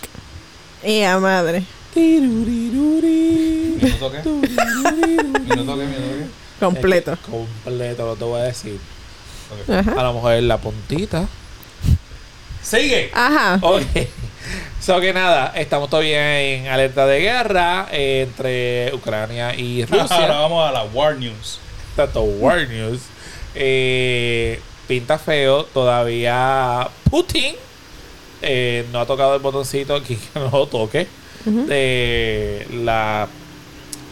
Y 0.83 1.03
a 1.03 1.19
madre. 1.19 1.63
Tiruriruri. 1.93 3.77
¿Minuto 3.81 4.11
qué? 4.11 4.29
¿Minuto 4.29 5.77
qué? 5.77 5.85
¿Minuto 5.85 6.17
qué? 6.17 6.25
Completo. 6.59 7.13
Es 7.13 7.19
que 7.19 7.31
completo, 7.31 8.05
lo 8.05 8.15
te 8.15 8.23
voy 8.23 8.41
a 8.41 8.43
decir. 8.45 8.79
A 9.69 10.03
lo 10.03 10.13
mejor 10.13 10.33
en 10.33 10.47
la 10.47 10.57
puntita. 10.57 11.27
¡Sigue! 12.61 13.11
Ajá. 13.13 13.59
Ok. 13.61 13.83
So 14.79 14.99
que 14.99 15.13
nada, 15.13 15.53
estamos 15.55 15.89
todavía 15.89 16.41
en 16.41 16.67
alerta 16.67 17.05
de 17.05 17.19
guerra 17.19 17.87
eh, 17.91 18.25
entre 18.27 18.93
Ucrania 18.95 19.53
y 19.55 19.83
Ahora 19.91 20.03
Rusia. 20.03 20.27
vamos 20.27 20.67
a 20.67 20.71
la 20.71 20.83
War 20.85 21.17
News. 21.17 21.59
Tanto 21.95 22.21
War 22.23 22.67
News. 22.67 23.01
Eh, 23.53 24.59
pinta 24.87 25.17
feo. 25.19 25.65
Todavía 25.65 26.87
Putin 27.09 27.55
eh, 28.41 28.85
no 28.91 29.01
ha 29.01 29.05
tocado 29.05 29.35
el 29.35 29.41
botoncito 29.41 29.95
aquí 29.95 30.15
que 30.33 30.39
no 30.39 30.49
lo 30.49 30.67
toque. 30.67 31.07
De 31.45 32.67
la 32.71 33.27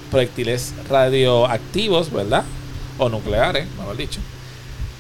proyectiles 0.10 0.74
radioactivos, 0.90 2.12
¿verdad? 2.12 2.44
O 2.98 3.08
nucleares, 3.10 3.68
mejor 3.78 3.96
dicho. 3.98 4.20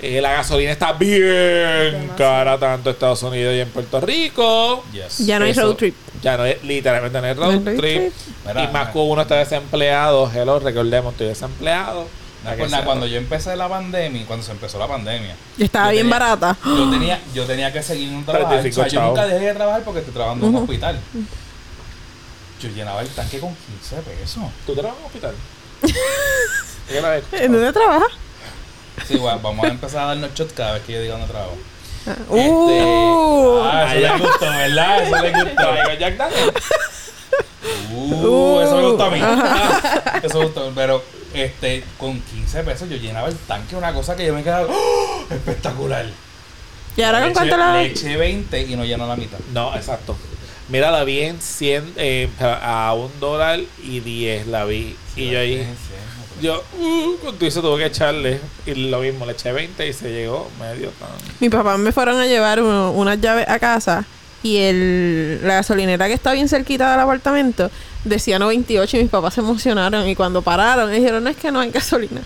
Eh, 0.01 0.21
la 0.21 0.31
gasolina 0.31 0.71
está 0.71 0.93
bien 0.93 1.21
Demasiado. 1.21 2.15
cara 2.17 2.57
tanto 2.57 2.89
en 2.89 2.93
Estados 2.93 3.21
Unidos 3.23 3.53
y 3.53 3.59
en 3.59 3.69
Puerto 3.69 3.99
Rico. 3.99 4.83
Yes. 4.93 5.17
Ya 5.25 5.39
no 5.39 5.45
hay 5.45 5.51
Eso- 5.51 5.61
road 5.63 5.75
trip. 5.75 5.95
Ya 6.21 6.37
no 6.37 6.45
es 6.45 6.63
literalmente 6.63 7.19
no 7.19 7.27
hay 7.27 7.35
No 7.35 7.41
road 7.41 7.49
hay 7.51 7.55
road 7.57 7.65
trip. 7.65 7.79
trip. 7.79 8.13
Mira, 8.47 8.63
y 8.63 8.67
más 8.69 8.89
que 8.89 8.97
uno 8.97 9.21
está 9.21 9.35
desempleado. 9.35 10.31
Hello, 10.33 10.59
recordemos, 10.59 11.11
estoy 11.13 11.27
desempleado. 11.27 12.07
No, 12.45 12.51
pues 12.55 12.71
nada, 12.71 12.85
cuando 12.85 13.05
yo 13.05 13.17
empecé 13.17 13.53
la 13.57 13.67
pandemia, 13.67 14.25
cuando 14.25 14.45
se 14.45 14.53
empezó 14.53 14.79
la 14.79 14.87
pandemia, 14.87 15.35
Y 15.57 15.65
estaba 15.65 15.87
Yo 15.87 15.91
bien 15.91 16.05
tenía- 16.09 16.19
barata. 16.19 16.57
yo 16.65 16.89
tenía, 16.89 17.19
yo 17.33 17.43
tenía 17.45 17.73
que 17.73 17.83
seguir 17.83 18.09
un 18.13 18.23
trabajo. 18.23 18.45
O 18.45 18.49
35 18.51 18.89
sea, 18.89 19.01
yo 19.01 19.05
nunca 19.07 19.27
dejé 19.27 19.45
de 19.47 19.53
trabajar 19.53 19.83
porque 19.83 19.99
estoy 19.99 20.13
trabajando 20.13 20.47
en 20.47 20.55
un 20.55 20.61
hospital. 20.63 20.97
Yo 22.61 22.69
llenaba 22.69 23.01
el 23.01 23.09
tanque 23.09 23.39
con 23.39 23.53
15 23.55 23.97
pesos. 23.97 24.43
¿Tú 24.65 24.73
trabajas 24.73 24.97
en 24.97 25.03
un 25.03 25.07
hospital? 25.07 25.35
¿En 27.43 27.51
dónde 27.51 27.73
trabaja? 27.73 28.05
Sí, 29.07 29.17
bueno, 29.17 29.39
vamos 29.41 29.65
a 29.65 29.69
empezar 29.69 30.03
a 30.03 30.05
darnos 30.07 30.33
shots 30.33 30.53
cada 30.53 30.73
vez 30.73 30.83
que 30.83 30.93
yo 30.93 31.01
diga 31.01 31.13
dónde 31.13 31.27
trabajo. 31.27 31.57
Uh, 32.29 33.61
ah, 33.63 33.93
eso 33.93 33.99
le 33.99 34.25
gustó, 34.25 34.49
¿verdad? 34.49 35.03
Eso 35.03 35.21
le 35.21 35.31
gustó. 35.31 35.75
Jack 35.99 36.17
Daniel. 36.17 36.53
Uh, 37.91 38.59
eso 38.61 38.75
me 38.77 38.81
gustó 38.83 39.03
a 39.03 39.09
mí. 39.11 39.21
eso 40.23 40.39
me 40.39 40.45
gustó. 40.45 40.71
Pero 40.73 41.03
este, 41.33 41.83
con 41.97 42.19
15 42.19 42.63
pesos 42.63 42.89
yo 42.89 42.97
llenaba 42.97 43.27
el 43.27 43.37
tanque, 43.37 43.75
una 43.75 43.93
cosa 43.93 44.15
que 44.15 44.25
yo 44.25 44.33
me 44.33 44.43
quedaba 44.43 44.67
¡oh! 44.69 45.25
espectacular. 45.29 46.05
¿Y 46.95 47.01
ahora 47.01 47.19
Le 47.19 47.25
con 47.25 47.33
cuánto 47.33 47.57
la 47.57 47.73
Le 47.73 47.85
eché 47.87 48.17
20 48.17 48.61
y 48.61 48.75
no 48.75 48.83
llenó 48.83 49.07
la 49.07 49.15
mitad. 49.15 49.39
No, 49.53 49.75
exacto. 49.75 50.17
Mira, 50.69 50.91
la 50.91 51.03
vi 51.03 51.19
en 51.21 51.41
100, 51.41 51.93
eh, 51.97 52.29
a 52.39 52.93
un 52.93 53.11
dólar 53.19 53.59
y 53.83 53.99
10 54.01 54.47
la 54.47 54.65
vi. 54.65 54.95
y 55.15 55.29
yo 55.31 55.39
ahí, 55.39 55.65
yo, 56.41 56.63
uh, 56.79 57.17
con 57.25 57.35
todo 57.35 57.47
eso 57.47 57.61
tuve 57.61 57.79
que 57.79 57.85
echarle. 57.87 58.39
Y 58.65 58.75
lo 58.75 58.99
mismo, 58.99 59.25
le 59.25 59.31
eché 59.33 59.51
20 59.51 59.87
y 59.87 59.93
se 59.93 60.11
llegó 60.11 60.49
medio 60.59 60.89
tan. 60.91 61.09
Mi 61.39 61.49
papá 61.49 61.77
me 61.77 61.91
fueron 61.91 62.19
a 62.19 62.27
llevar 62.27 62.61
uno- 62.61 62.91
unas 62.91 63.19
llaves 63.19 63.47
a 63.49 63.57
casa 63.59 64.05
y 64.43 64.57
el, 64.57 65.39
la 65.43 65.55
gasolinera 65.55 66.07
que 66.07 66.13
está 66.13 66.31
bien 66.31 66.47
cerquita 66.47 66.91
del 66.91 66.99
apartamento 67.01 67.69
decía 68.05 68.39
98 68.39 68.95
y 68.95 69.01
mis 69.01 69.09
papás 69.09 69.33
se 69.33 69.41
emocionaron 69.41 70.07
y 70.07 70.15
cuando 70.15 70.41
pararon 70.41 70.89
dijeron 70.91 71.23
no 71.25 71.29
es 71.29 71.35
que 71.35 71.51
no 71.51 71.59
hay 71.59 71.71
gasolina. 71.71 72.21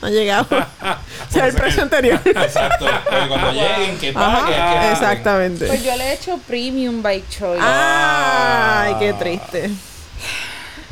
No 0.00 0.06
ha 0.08 0.10
llegado. 0.10 0.46
o 0.50 1.32
sea, 1.32 1.46
el 1.46 1.54
precio 1.54 1.82
anterior. 1.82 2.20
Exacto. 2.24 2.86
Pero 3.10 3.28
cuando 3.28 3.52
lleguen, 3.52 3.98
que 3.98 4.12
Ajá, 4.14 4.40
pague. 4.46 4.54
que- 4.86 4.92
exactamente. 4.92 5.66
Pues 5.66 5.82
yo 5.84 5.96
le 5.96 6.04
he 6.04 6.12
hecho 6.14 6.38
premium 6.46 7.02
bike 7.02 7.28
choice. 7.28 7.60
Ay, 7.62 8.94
qué 9.00 9.12
triste. 9.14 9.70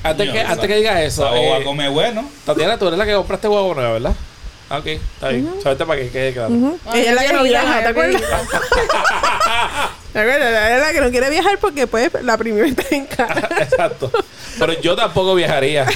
Antes, 0.03 0.31
que, 0.31 0.41
antes 0.41 0.67
que 0.69 0.77
digas 0.77 1.01
eso, 1.01 1.35
eh, 1.35 1.63
come 1.65 1.89
bueno. 1.89 2.29
Tatiana, 2.45 2.79
tú 2.79 2.87
eres 2.87 2.99
la 2.99 3.05
que 3.07 3.15
compraste 3.15 3.49
huevo 3.49 3.75
nuevo, 3.75 3.93
¿verdad? 3.95 4.15
Ah, 4.71 4.79
ok, 4.79 4.87
está 4.87 5.29
bien. 5.29 5.53
Suerte 5.63 5.85
para 5.87 6.01
que 6.01 6.11
quede 6.11 6.33
claro. 6.33 6.49
Ujú. 6.53 6.79
Ay, 6.87 7.01
Ella 7.03 7.11
es 7.11 7.17
la 7.17 7.27
que 7.27 7.33
no 7.33 7.43
viaja, 7.45 7.79
¿te 7.81 7.87
acuerdas? 7.89 8.21
viejita. 8.21 8.41
¿Te 10.13 10.19
acuerdas? 10.21 10.49
Ella 10.49 10.77
es 10.77 10.83
la 10.83 10.93
que 10.93 11.01
no 11.01 11.11
quiere 11.11 11.31
viajar 11.31 11.59
porque 11.61 11.87
pues 11.87 12.11
la 12.23 12.37
primera 12.37 12.67
está 12.67 12.83
en 12.91 13.07
cara. 13.07 13.49
Exacto. 13.61 14.11
Pero 14.59 14.73
yo 14.81 14.97
tampoco 14.97 15.35
viajaría 15.35 15.87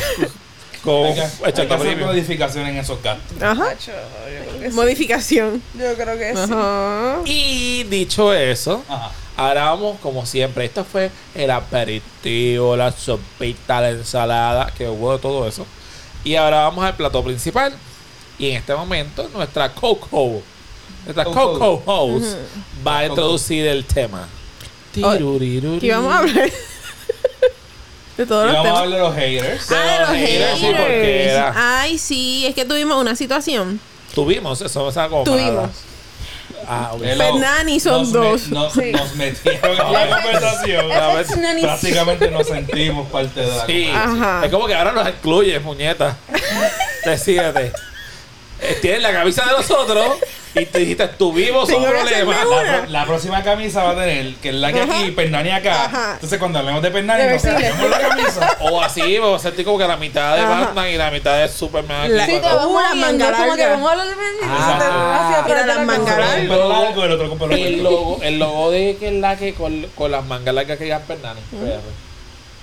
con 0.82 1.06
Hay 1.06 1.14
que, 1.14 1.20
hay 1.60 1.66
que 1.66 1.74
hacer 1.74 1.96
modificaciones 1.98 2.70
en 2.72 2.78
esos 2.78 3.02
gastos. 3.02 3.42
Ajá. 3.42 3.74
Yo 3.74 3.92
creo 3.92 4.60
que 4.60 4.70
sí. 4.70 4.76
Modificación. 4.76 5.62
Yo 5.78 5.94
creo 5.94 6.18
que 6.18 6.34
sí. 6.34 6.52
Ajá. 6.52 7.18
Y 7.24 7.84
dicho 7.84 8.32
eso, 8.32 8.82
Ajá. 8.88 9.10
ahora 9.36 9.64
vamos 9.64 9.98
como 10.00 10.24
siempre. 10.26 10.64
Esto 10.64 10.84
fue 10.84 11.10
el 11.34 11.50
aperitivo, 11.50 12.76
la 12.76 12.92
sopita, 12.92 13.80
la 13.80 13.90
ensalada, 13.90 14.72
que 14.76 14.88
hubo 14.88 15.12
de 15.12 15.18
todo 15.18 15.46
eso. 15.46 15.66
Y 16.24 16.34
ahora 16.36 16.62
vamos 16.62 16.84
al 16.84 16.96
plato 16.96 17.22
principal. 17.24 17.72
Y 18.38 18.50
en 18.50 18.56
este 18.56 18.74
momento 18.74 19.28
nuestra 19.34 19.70
Coco, 19.72 20.42
nuestra 21.04 21.24
Coco. 21.24 21.58
Coco 21.58 21.82
host, 21.86 22.36
va 22.86 22.98
a 23.00 23.06
introducir 23.06 23.66
el 23.66 23.84
tema. 23.84 24.26
Tiruriruri. 24.92 25.76
Aquí 25.76 25.90
vamos 25.90 26.12
a 26.12 26.18
hablar 26.18 26.50
de 28.20 28.26
todos 28.26 28.44
Y 28.44 28.52
los 28.52 28.62
vamos 28.64 28.78
a 28.78 28.82
hablar 28.82 28.98
de 29.00 29.04
los 29.06 29.14
haters. 29.16 29.68
De 29.68 29.76
Ah, 29.76 29.96
los 30.00 30.08
los 30.10 30.18
haters, 30.18 30.58
sí, 30.58 30.66
porque 30.66 30.82
haters. 30.82 31.32
era- 31.32 31.80
Ay, 31.80 31.98
sí, 31.98 32.46
es 32.46 32.54
que 32.54 32.64
tuvimos 32.64 33.00
una 33.00 33.16
situación. 33.16 33.80
Tuvimos, 34.14 34.60
eso 34.60 34.84
no 34.92 35.08
como 35.08 35.24
Tuvimos. 35.24 35.54
nada. 35.54 35.70
Ah, 36.68 36.90
ok. 36.92 37.02
Hello. 37.02 37.38
Nani 37.38 37.80
son 37.80 38.02
Nos 38.02 38.12
dos. 38.12 38.48
nos, 38.48 38.72
Sí. 38.74 38.92
nos 38.92 39.14
metieron 39.16 39.70
en 39.72 39.92
la 39.92 40.08
conversación. 40.22 40.92
A 40.92 41.14
ver. 41.14 41.26
Prácticamente 41.62 42.30
nos 42.30 42.46
sentimos 42.46 43.08
parte 43.10 43.40
de 43.40 43.46
la 43.46 43.66
Sí, 43.66 43.84
conversación. 43.86 44.22
Ajá. 44.22 44.44
es 44.46 44.50
como 44.52 44.66
que 44.66 44.74
ahora 44.74 44.92
nos 44.92 45.08
excluye, 45.08 45.58
muñeta. 45.60 46.16
Decídete. 47.04 47.72
Eh, 48.62 48.76
Tienen 48.82 49.02
la 49.02 49.10
camisa 49.10 49.46
de 49.46 49.52
nosotros 49.52 50.16
Y 50.52 50.66
tú 50.66 50.78
dijiste, 50.78 51.06
tú 51.08 51.32
vivo 51.32 51.64
son 51.64 51.76
Tengo 51.82 51.92
que 51.92 52.00
hacerme 52.00 52.34
problemas. 52.34 52.62
una. 52.62 52.80
La, 52.80 52.86
la 53.00 53.06
próxima 53.06 53.42
camisa 53.44 53.84
va 53.84 53.90
a 53.90 53.94
tener 53.94 54.34
que 54.36 54.48
es 54.48 54.54
la 54.56 54.72
que 54.72 54.80
Ajá. 54.80 54.98
aquí 54.98 55.04
y 55.06 55.10
Pernani 55.12 55.50
acá. 55.50 55.84
Ajá. 55.84 56.12
Entonces 56.14 56.38
cuando 56.40 56.58
hablemos 56.58 56.82
de 56.82 56.90
Pernani, 56.90 57.24
nos 57.32 57.42
cambiamos 57.42 57.90
la 57.90 57.98
camisa. 58.00 58.56
O 58.60 58.82
así, 58.82 59.18
vamos 59.18 59.40
a 59.40 59.48
sentir 59.48 59.64
como 59.64 59.78
que 59.78 59.86
la 59.86 59.96
mitad 59.96 60.34
de 60.36 60.42
Ajá. 60.42 60.60
Batman 60.60 60.88
y 60.88 60.96
la 60.96 61.10
mitad 61.12 61.38
de 61.38 61.48
Superman 61.48 62.02
aquí. 62.02 62.12
La- 62.12 62.26
Sí, 62.26 62.32
te 62.32 62.40
cuando- 62.40 62.56
vas 62.58 62.66
Uh, 62.66 62.74
la 62.80 62.88
moviendo, 62.94 63.24
manga 63.26 63.38
como 63.38 63.56
que 63.56 63.66
vamos 63.66 63.88
a 63.88 63.92
hablar 63.92 64.06
de 64.08 64.14
Benji, 64.14 64.40
Ah. 64.42 65.44
de 65.46 65.54
las 65.54 65.66
la 65.66 65.78
mangas 65.84 66.18
largas. 66.18 66.96
Un 66.96 67.02
el 67.04 67.12
otro 67.12 67.28
con 67.28 67.38
pelo 67.38 67.54
El 67.54 67.82
corto. 67.82 67.90
logo, 67.90 68.18
el 68.22 68.38
logo 68.38 68.70
de 68.72 68.96
que 68.98 69.06
es 69.08 69.14
la 69.14 69.36
que 69.36 69.54
con, 69.54 69.86
con 69.94 70.10
las 70.10 70.24
mangas 70.24 70.54
largas 70.54 70.78
que 70.78 70.84
digan 70.84 71.02
Pernani. 71.06 71.40
PR. 71.50 71.80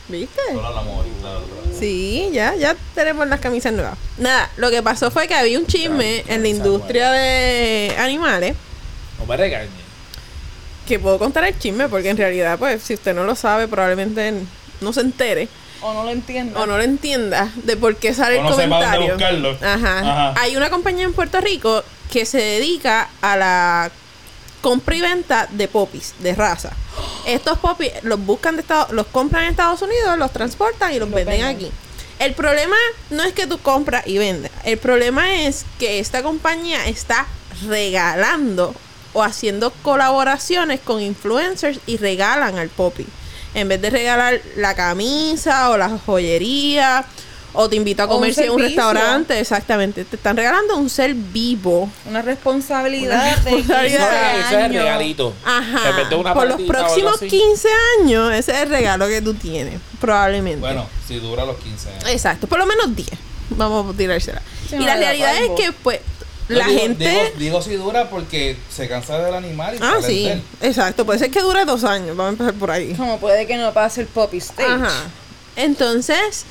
¿Viste? 0.10 0.41
Solo. 0.53 1.47
Sí, 1.78 2.30
ya, 2.32 2.55
ya 2.55 2.76
tenemos 2.95 3.28
las 3.28 3.39
camisas 3.39 3.74
nuevas. 3.74 3.97
Nada, 4.18 4.49
lo 4.58 4.70
que 4.72 4.82
pasó 4.82 5.12
fue 5.12 5.28
que 5.28 5.36
había 5.36 5.60
un 5.60 5.68
chisme 5.68 6.24
en 6.28 6.41
la 6.41 6.47
industria 6.47 7.12
de 7.12 7.95
animales. 7.99 8.55
No 9.20 9.26
me 9.26 9.36
regañes. 9.38 9.70
Que 10.88 10.97
puedo 10.99 11.20
contar 11.20 11.43
el 11.43 11.60
chisme 11.60 11.89
porque 11.89 12.10
en 12.10 12.18
realidad, 12.18 12.58
pues, 12.58 12.82
si 12.84 12.93
usted 12.93 13.14
no 13.14 13.26
lo 13.26 13.36
sabe, 13.36 13.68
probablemente 13.68 14.34
no 14.80 14.93
se 14.93 15.01
entere 15.01 15.49
O 15.82 15.93
no 15.93 16.03
lo 16.05 16.12
entiendo. 16.12 16.58
o 16.60 16.66
no 16.66 16.78
lo 16.78 16.84
entienda 16.84 17.51
de 17.64 17.76
por 17.76 17.97
qué 17.97 18.14
sale 18.14 18.38
O 18.38 18.39
el 18.39 18.43
no 18.45 18.55
sepa 18.55 18.62
dónde 18.95 18.97
comentario. 19.12 19.14
buscarlo. 19.14 19.58
Ajá. 19.62 19.99
Ajá. 20.30 20.41
Hay 20.41 20.55
una 20.55 20.70
compañía 20.70 21.03
en 21.03 21.14
Puerto 21.14 21.41
Rico 21.41 21.84
que 22.12 22.26
se 22.26 22.38
dedica 22.38 23.10
a 23.22 23.36
la 23.36 23.91
compra 24.62 24.95
y 24.95 25.01
venta 25.01 25.47
de 25.51 25.68
popis 25.68 26.14
de 26.20 26.34
raza. 26.34 26.72
Estos 27.25 27.57
popis 27.57 27.91
los 28.03 28.19
buscan 28.19 28.55
de 28.55 28.61
Estados, 28.61 28.91
los 28.91 29.07
compran 29.07 29.43
en 29.43 29.51
Estados 29.51 29.81
Unidos, 29.81 30.17
los 30.17 30.31
transportan 30.31 30.93
y 30.93 30.99
los 30.99 31.09
Los 31.09 31.15
venden 31.15 31.41
venden. 31.41 31.55
aquí. 31.55 31.71
El 32.19 32.33
problema 32.33 32.75
no 33.09 33.23
es 33.23 33.33
que 33.33 33.45
tú 33.47 33.59
compras 33.59 34.07
y 34.07 34.17
vendes. 34.17 34.51
El 34.63 34.77
problema 34.77 35.43
es 35.43 35.65
que 35.77 35.99
esta 35.99 36.23
compañía 36.23 36.87
está 36.87 37.27
regalando 37.67 38.73
o 39.13 39.23
haciendo 39.23 39.71
colaboraciones 39.83 40.79
con 40.79 41.01
influencers 41.01 41.79
y 41.85 41.97
regalan 41.97 42.57
al 42.57 42.69
popi. 42.69 43.05
En 43.53 43.67
vez 43.67 43.81
de 43.81 43.89
regalar 43.89 44.41
la 44.55 44.75
camisa 44.75 45.69
o 45.69 45.77
la 45.77 45.89
joyería 45.89 47.05
o 47.60 47.68
te 47.68 47.76
invito 47.76 48.03
a 48.03 48.08
comerse 48.08 48.45
en 48.45 48.51
un 48.51 48.60
restaurante, 48.60 49.39
exactamente. 49.39 50.05
Te 50.05 50.16
están 50.16 50.38
regalando 50.38 50.78
un 50.78 50.91
ser 50.91 51.16
vivo. 51.16 51.89
Una 52.08 52.22
responsabilidad 52.22 53.16
Una 53.16 53.24
de 53.24 53.32
responsabilidad. 53.32 54.36
15 54.36 54.39
Eso 54.47 54.60
es 54.60 54.66
el 54.66 54.74
regalito. 54.74 55.34
Ajá. 55.43 56.08
De 56.08 56.16
una 56.16 56.34
Por 56.36 56.47
los 56.47 56.62
próximos 56.62 57.16
así. 57.16 57.28
15 57.28 57.68
años, 57.99 58.32
ese 58.34 58.51
es 58.51 58.58
el 58.60 58.70
regalo 58.70 59.08
que 59.08 59.24
tú 59.24 59.34
tienes, 59.34 59.80
probablemente. 59.99 60.60
Bueno, 60.60 60.86
si 61.08 61.16
dura 61.20 61.45
los 61.45 61.58
15 61.58 61.89
años. 61.89 62.03
Exacto, 62.10 62.45
por 62.45 62.60
lo 62.60 62.68
menos 62.68 62.95
10. 62.95 63.10
Vamos 63.49 63.91
a 63.91 63.97
tirársela. 63.97 64.41
Sí, 64.70 64.76
y 64.76 64.80
no 64.80 64.86
la 64.86 64.95
realidad 64.95 65.36
es 65.38 65.49
que, 65.60 65.72
pues, 65.72 65.99
la 66.49 66.68
digo- 66.68 66.80
gente. 66.80 67.10
Digo, 67.10 67.22
digo 67.39 67.62
si 67.64 67.74
dura 67.74 68.08
porque 68.12 68.55
se 68.70 68.88
cansa 68.88 69.18
del 69.18 69.34
animal 69.34 69.76
y 69.76 69.80
ah, 69.82 69.95
sí, 70.05 70.26
de 70.26 70.41
exacto. 70.62 71.05
Puede 71.08 71.18
ser 71.18 71.32
que 71.32 71.41
dure 71.41 71.66
dos 71.66 71.84
años. 71.84 72.16
Vamos 72.16 72.28
a 72.28 72.30
empezar 72.34 72.53
por 72.53 72.70
ahí. 72.70 72.93
Como 72.93 73.18
puede 73.20 73.47
que 73.47 73.58
no 73.58 73.74
pase 73.74 74.01
el 74.01 74.08
poppy 74.08 74.38
stage. 74.38 74.72
Ajá. 74.72 74.91
Entonces, 75.55 76.45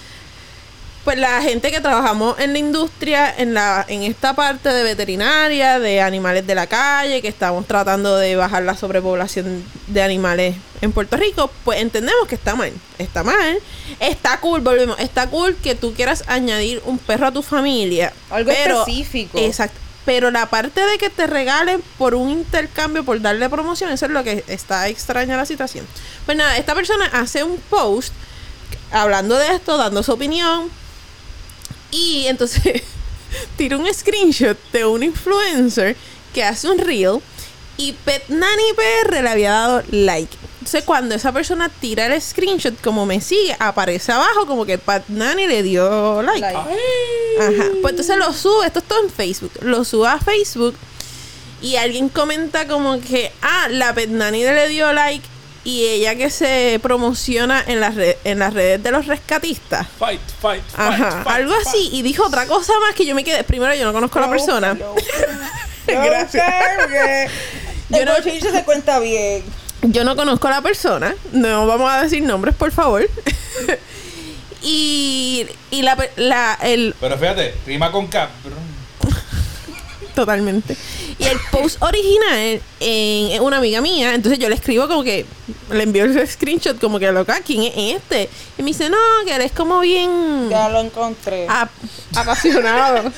pues 1.06 1.20
la 1.20 1.40
gente 1.40 1.70
que 1.70 1.80
trabajamos 1.80 2.36
en 2.40 2.52
la 2.52 2.58
industria, 2.58 3.32
en 3.38 3.54
la, 3.54 3.84
en 3.86 4.02
esta 4.02 4.34
parte 4.34 4.70
de 4.70 4.82
veterinaria, 4.82 5.78
de 5.78 6.00
animales 6.00 6.44
de 6.48 6.56
la 6.56 6.66
calle, 6.66 7.22
que 7.22 7.28
estamos 7.28 7.64
tratando 7.64 8.16
de 8.16 8.34
bajar 8.34 8.64
la 8.64 8.76
sobrepoblación 8.76 9.64
de 9.86 10.02
animales 10.02 10.56
en 10.80 10.90
Puerto 10.90 11.16
Rico, 11.16 11.48
pues 11.64 11.80
entendemos 11.80 12.26
que 12.26 12.34
está 12.34 12.56
mal. 12.56 12.72
Está 12.98 13.22
mal. 13.22 13.56
Está 14.00 14.40
cool, 14.40 14.62
volvemos. 14.62 14.98
Está 14.98 15.28
cool 15.30 15.54
que 15.54 15.76
tú 15.76 15.94
quieras 15.94 16.24
añadir 16.26 16.82
un 16.84 16.98
perro 16.98 17.28
a 17.28 17.32
tu 17.32 17.40
familia. 17.40 18.12
Algo 18.28 18.50
pero- 18.50 18.80
específico. 18.80 19.38
Exacto. 19.38 19.78
Pero 20.04 20.32
la 20.32 20.46
parte 20.46 20.80
de 20.80 20.98
que 20.98 21.08
te 21.08 21.28
regalen 21.28 21.84
por 21.98 22.16
un 22.16 22.30
intercambio, 22.30 23.04
por 23.04 23.20
darle 23.20 23.48
promoción, 23.48 23.92
eso 23.92 24.06
es 24.06 24.10
lo 24.10 24.24
que 24.24 24.42
está 24.48 24.88
extraña 24.88 25.36
la 25.36 25.46
situación. 25.46 25.86
Pues 26.24 26.36
nada, 26.36 26.56
esta 26.56 26.74
persona 26.74 27.06
hace 27.12 27.44
un 27.44 27.58
post 27.70 28.12
hablando 28.90 29.36
de 29.36 29.54
esto, 29.54 29.76
dando 29.76 30.02
su 30.02 30.10
opinión. 30.10 30.68
Y 31.96 32.26
entonces 32.26 32.82
tira 33.56 33.78
un 33.78 33.92
screenshot 33.92 34.58
de 34.72 34.84
un 34.84 35.02
influencer 35.02 35.96
que 36.34 36.44
hace 36.44 36.68
un 36.68 36.78
reel 36.78 37.20
y 37.78 37.92
Pet 37.92 38.28
Nanny 38.28 38.72
PR 38.74 39.22
le 39.22 39.28
había 39.28 39.50
dado 39.50 39.82
like. 39.90 40.36
Entonces 40.58 40.84
cuando 40.84 41.14
esa 41.14 41.32
persona 41.32 41.68
tira 41.68 42.06
el 42.06 42.20
screenshot, 42.20 42.78
como 42.82 43.06
me 43.06 43.20
sigue, 43.20 43.56
aparece 43.58 44.12
abajo 44.12 44.46
como 44.46 44.66
que 44.66 44.76
Pet 44.76 45.04
Nanny 45.08 45.46
le 45.46 45.62
dio 45.62 46.22
like. 46.22 46.40
Like. 46.40 46.56
Ajá. 46.58 47.70
Pues 47.80 47.92
entonces 47.92 48.16
lo 48.18 48.32
sube, 48.32 48.66
esto 48.66 48.80
es 48.80 48.84
todo 48.84 49.02
en 49.02 49.10
Facebook. 49.10 49.52
Lo 49.62 49.84
sube 49.84 50.08
a 50.08 50.18
Facebook 50.18 50.74
y 51.62 51.76
alguien 51.76 52.10
comenta 52.10 52.66
como 52.66 53.00
que, 53.00 53.32
ah, 53.40 53.68
la 53.70 53.94
Pet 53.94 54.10
Nanny 54.10 54.42
le 54.42 54.68
dio 54.68 54.92
like 54.92 55.26
y 55.66 55.84
ella 55.86 56.14
que 56.14 56.30
se 56.30 56.78
promociona 56.80 57.62
en 57.66 57.80
las, 57.80 57.96
red- 57.96 58.16
en 58.24 58.38
las 58.38 58.54
redes 58.54 58.80
de 58.82 58.90
los 58.92 59.06
rescatistas. 59.06 59.86
Fight, 59.98 60.20
fight, 60.40 60.62
fight. 60.64 60.78
Ajá, 60.78 61.22
fight, 61.24 61.36
algo 61.36 61.52
fight. 61.54 61.66
así. 61.66 61.88
Y 61.92 62.02
dijo 62.02 62.24
otra 62.24 62.46
cosa 62.46 62.72
más 62.80 62.94
que 62.94 63.04
yo 63.04 63.14
me 63.16 63.24
quedé. 63.24 63.42
Primero, 63.42 63.74
yo 63.74 63.84
no 63.84 63.92
conozco 63.92 64.18
a 64.20 64.22
la 64.22 64.30
persona. 64.30 64.78
Gracias. 65.86 66.44
Yo 67.90 67.98
el 67.98 68.04
no- 68.06 68.14
se 68.52 68.64
cuenta 68.64 68.98
bien. 69.00 69.42
Yo 69.82 70.02
no 70.04 70.16
conozco 70.16 70.48
a 70.48 70.50
la 70.52 70.62
persona. 70.62 71.14
No 71.32 71.66
vamos 71.66 71.90
a 71.92 72.02
decir 72.02 72.22
nombres, 72.22 72.54
por 72.54 72.72
favor. 72.72 73.08
y, 74.62 75.46
y 75.70 75.82
la, 75.82 75.96
la, 76.16 76.58
el, 76.62 76.94
Pero 77.00 77.18
fíjate, 77.18 77.54
rima 77.66 77.92
con 77.92 78.06
cap. 78.08 78.30
Totalmente. 80.16 80.76
Y 81.18 81.24
el 81.24 81.38
post 81.52 81.80
original 81.82 82.60
en, 82.80 83.30
en 83.30 83.42
una 83.42 83.58
amiga 83.58 83.80
mía, 83.80 84.14
entonces 84.14 84.38
yo 84.40 84.48
le 84.48 84.54
escribo 84.56 84.88
como 84.88 85.04
que 85.04 85.24
le 85.70 85.82
envío 85.84 86.04
el 86.04 86.26
screenshot 86.28 86.80
como 86.80 86.98
que 86.98 87.12
loca, 87.12 87.40
¿quién 87.46 87.62
es 87.62 87.96
este? 87.96 88.28
Y 88.58 88.62
me 88.62 88.68
dice, 88.68 88.88
no, 88.90 88.96
que 89.24 89.32
eres 89.34 89.52
como 89.52 89.78
bien 89.80 90.48
Ya 90.50 90.68
lo 90.70 90.80
encontré. 90.80 91.46
ap- 91.48 91.70
apasionado. 92.16 93.12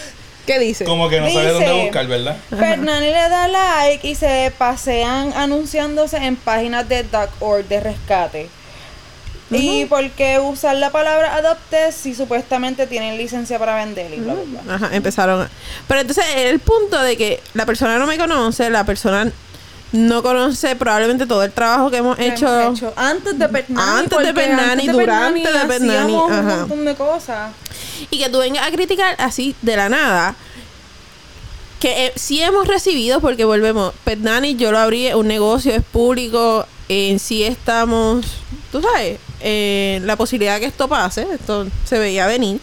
¿Qué 0.46 0.58
dice? 0.58 0.84
Como 0.84 1.08
que 1.10 1.20
no 1.20 1.28
sabe 1.30 1.52
Dice- 1.52 1.64
dónde 1.66 1.82
buscar, 1.84 2.06
¿verdad? 2.06 2.36
Fernani 2.50 3.06
le 3.06 3.12
da 3.12 3.48
like 3.48 4.08
y 4.08 4.14
se 4.14 4.50
pasean 4.56 5.32
anunciándose 5.34 6.16
en 6.16 6.36
páginas 6.36 6.88
de 6.88 7.02
DuckOr 7.04 7.64
de 7.68 7.80
rescate. 7.80 8.48
¿Y 9.50 9.86
por 9.86 10.10
qué 10.10 10.38
usar 10.38 10.76
la 10.76 10.90
palabra 10.90 11.34
adopte 11.36 11.90
si 11.92 12.14
supuestamente 12.14 12.86
tienen 12.86 13.16
licencia 13.16 13.58
para 13.58 13.76
vender 13.76 14.12
y 14.12 14.20
bla, 14.20 14.34
bla, 14.34 14.60
bla? 14.62 14.74
Ajá, 14.74 14.90
empezaron. 14.94 15.42
a- 15.42 15.50
Pero 15.86 16.00
entonces 16.00 16.24
el 16.36 16.58
punto 16.60 17.00
de 17.00 17.16
que 17.16 17.40
la 17.54 17.64
persona 17.64 17.98
no 17.98 18.06
me 18.06 18.18
conoce, 18.18 18.68
la 18.68 18.84
persona 18.84 19.30
no 19.92 20.22
conoce 20.22 20.76
probablemente 20.76 21.24
todo 21.24 21.42
el 21.44 21.52
trabajo 21.52 21.90
que 21.90 21.96
hemos 21.96 22.16
Que 22.18 22.28
hecho. 22.28 22.60
hemos 22.60 22.78
hecho 22.78 22.92
antes 22.96 23.38
de 23.38 23.48
Pernani. 23.48 23.80
Antes 23.90 24.18
de 24.18 24.24
de 24.26 24.32
durante 24.92 25.50
de 25.52 25.58
ajá. 26.34 26.52
un 26.52 26.58
montón 26.60 26.84
de 26.84 26.94
cosas. 26.94 27.52
Y 28.10 28.18
que 28.18 28.28
tú 28.28 28.38
vengas 28.40 28.68
a 28.68 28.70
criticar 28.70 29.16
así 29.18 29.56
de 29.62 29.76
la 29.76 29.88
nada. 29.88 30.34
Que 31.80 32.06
eh, 32.06 32.12
sí 32.16 32.42
hemos 32.42 32.66
recibido, 32.66 33.20
porque 33.20 33.44
volvemos. 33.44 33.94
Pernani, 34.04 34.56
yo 34.56 34.72
lo 34.72 34.78
abrí, 34.78 35.12
un 35.14 35.26
negocio, 35.28 35.72
es 35.74 35.82
público. 35.84 36.66
En 36.88 37.18
sí 37.18 37.44
estamos, 37.44 38.26
tú 38.72 38.80
sabes, 38.80 39.18
eh, 39.40 40.00
la 40.04 40.16
posibilidad 40.16 40.58
que 40.58 40.66
esto 40.66 40.88
pase, 40.88 41.26
esto 41.32 41.66
se 41.84 41.98
veía 41.98 42.26
venir. 42.26 42.60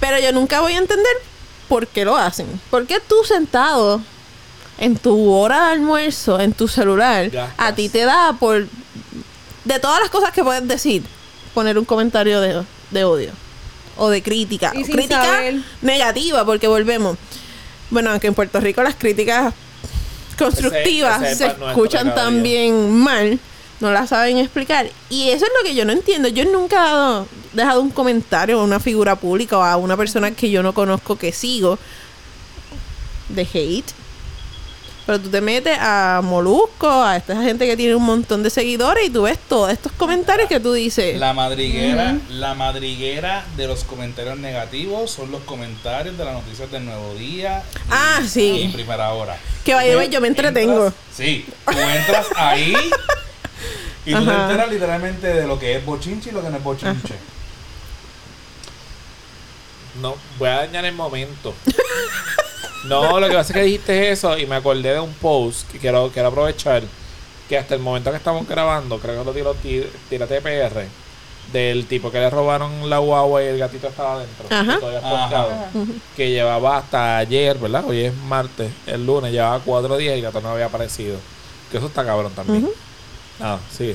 Pero 0.00 0.18
yo 0.18 0.32
nunca 0.32 0.60
voy 0.60 0.72
a 0.72 0.78
entender 0.78 1.12
por 1.68 1.86
qué 1.86 2.04
lo 2.04 2.16
hacen. 2.16 2.46
¿Por 2.70 2.86
qué 2.86 2.98
tú 3.00 3.16
sentado 3.24 4.00
en 4.78 4.96
tu 4.96 5.30
hora 5.30 5.66
de 5.66 5.72
almuerzo, 5.72 6.40
en 6.40 6.52
tu 6.52 6.68
celular, 6.68 7.30
Gastas. 7.30 7.54
a 7.56 7.74
ti 7.74 7.88
te 7.88 8.04
da 8.04 8.34
por. 8.38 8.66
De 9.64 9.78
todas 9.80 10.00
las 10.00 10.10
cosas 10.10 10.32
que 10.32 10.44
puedes 10.44 10.66
decir, 10.68 11.02
poner 11.54 11.78
un 11.78 11.84
comentario 11.84 12.40
de, 12.40 12.62
de 12.90 13.04
odio 13.04 13.32
o 13.96 14.10
de 14.10 14.22
crítica. 14.22 14.72
Y 14.74 14.82
o 14.82 14.86
crítica 14.86 15.24
saber. 15.24 15.60
negativa, 15.82 16.44
porque 16.44 16.68
volvemos. 16.68 17.16
Bueno, 17.90 18.10
aunque 18.10 18.26
en 18.26 18.34
Puerto 18.34 18.60
Rico 18.60 18.82
las 18.82 18.94
críticas 18.94 19.54
constructivas 20.36 21.22
Ese- 21.22 21.32
ese 21.32 21.46
es 21.46 21.52
se 21.52 21.64
escuchan 21.68 22.14
también 22.14 22.90
mal, 22.92 23.38
no 23.80 23.90
la 23.92 24.06
saben 24.06 24.38
explicar. 24.38 24.86
Y 25.10 25.30
eso 25.30 25.44
es 25.44 25.50
lo 25.60 25.68
que 25.68 25.74
yo 25.74 25.84
no 25.84 25.92
entiendo. 25.92 26.28
Yo 26.28 26.44
nunca 26.44 26.76
he 26.76 26.80
dado- 26.88 27.26
dejado 27.52 27.80
un 27.80 27.90
comentario 27.90 28.60
a 28.60 28.64
una 28.64 28.80
figura 28.80 29.16
pública 29.16 29.58
o 29.58 29.62
a 29.62 29.76
una 29.76 29.96
persona 29.96 30.30
que 30.30 30.50
yo 30.50 30.62
no 30.62 30.72
conozco 30.74 31.16
que 31.16 31.32
sigo 31.32 31.78
de 33.28 33.42
hate. 33.52 33.86
Pero 35.06 35.20
tú 35.20 35.28
te 35.30 35.40
metes 35.40 35.78
a 35.80 36.20
Molusco, 36.24 36.90
a 36.90 37.16
esta 37.16 37.40
gente 37.40 37.64
que 37.64 37.76
tiene 37.76 37.94
un 37.94 38.02
montón 38.02 38.42
de 38.42 38.50
seguidores 38.50 39.06
y 39.06 39.10
tú 39.10 39.22
ves 39.22 39.38
todos 39.48 39.70
estos 39.72 39.92
comentarios 39.92 40.48
que 40.48 40.58
tú 40.58 40.72
dices. 40.72 41.16
La 41.18 41.32
madriguera, 41.32 42.18
la 42.28 42.54
madriguera 42.54 43.44
de 43.56 43.68
los 43.68 43.84
comentarios 43.84 44.36
negativos 44.38 45.12
son 45.12 45.30
los 45.30 45.42
comentarios 45.42 46.18
de 46.18 46.24
las 46.24 46.34
noticias 46.34 46.68
del 46.72 46.84
Nuevo 46.86 47.14
Día. 47.14 47.62
y- 47.72 47.78
Ah, 47.90 48.20
sí. 48.28 48.62
Y 48.64 48.68
primera 48.68 49.12
hora. 49.12 49.38
Que 49.64 49.72
the 49.74 49.96
way, 49.96 50.08
yo 50.08 50.20
me 50.20 50.26
entretengo. 50.28 50.86
Entras- 50.88 50.94
sí, 51.16 51.46
tú 51.64 51.78
entras 51.78 52.26
ahí 52.36 52.74
y 54.04 54.12
tú 54.12 54.24
te 54.24 54.32
enteras 54.32 54.68
literalmente 54.70 55.26
de 55.28 55.46
lo 55.46 55.56
que 55.58 55.76
es 55.76 55.84
bochinche 55.84 56.30
y 56.30 56.32
lo 56.32 56.42
que 56.42 56.50
no 56.50 56.56
es 56.56 56.64
bochinche. 56.64 57.14
No, 60.00 60.16
voy 60.38 60.48
a 60.48 60.56
dañar 60.56 60.84
el 60.84 60.94
momento. 60.94 61.54
No, 62.88 63.20
lo 63.20 63.28
que 63.28 63.34
pasa 63.34 63.52
es 63.52 63.54
que 63.54 63.62
dijiste 63.64 64.10
eso 64.10 64.36
y 64.38 64.46
me 64.46 64.56
acordé 64.56 64.92
de 64.94 65.00
un 65.00 65.12
post 65.14 65.70
que 65.70 65.78
quiero, 65.78 66.10
quiero 66.12 66.28
aprovechar. 66.28 66.82
Que 67.48 67.56
hasta 67.58 67.74
el 67.74 67.80
momento 67.80 68.10
que 68.10 68.16
estamos 68.16 68.46
grabando, 68.48 68.98
creo 68.98 69.18
que 69.20 69.24
lo 69.24 69.32
tiró 69.32 69.54
Tí- 69.54 69.86
Tírate 70.08 70.40
PR. 70.40 70.86
Del 71.52 71.86
tipo 71.86 72.10
que 72.10 72.18
le 72.18 72.28
robaron 72.28 72.90
la 72.90 72.98
guagua 72.98 73.40
y 73.42 73.46
el 73.46 73.58
gatito 73.58 73.86
estaba 73.86 74.14
adentro. 74.14 74.46
Ajá. 74.50 74.78
que 74.80 74.96
Ajá. 74.96 75.46
Que 76.16 76.30
llevaba 76.30 76.78
hasta 76.78 77.18
ayer, 77.18 77.56
¿verdad? 77.58 77.84
Hoy 77.86 78.00
es 78.06 78.14
martes. 78.14 78.72
El 78.86 79.06
lunes 79.06 79.30
llevaba 79.32 79.60
cuatro 79.64 79.96
días 79.96 80.14
y 80.14 80.18
el 80.18 80.22
gato 80.22 80.40
no 80.40 80.48
había 80.50 80.66
aparecido. 80.66 81.18
Que 81.70 81.78
eso 81.78 81.86
está 81.86 82.04
cabrón 82.04 82.32
también. 82.34 82.68
Nada, 83.38 83.60
sí. 83.70 83.94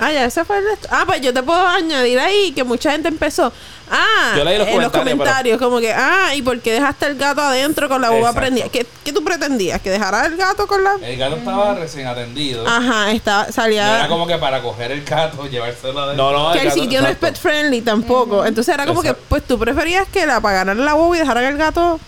Ah, 0.00 0.10
ya, 0.12 0.24
ese 0.24 0.44
fue 0.44 0.58
el... 0.58 0.64
Ah, 0.90 1.04
pues 1.06 1.20
yo 1.20 1.32
te 1.32 1.42
puedo 1.42 1.66
añadir 1.66 2.18
ahí 2.18 2.52
que 2.52 2.64
mucha 2.64 2.90
gente 2.92 3.08
empezó... 3.08 3.52
Ah, 3.90 4.32
Yo 4.36 4.44
leí 4.44 4.56
los 4.58 4.66
en 4.66 4.80
los 4.80 4.90
comentarios, 4.90 5.18
comentarios, 5.18 5.58
como 5.60 5.78
que... 5.78 5.92
Ah, 5.92 6.34
¿y 6.34 6.40
por 6.42 6.58
qué 6.60 6.72
dejaste 6.72 7.06
el 7.06 7.16
gato 7.16 7.42
adentro 7.42 7.88
con 7.88 8.00
la 8.00 8.10
uva 8.10 8.18
Exacto. 8.30 8.40
prendida? 8.40 8.68
¿Qué, 8.70 8.86
¿Qué 9.04 9.12
tú 9.12 9.22
pretendías? 9.22 9.80
¿Que 9.82 9.90
dejara 9.90 10.24
el 10.26 10.36
gato 10.36 10.66
con 10.66 10.82
la...? 10.82 10.94
El 11.02 11.16
gato 11.18 11.36
estaba 11.36 11.74
recién 11.74 12.06
atendido. 12.06 12.66
Ajá, 12.66 13.12
estaba, 13.12 13.46
No 13.46 13.52
salía... 13.52 13.98
era 14.00 14.08
como 14.08 14.26
que 14.26 14.36
para 14.38 14.62
coger 14.62 14.90
el 14.90 15.04
gato, 15.04 15.46
llevárselo 15.46 16.00
adentro. 16.00 16.32
No, 16.32 16.46
no, 16.48 16.52
que 16.54 16.60
el 16.60 16.68
gato- 16.70 16.80
sitio 16.80 17.02
no 17.02 17.08
es 17.08 17.16
pet 17.18 17.36
friendly 17.38 17.82
tampoco. 17.82 18.44
Entonces 18.46 18.74
era 18.74 18.86
como 18.86 19.00
Exacto. 19.02 19.20
que, 19.22 19.26
pues 19.28 19.42
tú 19.44 19.58
preferías 19.58 20.08
que 20.08 20.24
le 20.26 20.32
apagaran 20.32 20.82
la 20.84 20.94
uva 20.94 21.16
y 21.16 21.20
dejaran 21.20 21.44
el 21.44 21.56
gato 21.58 22.00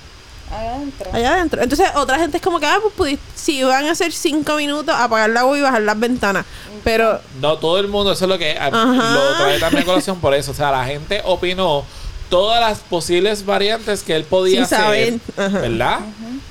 adentro. 0.56 1.10
allá 1.12 1.34
adentro. 1.34 1.62
Entonces 1.62 1.88
otra 1.94 2.18
gente 2.18 2.36
es 2.38 2.42
como 2.42 2.58
que, 2.60 2.66
ah, 2.66 2.78
pues 2.82 2.94
pudi- 3.14 3.18
si 3.34 3.62
van 3.62 3.86
a 3.86 3.92
hacer 3.92 4.12
cinco 4.12 4.56
minutos, 4.56 4.94
apagar 4.96 5.30
la 5.30 5.44
uva 5.44 5.58
y 5.58 5.60
bajar 5.62 5.82
las 5.82 5.98
ventanas. 5.98 6.44
Pero, 6.84 7.20
No, 7.40 7.56
todo 7.58 7.78
el 7.80 7.88
mundo, 7.88 8.12
eso 8.12 8.24
es 8.24 8.28
lo 8.28 8.38
que 8.38 8.56
ah, 8.58 8.66
Ajá. 8.72 9.10
lo 9.14 9.36
trae 9.36 9.58
también 9.58 9.82
a 9.82 9.86
colación 9.86 10.20
por 10.20 10.34
eso. 10.34 10.52
O 10.52 10.54
sea, 10.54 10.70
la 10.70 10.84
gente 10.84 11.20
opinó 11.24 11.84
todas 12.30 12.60
las 12.60 12.78
posibles 12.80 13.44
variantes 13.44 14.02
que 14.02 14.14
él 14.16 14.24
podía 14.24 14.64
hacer. 14.64 15.18
Ajá. 15.36 15.48
¿Verdad? 15.60 15.98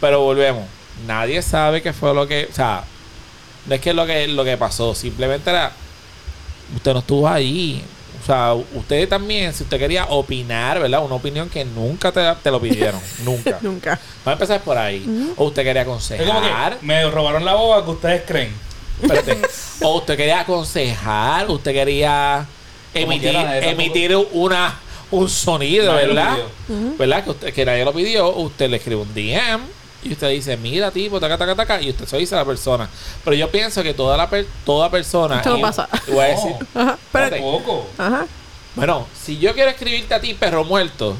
Pero 0.01 0.21
volvemos. 0.21 0.63
Nadie 1.07 1.41
sabe 1.41 1.81
qué 1.81 1.93
fue 1.93 2.13
lo 2.13 2.27
que. 2.27 2.47
O 2.51 2.53
sea, 2.55 2.83
no 3.65 3.75
es 3.75 3.81
que 3.81 3.93
lo 3.93 4.05
que, 4.05 4.27
lo 4.27 4.43
que 4.43 4.57
pasó. 4.57 4.93
Simplemente 4.95 5.49
era. 5.49 5.71
Usted 6.75 6.93
no 6.93 6.99
estuvo 6.99 7.27
ahí. 7.29 7.83
O 8.25 8.27
sea, 8.27 8.55
usted 8.55 9.07
también, 9.07 9.53
si 9.53 9.61
usted 9.61 9.77
quería 9.77 10.05
opinar, 10.05 10.79
¿verdad? 10.79 11.05
Una 11.05 11.13
opinión 11.13 11.47
que 11.47 11.63
nunca 11.63 12.11
te, 12.11 12.21
te 12.41 12.49
lo 12.49 12.59
pidieron. 12.59 12.99
nunca. 13.23 13.59
nunca. 13.61 13.91
Vamos 13.91 14.25
a 14.25 14.31
empezar 14.31 14.61
por 14.61 14.75
ahí. 14.75 15.05
O 15.37 15.45
usted 15.45 15.63
quería 15.63 15.83
Es 15.83 15.85
como 15.85 15.99
aconsejar. 15.99 16.79
que 16.79 16.85
me 16.87 17.07
robaron 17.11 17.45
la 17.45 17.53
boba 17.53 17.85
que 17.85 17.91
ustedes 17.91 18.23
creen. 18.25 18.51
Espérate. 18.99 19.41
o 19.83 19.97
usted 19.97 20.17
quería 20.17 20.39
aconsejar, 20.39 21.47
usted 21.51 21.71
quería 21.71 22.47
emitir, 22.95 23.29
quiera, 23.29 23.59
emitir 23.59 24.15
una, 24.31 24.73
un 25.11 25.29
sonido, 25.29 25.93
Nadie 25.93 26.07
¿verdad? 26.07 26.37
¿Verdad? 26.97 27.23
Que, 27.25 27.29
usted, 27.29 27.53
que 27.53 27.63
nadie 27.63 27.85
lo 27.85 27.93
pidió. 27.93 28.35
Usted 28.37 28.71
le 28.71 28.77
escribe 28.77 29.01
un 29.01 29.13
DM 29.13 29.61
y 30.05 30.11
usted 30.13 30.29
dice, 30.29 30.55
mira, 30.55 30.91
tipo, 30.91 31.19
taca, 31.19 31.37
taca, 31.37 31.55
taca, 31.55 31.81
y 31.81 31.89
usted 31.89 32.05
se 32.05 32.17
dice 32.17 32.35
a 32.35 32.39
la 32.39 32.45
persona. 32.45 32.87
Pero 33.23 33.35
yo 33.35 33.49
pienso 33.51 33.83
que 33.83 33.93
toda 33.93 34.15
la 34.15 34.29
per- 34.29 34.47
toda 34.65 34.89
persona. 34.89 35.37
Esto 35.37 35.49
no 35.57 35.61
pasa. 35.61 35.89
voy 36.07 36.19
a 36.23 36.27
decir, 36.27 36.51
No, 36.73 36.81
Ajá. 36.81 36.97
Pero, 37.11 37.25
Espérate. 37.25 37.35
tampoco. 37.35 37.87
ajá. 37.97 38.25
bueno, 38.75 39.07
si 39.19 39.37
yo 39.39 39.53
quiero 39.53 39.69
escribirte 39.71 40.13
a 40.13 40.21
ti, 40.21 40.33
perro 40.33 40.63
muerto. 40.63 41.15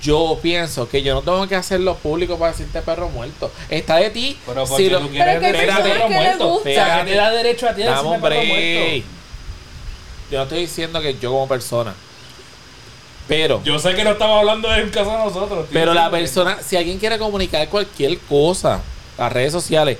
Yo 0.00 0.38
pienso 0.40 0.88
que 0.88 1.02
yo 1.02 1.12
no 1.12 1.22
tengo 1.22 1.48
que 1.48 1.56
hacerlo 1.56 1.96
público 1.96 2.38
para 2.38 2.52
decirte 2.52 2.80
perro 2.82 3.08
muerto. 3.08 3.50
Está 3.68 3.96
de 3.96 4.10
ti. 4.10 4.38
Pero 4.46 4.64
si 4.64 4.70
porque 4.70 4.90
lo- 4.90 5.00
tú 5.00 5.08
quieres 5.10 5.40
decir 5.40 5.66
perro 5.66 5.82
que 5.82 5.88
le 6.08 6.08
muerto. 6.08 6.48
gusta. 6.50 6.68
O 6.70 6.72
sea, 6.72 7.04
que 7.04 7.10
te 7.10 7.16
da 7.16 7.30
derecho 7.32 7.68
a 7.68 7.74
ti 7.74 7.82
decirme 7.82 8.18
perro 8.20 8.44
muerto. 8.44 9.06
Yo 10.30 10.36
no 10.38 10.42
estoy 10.44 10.58
diciendo 10.60 11.00
que 11.00 11.18
yo 11.18 11.32
como 11.32 11.48
persona. 11.48 11.94
Pero, 13.28 13.62
Yo 13.62 13.78
sé 13.78 13.94
que 13.94 14.02
no 14.04 14.12
estamos 14.12 14.38
hablando 14.38 14.68
del 14.70 14.90
caso 14.90 15.10
de 15.10 15.18
nosotros. 15.18 15.66
pero 15.72 15.92
la 15.94 16.10
persona, 16.10 16.58
si 16.66 16.76
alguien 16.76 16.98
quiere 16.98 17.18
comunicar 17.18 17.68
cualquier 17.68 18.18
cosa, 18.20 18.80
las 19.18 19.32
redes 19.32 19.52
sociales, 19.52 19.98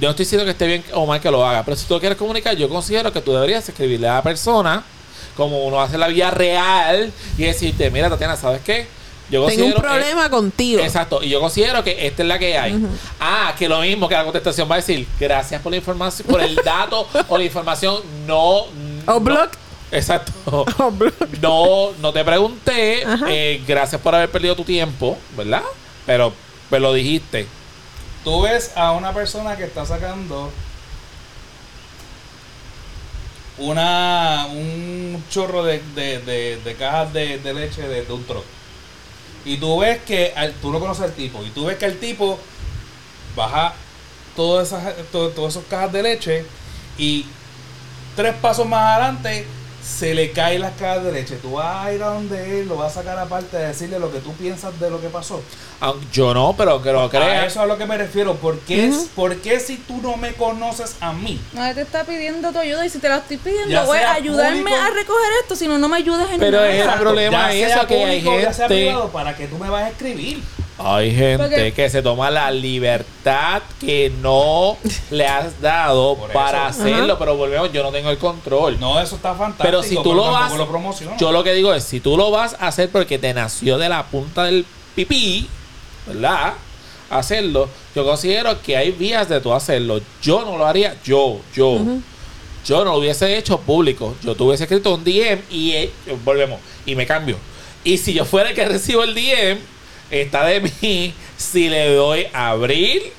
yo 0.00 0.06
no 0.06 0.10
estoy 0.10 0.24
diciendo 0.24 0.44
que 0.44 0.52
esté 0.52 0.66
bien 0.68 0.84
o 0.92 1.04
mal 1.04 1.20
que 1.20 1.30
lo 1.30 1.44
haga, 1.44 1.64
pero 1.64 1.76
si 1.76 1.86
tú 1.86 1.98
quieres 1.98 2.16
comunicar, 2.16 2.54
yo 2.56 2.68
considero 2.68 3.12
que 3.12 3.20
tú 3.20 3.32
deberías 3.32 3.68
escribirle 3.68 4.08
a 4.08 4.14
la 4.14 4.22
persona, 4.22 4.84
como 5.36 5.64
uno 5.66 5.80
hace 5.80 5.94
en 5.94 6.00
la 6.00 6.08
vida 6.08 6.30
real, 6.30 7.12
y 7.36 7.42
decirte, 7.42 7.90
mira 7.90 8.08
Tatiana, 8.08 8.36
¿sabes 8.36 8.60
qué? 8.64 8.86
Yo 9.30 9.44
Tengo 9.46 9.66
un 9.66 9.74
problema 9.74 10.30
contigo. 10.30 10.80
Exacto, 10.80 11.22
y 11.22 11.28
yo 11.28 11.38
considero 11.40 11.84
que 11.84 12.06
esta 12.06 12.22
es 12.22 12.28
la 12.28 12.38
que 12.38 12.56
hay. 12.56 12.80
Ah, 13.20 13.52
que 13.58 13.68
lo 13.68 13.80
mismo 13.80 14.08
que 14.08 14.14
la 14.14 14.24
contestación 14.24 14.70
va 14.70 14.76
a 14.76 14.78
decir, 14.78 15.06
gracias 15.20 15.60
por 15.60 15.70
la 15.72 15.76
información, 15.76 16.26
por 16.28 16.40
el 16.40 16.54
dato 16.54 17.06
o 17.28 17.36
la 17.36 17.44
información, 17.44 18.00
no. 18.26 18.60
O 18.60 18.68
no- 19.06 19.20
block. 19.20 19.50
Exacto. 19.90 20.32
O 20.78 20.90
block. 20.90 21.14
No, 21.40 21.92
no 22.00 22.12
te 22.12 22.24
pregunté. 22.24 23.04
Eh, 23.28 23.62
gracias 23.66 24.00
por 24.00 24.14
haber 24.14 24.30
perdido 24.30 24.54
tu 24.56 24.64
tiempo, 24.64 25.16
¿verdad? 25.36 25.62
Pero, 26.06 26.32
pero 26.70 26.82
lo 26.82 26.92
dijiste. 26.92 27.46
Tú 28.24 28.42
ves 28.42 28.72
a 28.76 28.92
una 28.92 29.12
persona 29.14 29.56
que 29.56 29.64
está 29.64 29.86
sacando 29.86 30.50
una 33.58 34.46
un 34.52 35.22
chorro 35.30 35.64
de, 35.64 35.82
de, 35.94 36.18
de- 36.20 36.56
de 36.64 36.74
cajas 36.74 37.12
de, 37.12 37.38
de 37.38 37.54
leche 37.54 37.82
de, 37.82 38.04
de 38.04 38.12
un 38.12 38.24
truck. 38.24 38.44
Y 39.44 39.56
tú 39.56 39.78
ves 39.80 39.98
que 40.02 40.32
al- 40.36 40.52
tú 40.54 40.70
no 40.70 40.78
conoces 40.80 41.04
al 41.04 41.12
tipo. 41.12 41.42
Y 41.44 41.50
tú 41.50 41.66
ves 41.66 41.76
que 41.76 41.86
el 41.86 41.98
tipo 41.98 42.38
baja 43.34 43.74
todas 44.36 44.68
esas 44.68 44.94
to- 45.10 45.30
todas 45.30 45.56
esas 45.56 45.64
cajas 45.68 45.92
de 45.92 46.02
leche 46.02 46.44
y 46.98 47.26
tres 48.14 48.34
pasos 48.36 48.66
más 48.66 48.96
adelante 48.96 49.46
se 49.88 50.14
le 50.14 50.32
caen 50.32 50.60
las 50.60 50.72
cajas 50.74 51.02
de 51.04 51.12
leche. 51.12 51.36
Tú 51.36 51.52
vas 51.52 51.86
a 51.86 51.92
ir 51.92 52.02
a 52.02 52.08
donde 52.08 52.60
él, 52.60 52.68
lo 52.68 52.76
vas 52.76 52.92
a 52.92 53.00
sacar 53.00 53.18
aparte 53.18 53.56
a 53.56 53.60
decirle 53.60 53.98
lo 53.98 54.12
que 54.12 54.18
tú 54.20 54.32
piensas 54.34 54.78
de 54.78 54.90
lo 54.90 55.00
que 55.00 55.08
pasó. 55.08 55.40
Aunque 55.80 56.06
yo 56.12 56.34
no, 56.34 56.54
pero 56.56 56.82
que 56.82 56.92
lo 56.92 57.02
A 57.02 57.10
creas. 57.10 57.46
eso 57.46 57.60
es 57.60 57.64
a 57.64 57.66
lo 57.66 57.78
que 57.78 57.86
me 57.86 57.96
refiero. 57.96 58.34
¿Por 58.34 58.58
qué, 58.60 58.86
es- 58.86 59.08
¿Por 59.16 59.36
qué 59.36 59.58
si 59.60 59.76
tú 59.76 59.98
no 60.02 60.16
me 60.16 60.34
conoces 60.34 60.96
a 61.00 61.12
mí? 61.12 61.40
Nadie 61.52 61.74
te 61.74 61.80
está 61.82 62.04
pidiendo 62.04 62.52
tu 62.52 62.58
ayuda 62.58 62.84
y 62.84 62.90
si 62.90 62.98
te 62.98 63.08
la 63.08 63.16
estoy 63.18 63.38
pidiendo, 63.38 63.68
Ya 63.70 63.84
güey, 63.84 64.00
sea 64.00 64.12
ayudarme 64.14 64.60
público. 64.62 64.80
a 64.82 64.90
recoger 64.90 65.30
esto, 65.42 65.56
si 65.56 65.66
no, 65.68 65.78
no 65.78 65.88
me 65.88 65.96
ayudas 65.96 66.30
en 66.30 66.40
Pero 66.40 66.58
nada. 66.58 66.70
es- 66.70 66.86
El 66.86 67.00
problema 67.00 67.48
ya 67.48 67.52
es 67.54 67.66
sea 67.68 67.76
eso, 67.78 67.86
que 67.86 68.04
hay 68.04 68.20
público, 68.22 68.40
ya 68.42 68.52
sea 68.52 68.68
gente- 68.68 68.84
privado, 68.86 69.08
para 69.10 69.36
que 69.36 69.46
tú 69.46 69.56
me 69.58 69.70
vas 69.70 69.84
a 69.84 69.88
escribir. 69.88 70.42
Hay 70.78 71.12
gente 71.12 71.38
Porque- 71.38 71.72
que 71.72 71.90
se 71.90 72.02
toma 72.02 72.30
la 72.30 72.50
libertad 72.52 73.62
que 73.80 74.12
no 74.22 74.76
le 75.10 75.26
has 75.26 75.60
dado 75.60 76.16
para 76.32 76.68
eso. 76.68 76.82
hacerlo, 76.82 77.18
pero 77.18 77.36
volvemos, 77.36 77.72
yo 77.72 77.82
no 77.82 77.90
tengo 77.90 78.10
el 78.10 78.18
control. 78.18 78.78
No, 78.78 79.00
eso 79.00 79.16
está 79.16 79.34
fantástico. 79.34 79.64
Pero 79.64 79.82
si 79.82 80.00
tú 80.02 80.14
lo 80.14 80.30
vas, 80.30 80.52
lo 80.54 80.68
yo 81.18 81.32
lo 81.32 81.42
que 81.42 81.52
digo 81.54 81.74
es, 81.74 81.82
si 81.82 81.98
tú 81.98 82.16
lo 82.16 82.30
vas 82.30 82.54
a 82.60 82.68
hacer 82.68 82.90
porque 82.90 83.18
te 83.18 83.34
nació 83.34 83.76
de 83.76 83.88
la 83.88 84.04
punta 84.06 84.44
del 84.44 84.64
pipí, 84.94 85.48
¿verdad? 86.06 86.54
Hacerlo, 87.10 87.68
yo 87.94 88.04
considero 88.04 88.60
que 88.62 88.76
hay 88.76 88.92
vías 88.92 89.28
de 89.28 89.40
tú 89.40 89.52
hacerlo. 89.52 90.00
Yo 90.22 90.44
no 90.44 90.58
lo 90.58 90.66
haría, 90.66 90.96
yo, 91.04 91.40
yo. 91.54 91.80
Yo 92.64 92.84
no 92.84 92.92
lo 92.92 92.98
hubiese 92.98 93.38
hecho 93.38 93.58
público. 93.58 94.14
Yo 94.22 94.34
te 94.34 94.42
hubiese 94.42 94.64
escrito 94.64 94.94
un 94.94 95.02
DM 95.02 95.40
y 95.50 95.72
eh, 95.72 95.90
volvemos, 96.24 96.60
y 96.84 96.94
me 96.94 97.06
cambio. 97.06 97.36
Y 97.82 97.96
si 97.96 98.12
yo 98.12 98.24
fuera 98.26 98.50
el 98.50 98.54
que 98.54 98.64
recibo 98.66 99.04
el 99.04 99.14
DM, 99.14 99.58
está 100.10 100.44
de 100.44 100.60
mí 100.60 101.14
si 101.36 101.68
le 101.68 101.94
doy 101.94 102.26
abrir, 102.32 103.12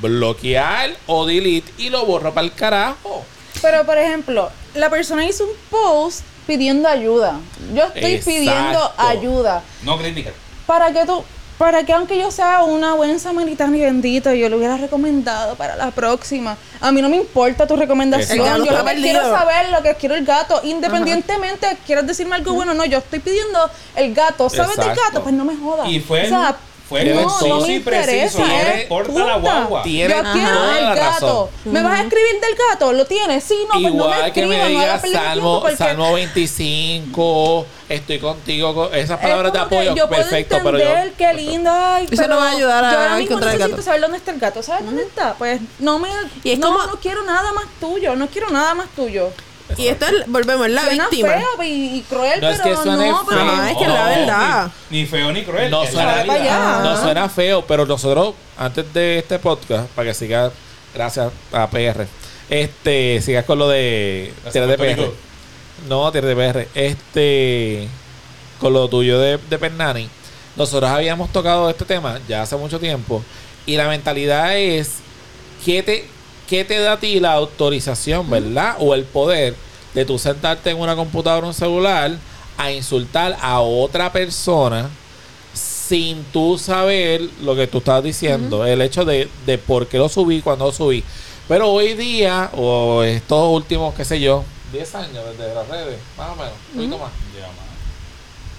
bloquear 0.00 0.90
o 1.06 1.26
delete 1.26 1.72
y 1.78 1.90
lo 1.90 2.04
borro 2.06 2.32
para 2.34 2.46
el 2.46 2.54
carajo. 2.54 3.24
Pero, 3.62 3.84
por 3.84 3.98
ejemplo, 3.98 4.50
la 4.74 4.90
persona 4.90 5.24
hizo 5.26 5.44
un 5.44 5.50
post 5.70 6.24
pidiendo 6.46 6.88
ayuda. 6.88 7.38
Yo 7.74 7.84
estoy 7.84 8.14
Exacto. 8.14 8.30
pidiendo 8.30 8.92
ayuda. 8.96 9.62
No 9.82 9.98
crítica. 9.98 10.30
Para 10.66 10.92
que 10.92 11.04
tú, 11.04 11.24
para 11.60 11.84
que 11.84 11.92
aunque 11.92 12.18
yo 12.18 12.30
sea 12.30 12.64
una 12.64 12.94
buena 12.94 13.18
samaritana 13.18 13.76
y 13.76 13.82
bendito, 13.82 14.32
yo 14.32 14.48
lo 14.48 14.56
hubiera 14.56 14.78
recomendado 14.78 15.56
para 15.56 15.76
la 15.76 15.90
próxima. 15.90 16.56
A 16.80 16.90
mí 16.90 17.02
no 17.02 17.10
me 17.10 17.16
importa 17.16 17.66
tu 17.66 17.76
recomendación. 17.76 18.64
Yo 18.64 18.72
lo 18.72 18.82
que 18.82 18.94
quiero 18.94 19.20
saber, 19.30 19.68
lo 19.68 19.82
que 19.82 19.94
quiero 19.96 20.14
el 20.14 20.24
gato. 20.24 20.58
Independientemente, 20.64 21.76
quieras 21.84 22.06
decirme 22.06 22.36
algo 22.36 22.54
bueno, 22.54 22.72
no, 22.72 22.86
yo 22.86 22.96
estoy 22.96 23.18
pidiendo 23.18 23.58
el 23.94 24.14
gato. 24.14 24.48
¿Sabes 24.48 24.74
del 24.74 24.88
Exacto. 24.88 25.02
gato? 25.04 25.22
Pues 25.22 25.34
no 25.34 25.44
me 25.44 25.54
jodas. 25.54 25.86
Y 25.86 26.00
fue, 26.00 26.24
O 26.24 26.28
sea, 26.28 26.56
fue 26.90 27.04
no, 27.04 27.22
conciso 27.22 27.48
no 27.48 27.60
me 27.66 27.72
y 27.74 27.80
preciso. 27.80 28.12
interesa, 28.12 28.38
No 28.40 28.46
eh, 28.52 28.74
le 28.76 28.82
importa 28.82 29.12
la 29.24 29.36
guagua. 29.38 29.82
Tiene 29.84 30.14
yo 30.14 30.22
quiero 30.32 30.52
toda 30.58 30.78
el 30.78 30.84
la 30.84 30.94
gato. 30.94 31.50
razón. 31.54 31.72
¿Me 31.72 31.82
vas 31.82 31.92
a 32.00 32.02
escribir 32.02 32.40
del 32.40 32.54
gato? 32.70 32.92
¿Lo 32.92 33.04
tienes? 33.06 33.44
Sí, 33.44 33.54
no, 33.62 33.80
pues 33.80 33.82
no 33.82 33.90
me 34.08 34.14
Igual 34.16 34.32
que 34.32 34.46
me 34.46 34.56
escribas, 34.56 34.62
no 34.72 34.80
digas 34.80 35.04
el 35.04 35.12
Salmo, 35.12 35.60
porque- 35.62 35.76
Salmo 35.76 36.12
25, 36.14 37.66
estoy 37.88 38.18
contigo, 38.18 38.74
con 38.74 38.94
esas 38.94 39.18
palabras 39.20 39.52
de 39.52 39.58
Es 39.58 39.64
que 39.66 39.74
apoyo, 39.76 39.94
yo 39.94 40.08
puedo 40.08 40.20
perfecto, 40.22 40.58
pero 40.62 40.78
entender 40.78 41.08
yo... 41.10 41.16
qué 41.16 41.34
lindo. 41.34 41.70
Ay, 41.72 42.04
Eso 42.04 42.16
pero 42.16 42.28
no 42.34 42.36
va 42.40 42.48
a 42.48 42.52
ayudar 42.52 42.84
a 42.84 42.92
yo 42.92 42.98
ahora 42.98 43.10
mismo 43.16 43.26
encontrar 43.26 43.52
el 43.54 43.58
necesito 43.58 43.76
gato. 43.76 43.84
saber 43.84 44.00
dónde 44.00 44.18
está 44.18 44.30
el 44.32 44.38
gato. 44.40 44.62
¿Sabes 44.62 44.84
dónde 44.84 45.02
está? 45.02 45.34
Pues 45.34 45.60
no 45.78 45.98
me. 45.98 46.08
Y 46.44 46.50
es 46.52 46.58
no, 46.58 46.68
como- 46.72 46.86
no 46.86 46.96
quiero 47.00 47.22
nada 47.24 47.52
más 47.52 47.64
tuyo. 47.80 48.16
No 48.16 48.26
quiero 48.28 48.50
nada 48.50 48.74
más 48.74 48.88
tuyo. 48.96 49.30
Y 49.76 49.86
esto 49.88 50.06
es, 50.06 50.26
volvemos, 50.26 50.66
es 50.66 50.72
la 50.72 50.84
Suena 50.84 51.08
víctima. 51.08 51.28
feo 51.28 51.62
y, 51.64 51.96
y 51.98 52.02
cruel, 52.08 52.40
No 52.40 52.48
es 52.48 52.60
pero 52.62 52.76
que 52.76 52.82
suene 52.82 53.10
no. 53.10 53.24
pero- 53.28 53.40
feo. 53.40 53.50
Ajá, 53.52 53.70
es 53.70 53.76
que 53.76 53.88
la 53.88 53.88
No, 54.04 54.04
verdad. 54.20 54.70
Ni, 54.90 55.00
ni 55.00 55.06
feo 55.06 55.32
ni 55.32 55.42
cruel. 55.44 55.70
No 55.70 55.82
es 55.84 55.90
suena, 55.90 56.20
allá. 56.20 56.80
no 56.82 57.00
suena 57.02 57.28
feo, 57.28 57.64
pero 57.66 57.86
nosotros, 57.86 58.34
antes 58.58 58.92
de 58.92 59.18
este 59.18 59.38
podcast, 59.38 59.88
para 59.90 60.08
que 60.08 60.14
sigas, 60.14 60.52
gracias 60.94 61.32
a 61.52 61.68
PR, 61.70 62.06
este, 62.48 63.20
sigas 63.22 63.44
con 63.44 63.58
lo 63.58 63.68
de 63.68 64.32
Gracias, 64.42 64.52
tierra 64.52 64.66
de 64.66 64.76
PR. 64.78 64.96
Rico. 65.00 65.14
No, 65.88 66.10
tierra 66.12 66.28
de 66.28 66.36
PR. 66.36 66.68
Este, 66.74 67.88
con 68.60 68.72
lo 68.72 68.88
tuyo 68.88 69.18
de, 69.18 69.38
de 69.38 69.58
Pernani. 69.58 70.08
nosotros 70.56 70.90
habíamos 70.90 71.32
tocado 71.32 71.70
este 71.70 71.84
tema 71.84 72.20
ya 72.28 72.42
hace 72.42 72.56
mucho 72.56 72.78
tiempo 72.80 73.22
y 73.66 73.76
la 73.76 73.88
mentalidad 73.88 74.58
es 74.58 74.96
¿qué 75.64 75.82
te, 75.82 76.08
qué 76.50 76.64
te 76.64 76.80
da 76.80 76.94
a 76.94 77.00
ti 77.00 77.20
la 77.20 77.34
autorización, 77.34 78.28
verdad? 78.28 78.74
O 78.80 78.92
el 78.92 79.04
poder 79.04 79.54
de 79.94 80.04
tú 80.04 80.18
sentarte 80.18 80.70
en 80.70 80.80
una 80.80 80.96
computadora 80.96 81.46
o 81.46 81.50
un 81.50 81.54
celular 81.54 82.10
a 82.58 82.72
insultar 82.72 83.38
a 83.40 83.60
otra 83.60 84.10
persona 84.12 84.90
sin 85.54 86.24
tú 86.24 86.58
saber 86.58 87.22
lo 87.42 87.54
que 87.54 87.68
tú 87.68 87.78
estabas 87.78 88.02
diciendo, 88.02 88.66
el 88.66 88.82
hecho 88.82 89.04
de, 89.04 89.28
de 89.46 89.58
por 89.58 89.86
qué 89.86 89.98
lo 89.98 90.08
subí, 90.08 90.42
cuando 90.42 90.66
lo 90.66 90.72
subí. 90.72 91.04
Pero 91.46 91.70
hoy 91.70 91.94
día, 91.94 92.50
o 92.56 93.04
estos 93.04 93.48
últimos, 93.48 93.94
qué 93.94 94.04
sé 94.04 94.20
yo, 94.20 94.44
10 94.72 94.94
años 94.96 95.24
desde 95.36 95.54
las 95.54 95.68
redes, 95.68 95.98
más 96.18 96.30
o 96.30 96.36
menos, 96.36 96.52
un 96.72 96.76
poquito 96.76 96.98
más. 96.98 97.12
Ya, 97.36 97.46
mano. 97.46 97.69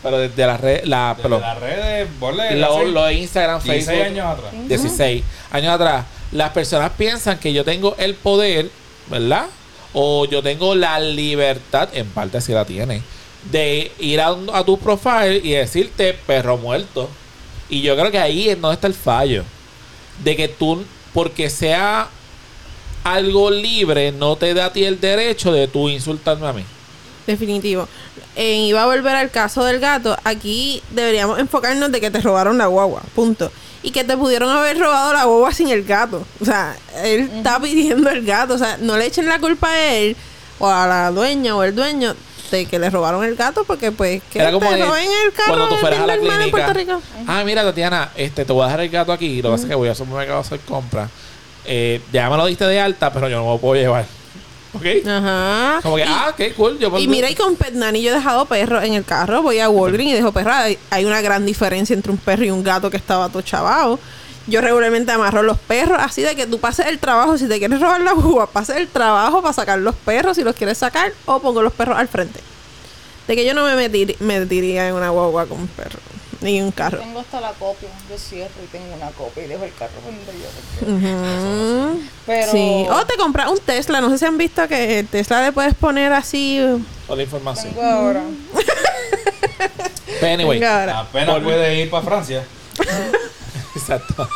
Pero 0.03 0.17
desde 0.17 0.45
las 0.47 0.59
redes, 0.59 0.87
la, 0.87 1.15
Desde 1.15 1.29
las 1.29 1.59
redes, 1.59 2.07
ponle 2.19 2.55
lo, 2.55 2.77
hace 2.77 2.87
lo 2.87 3.05
de 3.05 3.13
Instagram, 3.13 3.61
16 3.61 3.85
Facebook, 3.85 4.05
años 4.05 4.39
atrás. 4.39 4.67
16 4.67 5.23
años 5.51 5.73
atrás, 5.73 6.05
las 6.31 6.49
personas 6.51 6.91
piensan 6.97 7.37
que 7.37 7.53
yo 7.53 7.63
tengo 7.63 7.95
el 7.97 8.15
poder, 8.15 8.69
¿verdad? 9.07 9.45
O 9.93 10.25
yo 10.25 10.41
tengo 10.41 10.73
la 10.73 10.99
libertad, 10.99 11.89
en 11.93 12.07
parte 12.07 12.41
si 12.41 12.51
la 12.51 12.65
tiene, 12.65 13.03
de 13.51 13.91
ir 13.99 14.21
a, 14.21 14.35
a 14.53 14.63
tu 14.63 14.79
profile 14.79 15.39
y 15.43 15.51
decirte 15.51 16.13
perro 16.13 16.57
muerto. 16.57 17.09
Y 17.69 17.81
yo 17.81 17.95
creo 17.95 18.11
que 18.11 18.19
ahí 18.19 18.49
es 18.49 18.59
donde 18.59 18.75
está 18.75 18.87
el 18.87 18.93
fallo. 18.93 19.43
De 20.23 20.35
que 20.35 20.47
tú, 20.47 20.83
porque 21.13 21.49
sea 21.49 22.09
algo 23.03 23.51
libre, 23.51 24.11
no 24.11 24.35
te 24.35 24.53
da 24.53 24.65
a 24.65 24.73
ti 24.73 24.83
el 24.83 24.99
derecho 24.99 25.51
de 25.51 25.67
tú 25.67 25.89
insultarme 25.89 26.47
a 26.47 26.53
mí. 26.53 26.65
Definitivo. 27.27 27.87
Eh, 28.35 28.65
iba 28.67 28.83
a 28.83 28.85
volver 28.85 29.15
al 29.15 29.29
caso 29.29 29.63
del 29.63 29.79
gato. 29.79 30.17
Aquí 30.23 30.81
deberíamos 30.91 31.39
enfocarnos 31.39 31.91
de 31.91 32.01
que 32.01 32.09
te 32.11 32.19
robaron 32.21 32.57
la 32.57 32.67
guagua. 32.67 33.01
Punto. 33.15 33.51
Y 33.83 33.91
que 33.91 34.03
te 34.03 34.15
pudieron 34.17 34.49
haber 34.49 34.77
robado 34.79 35.13
la 35.13 35.23
guagua 35.25 35.53
sin 35.53 35.69
el 35.69 35.83
gato. 35.83 36.25
O 36.39 36.45
sea, 36.45 36.75
él 37.03 37.29
está 37.35 37.59
pidiendo 37.59 38.09
el 38.09 38.25
gato. 38.25 38.53
O 38.55 38.57
sea, 38.57 38.77
no 38.77 38.97
le 38.97 39.05
echen 39.07 39.27
la 39.27 39.39
culpa 39.39 39.69
a 39.71 39.93
él 39.95 40.15
o 40.59 40.67
a 40.67 40.87
la 40.87 41.11
dueña 41.11 41.55
o 41.55 41.63
el 41.63 41.75
dueño 41.75 42.15
de 42.51 42.65
que 42.65 42.77
le 42.79 42.89
robaron 42.89 43.23
el 43.23 43.35
gato 43.35 43.63
porque 43.63 43.91
pues 43.93 44.21
que 44.31 44.39
Era 44.39 44.51
como 44.51 44.69
te 44.69 44.75
de- 44.75 44.85
roben 44.85 45.05
el 45.25 45.31
carro 45.31 45.47
cuando 45.47 45.67
tú 45.69 45.75
es 45.75 45.81
fueras 45.81 45.99
a 46.01 46.05
bien 46.05 46.17
la 46.17 46.23
normal 46.23 46.41
en 46.45 46.51
Puerto 46.51 46.73
clínica. 46.73 46.95
Rico. 46.95 47.23
Ah, 47.27 47.43
mira, 47.45 47.63
Tatiana, 47.63 48.11
este, 48.15 48.43
te 48.45 48.51
voy 48.53 48.63
a 48.63 48.65
dejar 48.65 48.81
el 48.81 48.89
gato 48.89 49.13
aquí. 49.13 49.41
Lo 49.41 49.49
que 49.49 49.53
pasa 49.53 49.63
es 49.63 49.69
que 49.69 49.75
voy 49.75 49.87
a 49.89 49.95
supermercado 49.95 50.37
a 50.39 50.41
hacer 50.41 50.59
compras. 50.59 51.09
Eh, 51.65 52.01
ya 52.11 52.29
me 52.29 52.37
lo 52.37 52.45
diste 52.45 52.65
de 52.65 52.79
alta, 52.79 53.13
pero 53.13 53.29
yo 53.29 53.37
no 53.37 53.45
me 53.45 53.49
lo 53.51 53.57
puedo 53.57 53.75
llevar. 53.81 54.05
¿Ok? 54.73 54.85
Ajá. 55.07 55.79
Como 55.83 55.95
que, 55.97 56.03
Y- 56.03 56.05
ah, 56.07 56.29
ok, 56.33 56.55
cool. 56.55 56.79
Yo 56.79 56.97
Y 56.97 57.07
mira, 57.07 57.29
y 57.29 57.35
con 57.35 57.55
Pet 57.55 57.73
Nanny 57.73 58.01
yo 58.01 58.11
he 58.11 58.13
dejado 58.15 58.45
perro 58.45 58.81
en 58.81 58.93
el 58.93 59.03
carro. 59.03 59.41
Voy 59.41 59.59
a 59.59 59.69
Walgreens 59.69 60.11
y 60.11 60.15
dejo 60.15 60.31
perro. 60.31 60.51
Hay, 60.53 60.77
hay 60.89 61.05
una 61.05 61.21
gran 61.21 61.45
diferencia 61.45 61.93
entre 61.93 62.11
un 62.11 62.17
perro 62.17 62.45
y 62.45 62.51
un 62.51 62.63
gato 62.63 62.89
que 62.89 62.97
estaba 62.97 63.27
todo 63.29 63.41
chavado. 63.41 63.99
Yo 64.47 64.59
regularmente 64.61 65.11
amarro 65.11 65.43
los 65.43 65.57
perros 65.59 65.97
así 66.01 66.21
de 66.23 66.35
que 66.35 66.47
tú 66.47 66.59
pases 66.59 66.87
el 66.87 66.99
trabajo. 66.99 67.37
Si 67.37 67.47
te 67.47 67.59
quieres 67.59 67.79
robar 67.79 68.01
la 68.01 68.13
uva, 68.13 68.47
pases 68.47 68.77
el 68.77 68.87
trabajo 68.87 69.41
para 69.41 69.53
sacar 69.53 69.77
los 69.79 69.93
perros 69.95 70.37
si 70.37 70.43
los 70.43 70.55
quieres 70.55 70.77
sacar 70.77 71.13
o 71.25 71.39
pongo 71.39 71.61
los 71.61 71.73
perros 71.73 71.97
al 71.97 72.07
frente. 72.07 72.39
De 73.27 73.35
que 73.35 73.45
yo 73.45 73.53
no 73.53 73.65
me 73.65 73.75
metir- 73.75 74.15
metiría 74.19 74.87
en 74.87 74.95
una 74.95 75.09
guagua 75.09 75.45
con 75.45 75.59
un 75.59 75.67
perro 75.67 75.99
ni 76.41 76.61
un 76.61 76.71
carro. 76.71 76.99
Tengo 76.99 77.19
hasta 77.19 77.39
la 77.39 77.51
copia. 77.51 77.87
Yo 78.09 78.17
cierro 78.17 78.51
y 78.63 78.67
tengo 78.67 78.93
una 78.95 79.09
copia 79.11 79.43
y 79.45 79.47
dejo 79.47 79.63
el 79.63 79.73
carro 79.73 79.93
porque- 80.03 80.91
Ujú. 80.91 82.01
Pero. 82.25 82.51
Sí. 82.51 82.85
O 82.89 83.05
te 83.05 83.15
compras 83.15 83.49
un 83.49 83.59
Tesla. 83.59 84.01
No 84.01 84.09
sé 84.09 84.17
si 84.17 84.25
han 84.25 84.37
visto 84.37 84.67
que 84.67 84.99
el 84.99 85.07
Tesla 85.07 85.41
le 85.43 85.51
puedes 85.51 85.73
poner 85.75 86.11
así. 86.13 86.59
Toda 87.07 87.17
la 87.17 87.23
información. 87.23 87.73
Tengo 87.73 87.83
ahora. 87.87 88.21
Pero 90.19 90.33
anyway. 90.33 90.63
Apenas 90.63 91.29
Por- 91.35 91.43
puede 91.43 91.79
ir 91.81 91.89
para 91.89 92.03
Francia. 92.05 92.43
Exacto. 93.75 94.27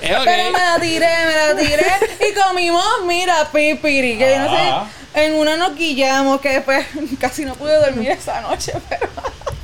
Eh. 0.00 0.14
Pero 0.24 0.50
me 0.52 0.58
la 0.58 0.78
tiré, 0.80 1.06
me 1.26 1.34
la 1.34 1.56
tiré. 1.60 1.86
y 2.30 2.34
comimos, 2.34 2.84
mira, 3.06 3.48
pipiri. 3.52 4.16
Que 4.18 4.30
yo 4.30 4.38
no 4.40 4.48
Ah. 4.56 4.86
sé. 5.14 5.24
En 5.24 5.34
una 5.34 5.56
nos 5.56 5.74
guillamos 5.74 6.40
que 6.40 6.50
después 6.50 6.86
casi 7.20 7.44
no 7.44 7.54
pude 7.54 7.76
dormir 7.78 8.10
esa 8.10 8.40
noche. 8.42 8.72
Pero. 8.88 9.08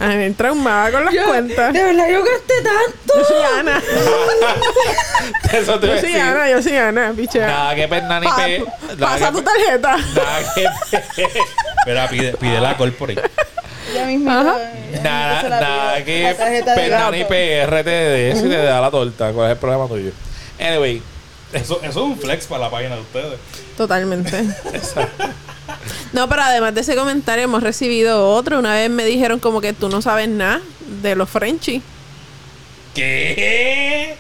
Ay, 0.06 0.30
traumaba 0.32 0.90
con 0.90 1.04
las 1.04 1.14
Yo, 1.14 1.24
cuentas. 1.26 1.72
De 1.72 1.82
verdad, 1.82 2.08
yo 2.10 2.22
gasté 2.24 2.54
tanto. 2.62 3.14
Yo 3.18 3.24
soy 3.24 3.42
Ana. 3.58 3.82
Eso 5.52 5.78
te 5.80 5.86
Yo 5.86 6.00
soy. 6.00 6.14
Ana, 6.14 6.50
yo 6.50 6.62
soy 6.62 6.76
Ana, 6.76 7.12
pichea. 7.16 7.46
Nada 7.46 7.74
que 7.74 7.88
Pernani 7.88 8.26
Pa- 8.26 8.36
pe. 8.36 8.64
pasa 8.98 9.32
tu 9.32 9.42
tarjeta. 9.42 9.96
nada 9.96 10.54
que 10.54 10.66
pe- 10.90 11.04
Espera, 11.78 12.08
pide, 12.08 12.32
pide 12.36 12.60
la 12.60 12.76
corporate. 12.76 13.22
Ya 13.94 14.06
mismo. 14.06 14.30
Nada, 14.30 15.42
nada 15.48 16.04
que 16.04 16.34
tarjeta 16.36 16.74
de 16.74 16.80
Pernani 16.80 17.18
gato. 17.20 17.28
PR 17.28 17.84
te 17.84 17.90
dé 17.90 18.34
si 18.36 18.42
te 18.48 18.56
da 18.56 18.80
la 18.80 18.90
torta. 18.90 19.32
¿Cuál 19.32 19.46
es 19.46 19.52
el 19.52 19.58
problema 19.58 19.86
tuyo? 19.88 20.10
Anyway. 20.58 21.02
Eso, 21.52 21.76
eso 21.82 21.88
es 21.88 21.96
un 21.96 22.18
flex 22.18 22.46
para 22.46 22.62
la 22.64 22.70
página 22.70 22.96
de 22.96 23.02
ustedes. 23.02 23.38
Totalmente. 23.76 24.42
No, 26.12 26.28
pero 26.28 26.42
además 26.42 26.74
de 26.74 26.80
ese 26.82 26.94
comentario 26.96 27.44
hemos 27.44 27.62
recibido 27.62 28.30
otro. 28.30 28.58
Una 28.58 28.74
vez 28.74 28.90
me 28.90 29.04
dijeron 29.04 29.38
como 29.40 29.60
que 29.60 29.72
tú 29.72 29.88
no 29.88 30.00
sabes 30.02 30.28
nada 30.28 30.60
de 31.02 31.14
los 31.16 31.28
Frenchies. 31.30 31.82
¿Qué? 32.94 34.16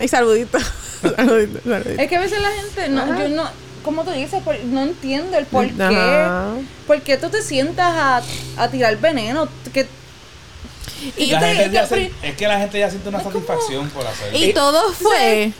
Ay, 0.00 0.08
saludito. 0.08 0.58
saludito, 1.16 1.60
saludito. 1.64 2.02
Es 2.02 2.08
que 2.08 2.16
a 2.16 2.20
veces 2.20 2.40
la 2.40 2.50
gente, 2.50 2.88
no, 2.88 3.18
yo 3.18 3.28
no, 3.30 3.50
como 3.82 4.04
tú 4.04 4.10
dices, 4.12 4.42
Por- 4.42 4.62
no 4.64 4.82
entiendo 4.82 5.36
el 5.38 5.46
por 5.46 5.66
qué. 5.68 5.82
Ajá. 5.82 6.48
¿Por 6.86 7.00
qué 7.02 7.16
tú 7.16 7.28
te 7.30 7.42
sientas 7.42 7.92
a, 7.94 8.22
a 8.62 8.68
tirar 8.70 8.96
veneno? 8.98 9.48
Que, 9.72 9.86
Y, 11.16 11.30
La 11.30 11.40
te- 11.40 11.54
gente 11.54 11.74
ya 11.74 11.86
se- 11.86 12.12
es 12.22 12.36
que 12.36 12.46
la 12.48 12.58
gente 12.58 12.78
ya 12.78 12.90
siente 12.90 13.08
una 13.08 13.22
satisfacción 13.22 13.88
por 13.90 14.06
hacerlo. 14.06 14.38
y 14.38 14.52
todo 14.52 14.92
fue 14.92 15.52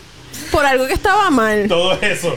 por 0.59 0.67
algo 0.67 0.87
que 0.89 0.95
estaba 0.95 1.31
mal. 1.31 1.67
Todo 1.69 1.93
eso, 2.01 2.35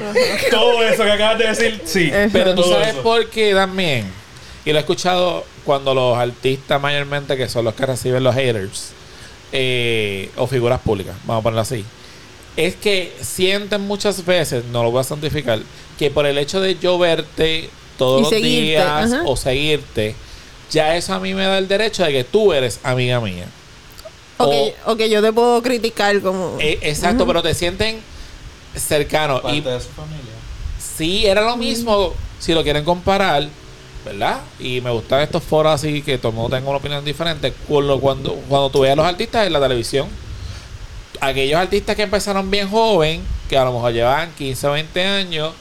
todo 0.52 0.84
eso 0.84 1.04
que 1.04 1.12
acabas 1.12 1.40
de 1.40 1.48
decir, 1.48 1.82
sí. 1.86 2.12
Eso. 2.14 2.30
Pero 2.32 2.54
tú 2.56 2.62
Todo 2.62 2.74
sabes 2.74 2.90
eso. 2.90 3.02
por 3.02 3.28
qué 3.30 3.54
también. 3.56 4.06
Y 4.64 4.72
lo 4.72 4.78
he 4.78 4.82
escuchado 4.82 5.44
cuando 5.66 5.96
los 5.96 6.16
artistas 6.18 6.80
mayormente, 6.80 7.36
que 7.36 7.50
son 7.50 7.66
los 7.66 7.74
que 7.74 7.86
reciben 7.86 8.24
los 8.24 8.36
haters, 8.36 8.92
eh, 9.52 10.30
o 10.38 10.46
figuras 10.46 10.80
públicas, 10.82 11.16
vamos 11.26 11.42
a 11.42 11.44
ponerlo 11.44 11.62
así, 11.62 11.84
es 12.56 12.76
que 12.76 13.12
sienten 13.22 13.82
muchas 13.82 14.24
veces, 14.24 14.66
no 14.66 14.84
lo 14.84 14.92
voy 14.92 15.02
a 15.02 15.04
santificar, 15.04 15.60
que 15.98 16.12
por 16.12 16.26
el 16.28 16.38
hecho 16.38 16.62
de 16.62 16.78
yo 16.78 16.98
verte 17.00 17.70
todos 17.98 18.20
Y 18.20 18.22
los 18.22 18.30
seguirte, 18.30 18.62
días 18.62 18.86
ajá. 19.14 19.22
o 19.26 19.36
seguirte, 19.36 20.16
ya 20.70 20.96
eso 20.96 21.14
a 21.16 21.20
mí 21.20 21.34
me 21.34 21.44
da 21.44 21.58
el 21.58 21.68
derecho 21.68 22.04
de 22.04 22.12
que 22.12 22.24
tú 22.24 22.54
eres 22.54 22.80
amiga 22.84 23.20
mía. 23.20 23.46
O 24.38 24.50
que, 24.50 24.76
o 24.86 24.96
que 24.96 25.10
yo 25.10 25.22
te 25.22 25.32
puedo 25.32 25.62
criticar 25.62 26.20
como... 26.22 26.58
Eh, 26.60 26.80
exacto, 26.82 27.28
pero 27.28 27.44
te 27.44 27.54
sienten 27.54 28.00
cercanos. 28.76 29.42
Parte 29.42 29.58
Y 29.58 29.62
de 29.62 29.80
su 29.80 29.90
familia. 29.90 30.32
Sí, 30.80 31.26
era 31.26 31.42
lo 31.42 31.58
mismo 31.58 32.14
si 32.40 32.54
lo 32.54 32.64
quieren 32.64 32.84
comparar, 32.84 33.48
¿verdad? 34.06 34.40
Y 34.60 34.82
me 34.82 34.90
gustan 34.92 35.22
estos 35.22 35.44
foros 35.44 35.74
así 35.74 36.02
que 36.02 36.18
todo 36.18 36.30
el 36.30 36.36
mundo 36.36 36.56
tenga 36.56 36.70
una 36.70 36.80
opinión 36.80 37.04
diferente. 37.06 37.54
Con 37.68 37.88
lo- 37.88 38.00
cuando, 38.00 38.34
cuando 38.50 38.70
tú 38.70 38.80
veas 38.82 38.94
a 38.94 38.96
los 38.96 39.06
artistas 39.06 39.46
en 39.48 39.54
la 39.54 39.60
televisión, 39.62 40.08
aquellos 41.20 41.60
artistas 41.60 41.96
que 41.96 42.04
empezaron 42.04 42.50
bien 42.50 42.70
joven, 42.70 43.22
que 43.50 43.58
a 43.58 43.66
lo 43.66 43.74
mejor 43.74 43.94
llevaban 43.94 44.32
15 44.38 44.68
o 44.68 44.72
20 44.72 45.04
años 45.06 45.54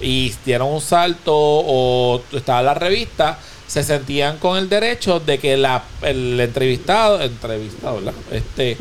y 0.00 0.32
dieron 0.44 0.68
un 0.72 0.80
salto 0.80 1.32
o 1.34 2.22
estaba 2.32 2.60
en 2.60 2.66
la 2.66 2.74
revista, 2.74 3.38
se 3.66 3.82
sentían 3.82 4.38
con 4.38 4.58
el 4.58 4.68
derecho 4.68 5.20
de 5.20 5.38
que 5.38 5.56
la, 5.56 5.82
el 6.02 6.38
entrevistado, 6.40 7.20
entrevistado, 7.20 7.96
¿verdad? 7.96 8.14
Este, 8.30 8.76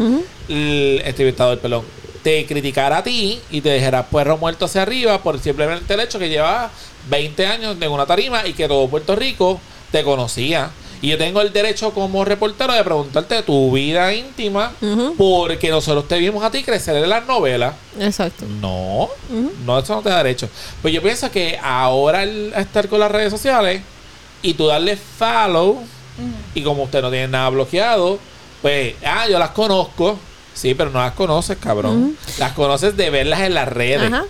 el 0.50 1.02
entrevistador, 1.06 1.60
perdón, 1.60 1.84
te 2.24 2.46
criticara 2.46 2.98
a 2.98 3.04
ti 3.04 3.40
y 3.50 3.62
te 3.62 3.74
dijera 3.74 4.06
puerro 4.08 4.38
muerto 4.38 4.66
hacia 4.66 4.84
arriba 4.84 5.22
por 5.22 5.40
simplemente 5.40 5.94
el 5.94 6.00
hecho 6.00 6.20
que 6.20 6.30
llevaba 6.30 6.72
20 7.10 7.48
años 7.48 7.78
en 7.80 7.92
una 7.92 8.06
tarima 8.06 8.46
y 8.48 8.54
que 8.54 8.68
todo 8.68 8.88
Puerto 8.88 9.16
Rico 9.16 9.60
te 9.92 10.04
conocía. 10.04 10.72
Y 11.02 11.10
yo 11.10 11.18
tengo 11.18 11.42
el 11.42 11.52
derecho 11.52 11.92
como 11.94 12.24
reportero 12.24 12.74
de 12.74 12.84
preguntarte 12.84 13.42
tu 13.42 13.72
vida 13.72 14.14
íntima 14.14 14.72
porque 15.18 15.70
nosotros 15.72 16.08
te 16.08 16.20
vimos 16.20 16.44
a 16.44 16.52
ti 16.52 16.62
crecer 16.64 16.96
en 16.98 17.10
las 17.10 17.26
novelas. 17.26 17.74
Exacto. 18.00 18.46
No, 18.46 19.10
no, 19.66 19.80
eso 19.80 19.96
no 19.96 20.02
te 20.04 20.10
da 20.10 20.18
derecho. 20.18 20.48
Pues 20.82 20.94
yo 20.94 21.02
pienso 21.02 21.32
que 21.32 21.58
ahora 21.62 22.20
al 22.20 22.54
estar 22.54 22.88
con 22.88 23.00
las 23.00 23.10
redes 23.12 23.32
sociales 23.32 23.82
y 24.44 24.54
tú 24.54 24.68
darle 24.68 24.96
follow 24.96 25.82
y 26.54 26.62
como 26.62 26.84
usted 26.84 27.02
no 27.02 27.10
tiene 27.10 27.30
nada 27.30 27.50
bloqueado, 27.50 28.20
pues, 28.62 28.94
ah, 29.04 29.28
yo 29.28 29.40
las 29.40 29.52
conozco. 29.52 30.20
Sí, 30.62 30.76
pero 30.76 30.92
no 30.92 31.00
las 31.00 31.14
conoces, 31.14 31.58
cabrón. 31.58 32.16
Las 32.38 32.52
conoces 32.54 32.96
de 32.96 33.10
verlas 33.10 33.40
en 33.42 33.54
las 33.56 33.68
redes. 33.68 34.12
Ajá. 34.14 34.26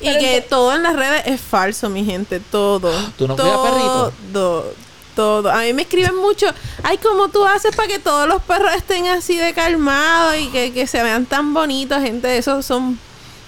Y 0.00 0.04
Pero 0.06 0.18
que 0.18 0.40
todo 0.40 0.74
en 0.74 0.82
las 0.82 0.96
redes 0.96 1.22
es 1.26 1.40
falso, 1.40 1.88
mi 1.88 2.04
gente. 2.04 2.40
Todo. 2.40 2.90
¿Tú 3.18 3.28
no 3.28 3.36
cuidas 3.36 3.58
perritos? 3.58 4.12
Todo. 4.32 4.74
Todo. 5.14 5.50
A 5.50 5.58
mí 5.60 5.72
me 5.72 5.82
escriben 5.82 6.16
mucho. 6.16 6.46
Ay, 6.82 6.98
¿cómo 6.98 7.28
tú 7.28 7.44
haces 7.44 7.76
para 7.76 7.86
que 7.88 7.98
todos 7.98 8.26
los 8.26 8.40
perros 8.42 8.72
estén 8.74 9.06
así 9.08 9.36
de 9.36 9.52
calmados 9.52 10.36
y 10.38 10.48
que, 10.48 10.72
que 10.72 10.86
se 10.86 11.02
vean 11.02 11.26
tan 11.26 11.52
bonitos? 11.54 12.00
Gente, 12.02 12.36
esos 12.38 12.64
son 12.66 12.98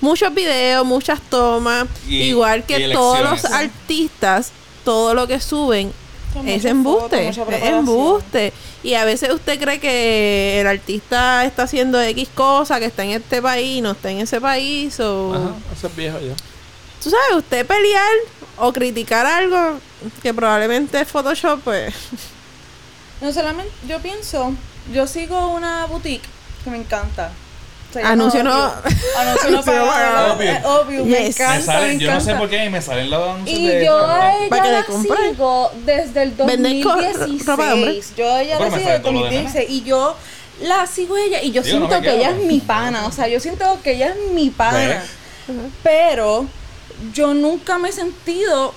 muchos 0.01 0.33
videos, 0.35 0.85
muchas 0.87 1.21
tomas. 1.23 1.87
Y- 2.07 2.23
Igual 2.23 2.65
que 2.67 2.89
todos 2.91 3.21
los 3.21 3.45
artistas, 3.47 4.53
todo 4.85 5.15
lo 5.15 5.27
que 5.27 5.41
suben 5.41 5.93
Es 6.47 6.65
embuste, 6.65 7.29
es 7.29 7.39
embuste. 7.39 8.53
Y 8.83 8.95
a 8.95 9.05
veces 9.05 9.31
usted 9.31 9.61
cree 9.61 9.79
que 9.79 10.61
el 10.61 10.67
artista 10.67 11.45
está 11.45 11.65
haciendo 11.65 12.01
X 12.01 12.29
cosa, 12.35 12.79
que 12.81 12.87
está 12.87 13.05
en 13.05 13.11
este 13.11 13.43
país, 13.43 13.79
y 13.79 13.81
no 13.81 13.93
está 13.93 14.11
en 14.11 14.19
ese 14.19 14.41
país, 14.41 14.99
o... 15.01 15.35
Ajá, 15.35 15.55
eso 15.77 15.87
es 15.87 15.97
viejo 15.97 16.19
ya. 16.19 16.35
Tú 17.03 17.11
sabes, 17.11 17.37
usted 17.37 17.67
pelear 17.67 18.13
o 18.59 18.73
criticar 18.73 19.27
algo 19.27 19.79
que 20.23 20.33
probablemente 20.33 21.01
es 21.01 21.09
Photoshop, 21.09 21.61
pues... 21.63 21.95
No 23.21 23.33
solamente, 23.33 23.73
yo 23.89 24.01
pienso, 24.01 24.53
yo 24.93 25.07
sigo 25.07 25.49
una 25.49 25.87
boutique 25.87 26.29
que 26.65 26.71
me 26.71 26.79
encanta. 26.79 27.33
Anuncio 28.05 28.43
no- 28.43 28.67
Obvio. 28.69 29.19
Anuncio 29.19 29.51
no 29.51 29.63
pagado. 29.63 30.41
Eh, 30.43 30.63
Obvio, 30.65 31.05
me 31.05 31.27
encanta, 31.27 31.57
me 31.57 31.63
salen, 31.63 31.97
me 31.99 32.05
yo 32.05 32.13
no 32.15 32.21
sé 32.21 32.35
por 32.35 32.49
qué 32.51 32.71
me 32.71 32.81
salen 32.83 33.11
los 33.11 33.29
anuncios 33.31 33.59
Y 33.59 33.67
de 33.67 33.85
yo 33.85 34.07
a 34.07 34.37
ella 34.37 34.49
Para 34.49 34.69
la 34.71 34.85
sigo 34.85 35.71
desde 35.85 36.23
el 36.23 36.31
Venden 36.33 36.83
co- 36.83 36.91
2016. 36.95 37.47
ropa 37.47 37.67
de 37.67 37.73
hombre. 37.73 38.01
Yo 38.17 38.33
a 38.33 38.43
ella 38.43 38.59
la 38.59 38.65
sigo 38.67 38.77
desde 38.77 38.95
el 38.97 39.03
lo 39.03 39.09
de 39.11 39.13
2016. 39.25 39.71
Y 39.71 39.83
yo 39.83 40.17
la 40.63 40.87
sigo 40.87 41.17
ella 41.17 41.43
y 41.43 41.51
yo 41.53 41.63
Digo, 41.63 41.77
siento 41.79 42.01
que 42.01 42.15
ella 42.17 42.31
es 42.31 42.37
mi 42.45 42.61
pana. 42.61 43.07
O 43.07 43.13
sea, 43.13 43.29
yo 43.29 43.41
siento 43.41 43.79
que 43.83 43.93
ella 43.95 44.09
es 44.11 44.33
mi 44.33 44.51
pana. 44.51 44.79
¿Ves? 44.79 44.99
Pero 45.83 46.47
yo 47.13 47.35
nunca 47.35 47.79
me 47.79 47.89
he 47.89 47.93
sentido 47.93 48.73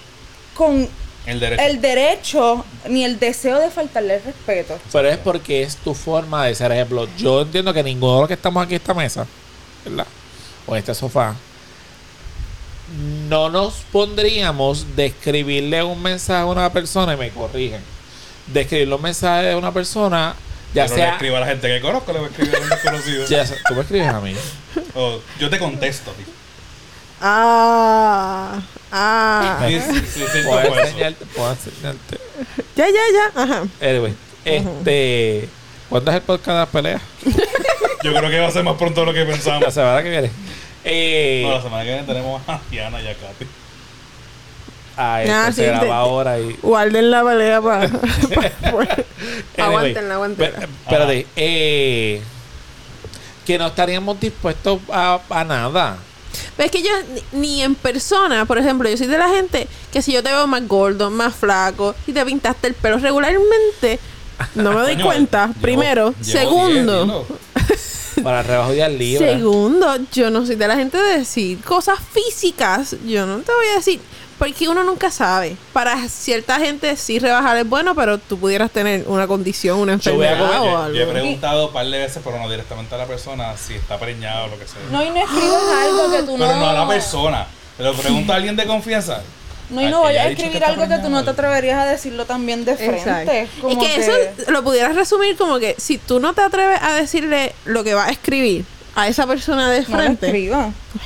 con 0.56 0.90
El 1.26 1.40
derecho. 1.40 1.64
el 1.64 1.82
derecho 1.82 2.66
ni 2.90 3.04
el 3.04 3.18
deseo 3.20 3.60
de 3.60 3.72
faltarle 3.72 4.16
el 4.18 4.24
respeto. 4.24 4.78
Pero 4.92 5.10
es 5.10 5.18
porque 5.18 5.64
es 5.64 5.76
tu 5.78 5.94
forma 5.96 6.46
de 6.46 6.54
ser 6.56 6.72
ejemplo. 6.72 7.08
Yo 7.18 7.42
entiendo 7.42 7.74
que 7.74 7.82
ninguno 7.84 8.14
de 8.16 8.20
los 8.22 8.28
que 8.28 8.34
estamos 8.36 8.64
aquí 8.64 8.76
en 8.76 8.82
esta 8.82 8.94
mesa, 8.94 9.26
¿verdad? 9.84 10.06
O 10.68 10.74
en 10.76 10.80
este 10.80 10.94
sofá, 10.94 11.36
no 13.30 13.50
nos 13.50 13.74
pondríamos 13.92 14.96
de 14.96 15.08
escribirle 15.08 15.82
un 15.84 16.02
mensaje 16.02 16.42
a 16.42 16.46
una 16.46 16.72
persona 16.72 17.14
y 17.14 17.18
me 17.18 17.30
corrigen. 17.32 17.82
De 18.48 18.62
escribirle 18.62 18.94
un 18.96 19.02
mensaje 19.02 19.52
a 19.52 19.58
una 19.58 19.72
persona, 19.74 20.36
ya 20.74 20.86
Yo 20.86 20.92
no 20.92 20.96
le 20.98 21.02
sea. 21.02 21.12
escribo 21.14 21.38
a 21.38 21.40
la 21.40 21.48
gente 21.48 21.68
que 21.68 21.82
conozco, 21.82 22.14
le 22.14 22.20
voy 22.20 22.28
a 22.28 22.32
escribir 22.32 22.56
a 22.56 22.60
un 22.62 22.70
desconocido. 22.70 23.26
ya 23.30 23.46
sea- 23.46 23.58
tú 23.68 23.74
me 23.74 23.82
escribes 23.82 24.08
a 24.08 24.20
mí. 24.22 24.36
O 24.98 25.20
yo 25.40 25.50
te 25.50 25.58
contesto. 25.60 26.12
tío. 26.12 26.26
Ah, 27.22 28.60
ah. 28.92 29.66
Sí, 29.68 29.80
sí, 29.80 30.00
sí, 30.14 30.24
sí, 30.34 30.40
Puedo 30.46 30.62
como 30.64 30.76
eso. 30.76 30.80
enseñarte. 30.88 31.26
Puedo 31.28 31.52
enseñarte. 31.52 32.20
Ya, 32.76 32.86
ya, 32.88 33.02
ya. 33.14 33.42
Ajá. 33.44 33.64
Anyway, 33.82 34.14
este. 34.44 35.50
¿Cuándo 35.90 36.12
es 36.12 36.18
el 36.18 36.24
podcast 36.24 36.48
de 36.48 36.54
las 36.56 36.70
peleas? 36.70 37.02
Yo 38.04 38.14
creo 38.14 38.30
que 38.30 38.40
va 38.40 38.48
a 38.48 38.52
ser 38.52 38.64
más 38.64 38.76
pronto 38.76 39.02
de 39.02 39.06
lo 39.08 39.14
que 39.14 39.20
La 39.24 39.32
pensamos. 39.32 39.74
semana 39.74 40.04
que 40.04 40.10
viene. 40.10 40.32
Eh, 40.84 41.44
No, 41.46 41.54
la 41.56 41.62
semana 41.62 41.84
que 41.84 41.90
viene 41.90 42.04
tenemos 42.06 42.42
a 42.48 42.60
Diana 42.70 43.02
y 43.02 43.08
a 43.08 43.14
Katy. 43.16 43.46
ah, 44.98 45.22
esto 45.24 45.34
Ah, 45.36 45.46
se 45.52 45.54
sí, 45.62 45.62
graba 45.68 45.82
te- 45.86 45.92
ahora 45.92 46.40
y. 46.40 46.54
Guarden 46.62 47.12
la 47.12 47.24
pelea 47.24 47.62
para... 47.62 47.86
Anyway, 48.68 48.88
aguanten, 49.58 50.12
aguanten. 50.12 50.52
pe- 50.54 50.66
Espérate, 50.84 51.28
eh, 51.36 52.22
que 53.46 53.58
no 53.58 53.68
estaríamos 53.68 54.20
dispuestos 54.20 54.80
a, 54.92 55.20
a 55.30 55.44
nada. 55.44 55.98
Pero 56.56 56.66
es 56.66 56.72
que 56.72 56.82
yo 56.82 56.90
ni, 57.34 57.62
en 57.62 57.76
persona, 57.76 58.46
por 58.46 58.58
ejemplo, 58.58 58.90
yo 58.90 58.98
soy 58.98 59.08
de 59.08 59.18
la 59.18 59.30
gente 59.30 59.68
que 59.92 60.02
si 60.02 60.14
yo 60.14 60.24
te 60.24 60.30
veo 60.30 60.48
más 60.48 60.68
gordo, 60.68 61.10
más 61.10 61.36
flaco, 61.36 61.96
y 62.08 62.14
te 62.14 62.26
pintaste 62.26 62.68
el 62.68 62.74
pelo 62.74 62.98
regularmente, 62.98 64.00
no 64.56 64.72
me 64.72 64.82
doy 64.82 64.98
cuenta. 64.98 65.50
Primero. 65.62 66.14
segundo. 66.22 67.06
10, 67.06 67.08
dilo. 67.08 67.26
Para 68.24 68.44
rebajo 68.44 68.72
de 68.72 68.90
libras. 68.90 69.30
Segundo, 69.30 69.98
yo 70.14 70.30
no 70.30 70.46
soy 70.46 70.56
de 70.56 70.68
la 70.68 70.78
gente 70.78 70.98
de 70.98 71.20
decir 71.20 71.60
cosas 71.62 72.00
físicas. 72.00 72.96
Yo 73.06 73.26
no 73.26 73.40
te 73.40 73.52
voy 73.52 73.68
a 73.74 73.76
decir. 73.76 74.00
Porque 74.38 74.68
uno 74.68 74.84
nunca 74.84 75.12
sabe. 75.12 75.56
Para 75.72 76.10
cierta 76.10 76.60
gente 76.60 76.96
sí 76.98 77.20
rebajar 77.20 77.56
es 77.58 77.68
bueno, 77.70 77.96
pero 77.96 78.18
tú 78.18 78.38
pudieras 78.38 78.70
tener 78.70 79.06
una 79.08 79.28
condición, 79.28 79.80
una 79.80 79.96
Yo 79.98 80.14
voy 80.16 80.26
a 80.26 80.32
enfermedad 80.34 80.58
comer- 80.60 80.62
o 80.62 80.72
Yo, 80.74 80.78
algo. 80.84 80.98
yo 80.98 81.04
he 81.04 81.08
preguntado 81.08 81.68
un 81.68 81.74
par 81.74 81.86
de 81.86 81.98
veces, 82.00 82.22
pero 82.24 82.38
no 82.40 82.50
directamente 82.50 82.94
a 82.96 82.98
la 82.98 83.06
persona, 83.06 83.56
si 83.58 83.76
está 83.76 83.98
preñada 83.98 84.44
o 84.44 84.48
lo 84.50 84.60
que 84.60 84.68
sea. 84.68 84.80
No, 84.92 85.04
y 85.04 85.10
no 85.10 85.16
escribas 85.18 85.64
algo 85.84 86.12
que 86.12 86.24
tú 86.24 86.38
no. 86.38 86.46
pero 86.46 86.60
no 86.60 86.70
a 86.70 86.74
la 86.74 86.88
persona. 86.88 87.48
Se 87.78 87.84
lo 87.84 87.94
pregunto 87.94 88.34
a 88.34 88.36
alguien 88.36 88.56
de 88.56 88.66
confianza. 88.66 89.22
No, 89.70 89.82
y 89.82 89.86
Ah, 89.86 89.90
no 89.90 90.02
vayas 90.02 90.26
ella 90.26 90.30
a 90.30 90.32
escribir 90.34 90.64
algo 90.66 90.88
que 90.88 90.98
tú 91.00 91.10
no 91.10 91.24
te 91.24 91.30
atreverías 91.32 91.80
a 91.80 91.86
decirlo 91.86 92.26
también 92.26 92.66
de 92.66 92.76
frente. 92.76 92.98
Exacto. 93.00 93.32
Es 93.32 93.50
Como 93.62 93.82
que, 93.82 93.96
eso 93.96 94.12
lo 94.52 94.64
pudieras 94.64 94.96
resumir 94.96 95.36
como 95.38 95.58
que 95.60 95.76
si 95.80 95.98
tú 95.98 96.20
no 96.20 96.34
te 96.34 96.42
atreves 96.42 96.80
a 96.84 96.94
decirle 96.94 97.54
lo 97.66 97.84
que 97.84 97.94
vas 97.96 98.10
a 98.10 98.12
escribir 98.12 98.64
a 98.96 99.08
esa 99.08 99.28
persona 99.28 99.70
de 99.70 99.84
frente. 99.84 100.50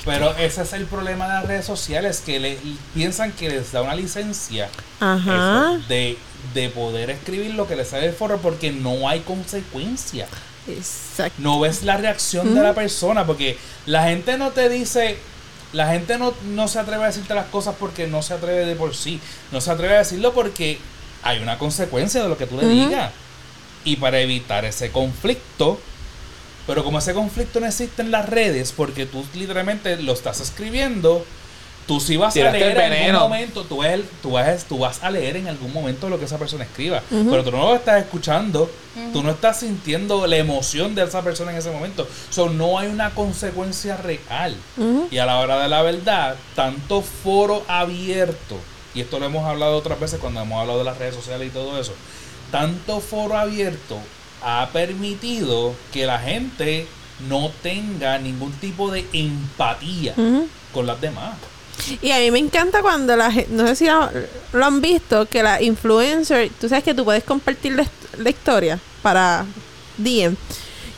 Pero 0.05 0.35
ese 0.37 0.61
es 0.61 0.73
el 0.73 0.85
problema 0.85 1.27
de 1.27 1.33
las 1.33 1.45
redes 1.45 1.65
sociales, 1.65 2.21
que 2.23 2.39
le, 2.39 2.57
piensan 2.93 3.31
que 3.31 3.49
les 3.49 3.71
da 3.71 3.81
una 3.81 3.95
licencia 3.95 4.69
ajá, 4.99 5.73
eso, 5.75 5.87
de, 5.87 6.17
de 6.53 6.69
poder 6.69 7.09
escribir 7.09 7.55
lo 7.55 7.67
que 7.67 7.75
les 7.75 7.87
sale 7.87 8.05
del 8.05 8.15
foro 8.15 8.37
porque 8.37 8.71
no 8.71 9.09
hay 9.09 9.21
consecuencia. 9.21 10.27
exacto. 10.67 11.33
No 11.41 11.59
ves 11.59 11.83
la 11.83 11.97
reacción 11.97 12.53
de 12.53 12.61
la 12.61 12.73
persona 12.73 13.25
porque 13.25 13.57
la 13.87 14.03
gente 14.03 14.37
no 14.37 14.51
te 14.51 14.69
dice, 14.69 15.17
la 15.73 15.91
gente 15.91 16.17
no, 16.19 16.33
no 16.45 16.67
se 16.67 16.77
atreve 16.79 17.03
a 17.03 17.07
decirte 17.07 17.33
las 17.33 17.47
cosas 17.47 17.75
porque 17.79 18.05
no 18.07 18.21
se 18.21 18.35
atreve 18.35 18.65
de 18.65 18.75
por 18.75 18.95
sí, 18.95 19.19
no 19.51 19.61
se 19.61 19.71
atreve 19.71 19.95
a 19.95 19.99
decirlo 19.99 20.33
porque 20.33 20.77
hay 21.23 21.39
una 21.39 21.57
consecuencia 21.57 22.21
de 22.21 22.29
lo 22.29 22.37
que 22.37 22.45
tú 22.45 22.55
le 22.57 22.65
Ujú. 22.67 22.75
digas. 22.87 23.11
Y 23.83 23.95
para 23.95 24.19
evitar 24.19 24.63
ese 24.65 24.91
conflicto, 24.91 25.79
pero 26.69 26.83
como 26.83 26.99
ese 26.99 27.15
conflicto 27.15 27.59
no 27.59 27.65
existe 27.65 28.03
en 28.03 28.11
las 28.11 28.29
redes 28.29 28.73
porque 28.77 29.07
tú 29.07 29.25
literalmente 29.33 29.97
lo 30.03 30.13
estás 30.13 30.39
escribiendo, 30.39 31.25
tú 31.87 31.99
sí 31.99 32.15
vas 32.15 32.37
a 32.37 32.51
leer 32.51 32.77
en 32.77 32.93
algún 32.93 33.21
momento, 33.21 33.63
tú, 33.63 33.77
vas, 33.77 33.99
tú, 34.21 34.29
vas, 34.29 34.65
tú 34.65 34.77
vas 34.77 35.03
a 35.03 35.09
leer 35.09 35.37
en 35.37 35.47
algún 35.47 35.73
momento 35.73 36.09
lo 36.09 36.19
que 36.19 36.25
esa 36.25 36.37
persona 36.37 36.65
escriba, 36.65 37.01
pero 37.09 37.43
tú 37.43 37.49
no 37.49 37.57
lo 37.57 37.75
estás 37.75 38.03
escuchando, 38.03 38.69
tú 39.11 39.23
no 39.23 39.31
estás 39.31 39.61
sintiendo 39.61 40.27
la 40.27 40.37
emoción 40.37 40.93
de 40.93 41.05
esa 41.05 41.23
persona 41.23 41.51
en 41.53 41.57
ese 41.57 41.71
momento, 41.71 42.07
so, 42.29 42.51
no 42.51 42.77
hay 42.77 42.87
una 42.89 43.15
consecuencia 43.15 43.97
real. 43.97 44.55
Y 45.09 45.17
a 45.17 45.25
la 45.25 45.39
hora 45.39 45.59
de 45.63 45.69
la 45.69 45.81
verdad, 45.81 46.35
tanto 46.53 47.01
foro 47.01 47.63
abierto, 47.67 48.57
y 48.93 49.01
esto 49.01 49.17
lo 49.17 49.25
hemos 49.25 49.43
hablado 49.43 49.75
otras 49.75 49.99
veces 49.99 50.19
cuando 50.19 50.39
hemos 50.39 50.61
hablado 50.61 50.77
de 50.77 50.85
las 50.85 50.99
redes 50.99 51.15
sociales 51.15 51.47
y 51.47 51.51
todo 51.51 51.81
eso, 51.81 51.93
tanto 52.51 52.99
foro 52.99 53.35
abierto 53.35 53.97
ha 54.41 54.69
permitido 54.71 55.75
que 55.91 56.05
la 56.05 56.19
gente 56.19 56.87
no 57.27 57.51
tenga 57.61 58.17
ningún 58.17 58.51
tipo 58.53 58.91
de 58.91 59.05
empatía 59.13 60.15
con 60.73 60.85
las 60.85 61.01
demás. 61.01 61.35
Y 62.01 62.11
a 62.11 62.19
mí 62.19 62.31
me 62.31 62.39
encanta 62.39 62.81
cuando 62.81 63.15
la 63.15 63.31
gente, 63.31 63.49
no 63.51 63.65
sé 63.67 63.75
si 63.75 63.87
lo, 63.87 64.65
han 64.65 64.81
visto, 64.81 65.25
que 65.27 65.43
la 65.43 65.61
influencer, 65.61 66.49
tú 66.59 66.67
sabes 66.67 66.83
que 66.83 66.93
tú 66.93 67.05
puedes 67.05 67.23
compartir 67.23 67.75
la 68.17 68.29
historia 68.29 68.79
para 69.01 69.45
DM, 69.97 70.35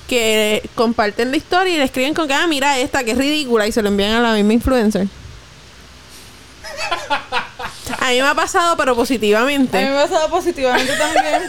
que 0.07 0.67
comparten 0.75 1.31
la 1.31 1.37
historia 1.37 1.73
y 1.73 1.77
le 1.77 1.85
escriben 1.85 2.13
con 2.13 2.27
que, 2.27 2.33
ah, 2.33 2.47
mira 2.47 2.79
esta 2.79 3.03
que 3.03 3.11
es 3.11 3.17
ridícula 3.17 3.67
y 3.67 3.71
se 3.71 3.81
lo 3.81 3.89
envían 3.89 4.11
a 4.11 4.21
la 4.21 4.33
misma 4.33 4.53
influencer. 4.53 5.07
A 7.99 8.09
mí 8.09 8.21
me 8.21 8.27
ha 8.27 8.35
pasado, 8.35 8.75
pero 8.77 8.91
A 8.91 8.95
mí 8.95 8.99
positivamente. 8.99 9.77
me 9.81 9.97
ha 9.97 10.03
pasado 10.07 10.29
positivamente 10.29 10.93
también. 10.97 11.41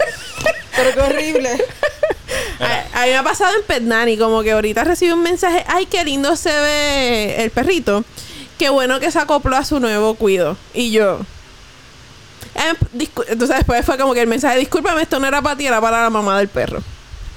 pero 0.76 0.94
qué 0.94 1.00
horrible. 1.00 1.64
A, 2.60 3.00
a 3.02 3.04
mí 3.04 3.10
me 3.10 3.16
ha 3.16 3.22
pasado 3.22 3.54
en 3.56 3.62
Petnani, 3.64 4.16
como 4.16 4.42
que 4.42 4.52
ahorita 4.52 4.84
recibí 4.84 5.12
un 5.12 5.22
mensaje, 5.22 5.64
ay, 5.68 5.86
qué 5.86 6.04
lindo 6.04 6.34
se 6.36 6.50
ve 6.50 7.42
el 7.44 7.50
perrito. 7.50 8.04
Qué 8.58 8.68
bueno 8.70 9.00
que 9.00 9.10
se 9.10 9.18
acopló 9.18 9.56
a 9.56 9.64
su 9.64 9.80
nuevo 9.80 10.14
cuido. 10.14 10.56
Y 10.72 10.90
yo... 10.92 11.20
eh, 12.54 12.74
discu- 12.94 13.24
Entonces 13.28 13.56
después 13.56 13.84
fue 13.84 13.98
como 13.98 14.14
que 14.14 14.20
el 14.20 14.28
mensaje, 14.28 14.58
discúlpame, 14.58 15.02
esto 15.02 15.18
no 15.18 15.26
era 15.26 15.42
para 15.42 15.56
ti, 15.56 15.66
era 15.66 15.80
para 15.80 16.02
la 16.02 16.10
mamá 16.10 16.38
del 16.38 16.48
perro. 16.48 16.82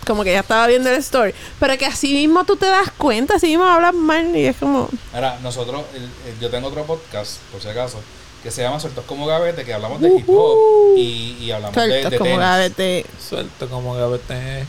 Como 0.05 0.23
que 0.23 0.31
ya 0.33 0.41
estaba 0.41 0.67
viendo 0.67 0.89
el 0.89 0.97
story. 0.97 1.33
Pero 1.59 1.77
que 1.79 1.85
así 1.87 2.13
mismo 2.13 2.43
tú 2.45 2.57
te 2.57 2.67
das 2.67 2.91
cuenta, 2.95 3.35
así 3.37 3.47
mismo 3.47 3.63
hablas 3.65 3.93
mal 3.95 4.35
y 4.35 4.45
es 4.45 4.55
como... 4.57 4.87
Ahora, 5.13 5.39
nosotros, 5.41 5.81
el- 5.95 6.03
el- 6.03 6.39
yo 6.39 6.49
tengo 6.51 6.67
otro 6.67 6.83
podcast, 6.85 7.37
por 7.51 7.59
si 7.61 7.67
acaso, 7.69 7.99
que 8.45 8.51
se 8.51 8.61
llama 8.61 8.79
Sueltos 8.79 9.03
como 9.05 9.25
Gavete, 9.25 9.65
que 9.65 9.73
hablamos 9.73 9.99
de 9.99 10.19
hip 10.19 10.29
hop 10.29 10.95
y, 10.95 11.35
y 11.41 11.49
hablamos 11.49 11.75
de, 11.75 11.81
Sueltos 11.81 12.11
de 12.11 12.17
como 12.19 12.29
tenis. 12.29 12.45
gavete. 12.45 13.05
Suelto 13.27 13.69
como 13.69 13.95
gavete. 13.95 14.65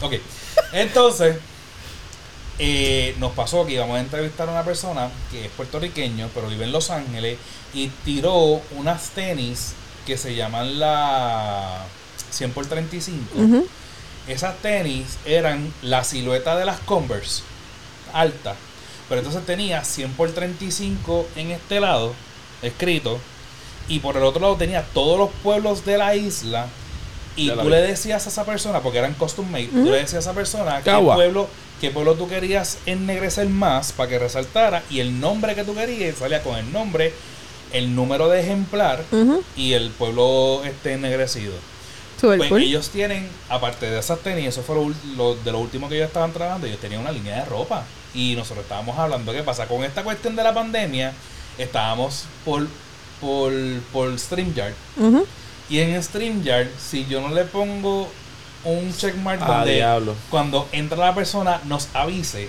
Ok, 0.00 0.14
entonces, 0.72 1.36
eh, 2.58 3.14
nos 3.20 3.30
pasó 3.30 3.64
que 3.64 3.74
íbamos 3.74 3.96
a 3.96 4.00
entrevistar 4.00 4.48
a 4.48 4.50
una 4.50 4.64
persona 4.64 5.08
que 5.30 5.44
es 5.44 5.52
puertorriqueño, 5.52 6.30
pero 6.34 6.48
vive 6.48 6.64
en 6.64 6.72
Los 6.72 6.90
Ángeles, 6.90 7.38
y 7.72 7.86
tiró 8.04 8.60
unas 8.76 9.10
tenis 9.10 9.74
que 10.04 10.18
se 10.18 10.34
llaman 10.34 10.80
la 10.80 11.84
100 12.30 12.50
por 12.54 12.66
35. 12.66 13.38
Ujú. 13.38 13.68
Esas 14.26 14.56
tenis 14.58 15.16
eran 15.24 15.72
la 15.80 16.02
silueta 16.02 16.56
de 16.56 16.64
las 16.64 16.80
Converse, 16.80 17.44
alta, 18.12 18.56
pero 19.08 19.20
entonces 19.20 19.44
tenía 19.46 19.84
100 19.84 20.12
por 20.12 20.30
35 20.32 21.26
en 21.36 21.50
este 21.50 21.80
lado, 21.80 22.12
escrito, 22.62 23.18
y 23.88 23.98
por 24.00 24.16
el 24.16 24.22
otro 24.24 24.40
lado 24.40 24.56
tenía 24.56 24.82
todos 24.94 25.18
los 25.18 25.30
pueblos 25.42 25.84
de 25.84 25.98
la 25.98 26.14
isla. 26.16 26.66
Y 27.36 27.48
tú 27.64 27.68
le 27.68 27.80
decías 27.82 28.24
a 28.26 28.28
esa 28.28 28.44
persona, 28.44 28.80
porque 28.80 28.98
eran 28.98 29.14
custom 29.14 29.50
made, 29.50 29.66
tú 29.66 29.84
le 29.90 29.98
decías 29.98 30.14
a 30.14 30.30
esa 30.30 30.32
persona 30.34 30.80
qué 30.84 30.90
pueblo, 31.16 31.48
qué 31.80 31.90
pueblo 31.90 32.14
tú 32.14 32.28
querías 32.28 32.78
ennegrecer 32.86 33.48
más 33.48 33.90
para 33.92 34.08
que 34.08 34.18
resaltara 34.20 34.82
y 34.88 35.00
el 35.00 35.18
nombre 35.20 35.54
que 35.56 35.64
tú 35.64 35.74
querías 35.74 36.14
y 36.14 36.18
salía 36.18 36.42
con 36.42 36.56
el 36.56 36.70
nombre 36.72 37.12
el 37.72 37.92
número 37.96 38.28
de 38.28 38.40
ejemplar 38.40 39.02
y 39.56 39.72
el 39.72 39.90
pueblo 39.90 40.62
este 40.64 40.92
ennegrecido. 40.92 41.54
Pues 42.38 42.48
cool. 42.48 42.62
ellos 42.62 42.88
tienen, 42.90 43.28
aparte 43.48 43.90
de 43.90 43.98
esas 43.98 44.20
tenis, 44.20 44.46
eso 44.46 44.62
fue 44.62 44.76
lo, 44.76 44.94
lo- 45.16 45.34
de 45.34 45.50
lo 45.50 45.58
último 45.58 45.88
que 45.88 45.96
ellos 45.96 46.06
estaban 46.06 46.32
trabajando, 46.32 46.68
ellos 46.68 46.78
tenían 46.78 47.00
una 47.00 47.10
línea 47.10 47.40
de 47.40 47.44
ropa. 47.46 47.82
Y 48.14 48.34
nosotros 48.36 48.62
estábamos 48.64 48.98
hablando, 48.98 49.32
¿qué 49.32 49.42
pasa? 49.42 49.66
Con 49.66 49.82
esta 49.84 50.02
cuestión 50.04 50.36
de 50.36 50.42
la 50.44 50.54
pandemia, 50.54 51.12
estábamos 51.58 52.24
por, 52.44 52.66
por, 53.20 53.52
por 53.92 54.16
StreamYard. 54.18 54.74
Y 55.68 55.78
en 55.80 56.00
StreamYard, 56.02 56.68
si 56.78 57.06
yo 57.06 57.20
no 57.20 57.34
le 57.34 57.44
pongo 57.44 58.08
un 58.64 58.94
checkmark 58.96 59.42
Ah, 59.42 59.46
donde 59.58 59.74
diablo. 59.74 60.14
cuando 60.30 60.68
entra 60.72 60.96
la 60.98 61.14
persona 61.14 61.60
nos 61.64 61.88
avise, 61.94 62.48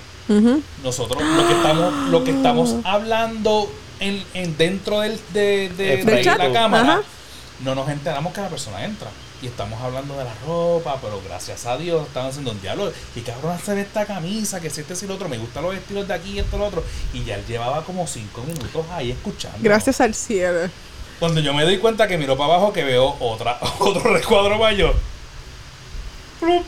nosotros 0.84 1.22
lo 1.22 1.48
que 1.48 1.54
estamos, 1.54 1.94
lo 2.10 2.24
que 2.24 2.32
estamos 2.32 2.76
hablando 2.84 3.72
en, 4.00 4.24
en 4.34 4.56
dentro 4.58 5.00
del, 5.02 5.20
de, 5.34 5.70
de- 5.76 6.04
de 6.04 6.22
chat. 6.22 6.38
la 6.38 6.52
cámara, 6.54 6.94
Ajá. 6.94 7.02
no 7.64 7.76
nos 7.76 7.90
enteramos 7.90 8.34
que 8.34 8.42
la 8.42 8.50
persona 8.50 8.84
entra. 8.86 9.10
Y 9.46 9.48
estamos 9.50 9.80
hablando 9.80 10.18
de 10.18 10.24
la 10.24 10.34
ropa, 10.48 10.98
pero 11.00 11.22
gracias 11.24 11.68
a 11.68 11.78
Dios 11.78 12.08
estaban 12.08 12.32
haciendo 12.32 12.50
un 12.50 12.60
diálogo. 12.60 12.92
Y 13.16 13.22
cabrón 13.22 13.52
hacer 13.52 13.78
esta 13.78 14.04
camisa, 14.08 14.60
que 14.60 14.72
si 14.72 14.82
este 14.82 14.96
si 14.96 15.06
lo 15.06 15.14
otro, 15.14 15.30
me 15.30 15.38
gustan 15.38 15.62
los 15.62 15.76
estilos 15.76 16.08
de 16.08 16.16
aquí 16.16 16.32
y 16.32 16.40
esto 16.40 16.58
lo 16.58 16.66
otro. 16.66 16.84
Y 17.14 17.24
ya 17.24 17.36
él 17.36 17.46
llevaba 17.46 17.84
como 17.84 18.08
cinco 18.08 18.42
minutos 18.42 18.84
ahí 18.92 19.12
escuchando. 19.12 19.60
Gracias 19.62 20.02
al 20.02 20.16
cielo. 20.16 20.68
Cuando 21.20 21.42
yo 21.42 21.54
me 21.54 21.64
doy 21.64 21.78
cuenta 21.78 22.08
que 22.08 22.18
miro 22.18 22.36
para 22.36 22.56
abajo 22.56 22.74
que 22.74 22.84
veo 22.84 23.18
otra, 23.20 23.60
otro 23.80 24.14
recuadro 24.16 24.58
mayor. 24.58 24.96
Plup. 26.40 26.66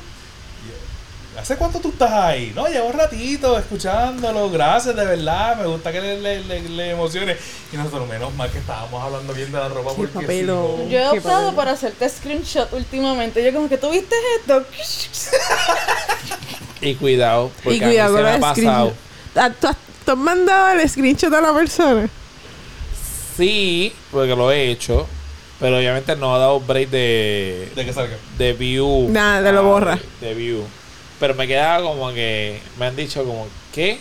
¿Hace 1.38 1.56
cuánto 1.56 1.80
tú 1.80 1.90
estás 1.90 2.12
ahí? 2.12 2.52
No, 2.56 2.68
llevo 2.68 2.88
un 2.88 2.94
ratito 2.98 3.58
escuchándolo. 3.60 4.50
Gracias, 4.50 4.96
de 4.96 5.06
verdad. 5.06 5.56
Me 5.58 5.68
gusta 5.68 5.92
que 5.92 6.02
le, 6.02 6.20
le, 6.20 6.44
le- 6.44 6.70
le 6.70 6.90
emocione. 6.92 7.38
Y 7.72 7.78
nosotros, 7.78 8.08
menos 8.10 8.34
mal 8.34 8.50
que 8.50 8.58
estábamos 8.58 9.04
hablando 9.04 9.34
bien 9.34 9.52
de 9.52 9.60
la 9.60 9.70
ropa. 9.70 9.92
Qué 9.96 10.08
Porque 10.08 10.28
si 10.40 10.42
no- 10.44 10.88
Yo 10.90 10.98
he 10.98 11.08
optado 11.10 11.54
por 11.54 11.68
hacerte 11.70 12.10
screenshot 12.10 12.74
últimamente. 12.74 13.44
Yo 13.44 13.54
como 13.54 13.70
que 13.70 13.78
tú 13.78 13.92
viste 13.92 14.16
esto. 14.40 14.64
Y 16.82 16.96
cuidado, 16.96 17.52
porque 17.64 17.78
y 17.78 17.82
cuidado 17.82 18.18
a 18.18 18.22
con 18.22 18.24
mí 18.24 18.28
se 18.28 18.32
me 18.32 18.38
los 18.40 18.44
ha 18.44 18.54
pasado. 18.56 18.94
¿Tú, 19.62 19.68
has- 19.68 19.76
tú 20.06 20.12
has 20.12 20.18
mandado 20.18 20.80
el 20.80 20.90
screenshot 20.90 21.34
a 21.34 21.42
la 21.42 21.54
persona? 21.54 22.10
Sí, 23.36 23.94
porque 24.12 24.36
lo 24.36 24.52
he 24.52 24.72
hecho. 24.72 25.08
Pero 25.60 25.78
obviamente 25.78 26.16
no 26.16 26.36
ha 26.36 26.38
dado 26.38 26.60
break 26.60 26.90
de, 26.90 27.72
De 27.76 27.84
que 27.86 27.92
salga. 27.92 28.16
de 28.38 28.54
view. 28.54 29.08
Nada, 29.10 29.44
te 29.44 29.52
lo 29.52 29.60
Ah, 29.60 29.64
borra. 29.64 30.00
De, 30.22 30.28
de 30.28 30.34
view. 30.36 30.64
Pero 31.20 31.34
me 31.36 31.48
queda 31.48 31.82
como 31.82 32.12
que 32.14 32.60
me 32.80 32.86
han 32.88 32.96
dicho 32.96 33.24
como, 33.24 33.48
¿qué? 33.74 34.00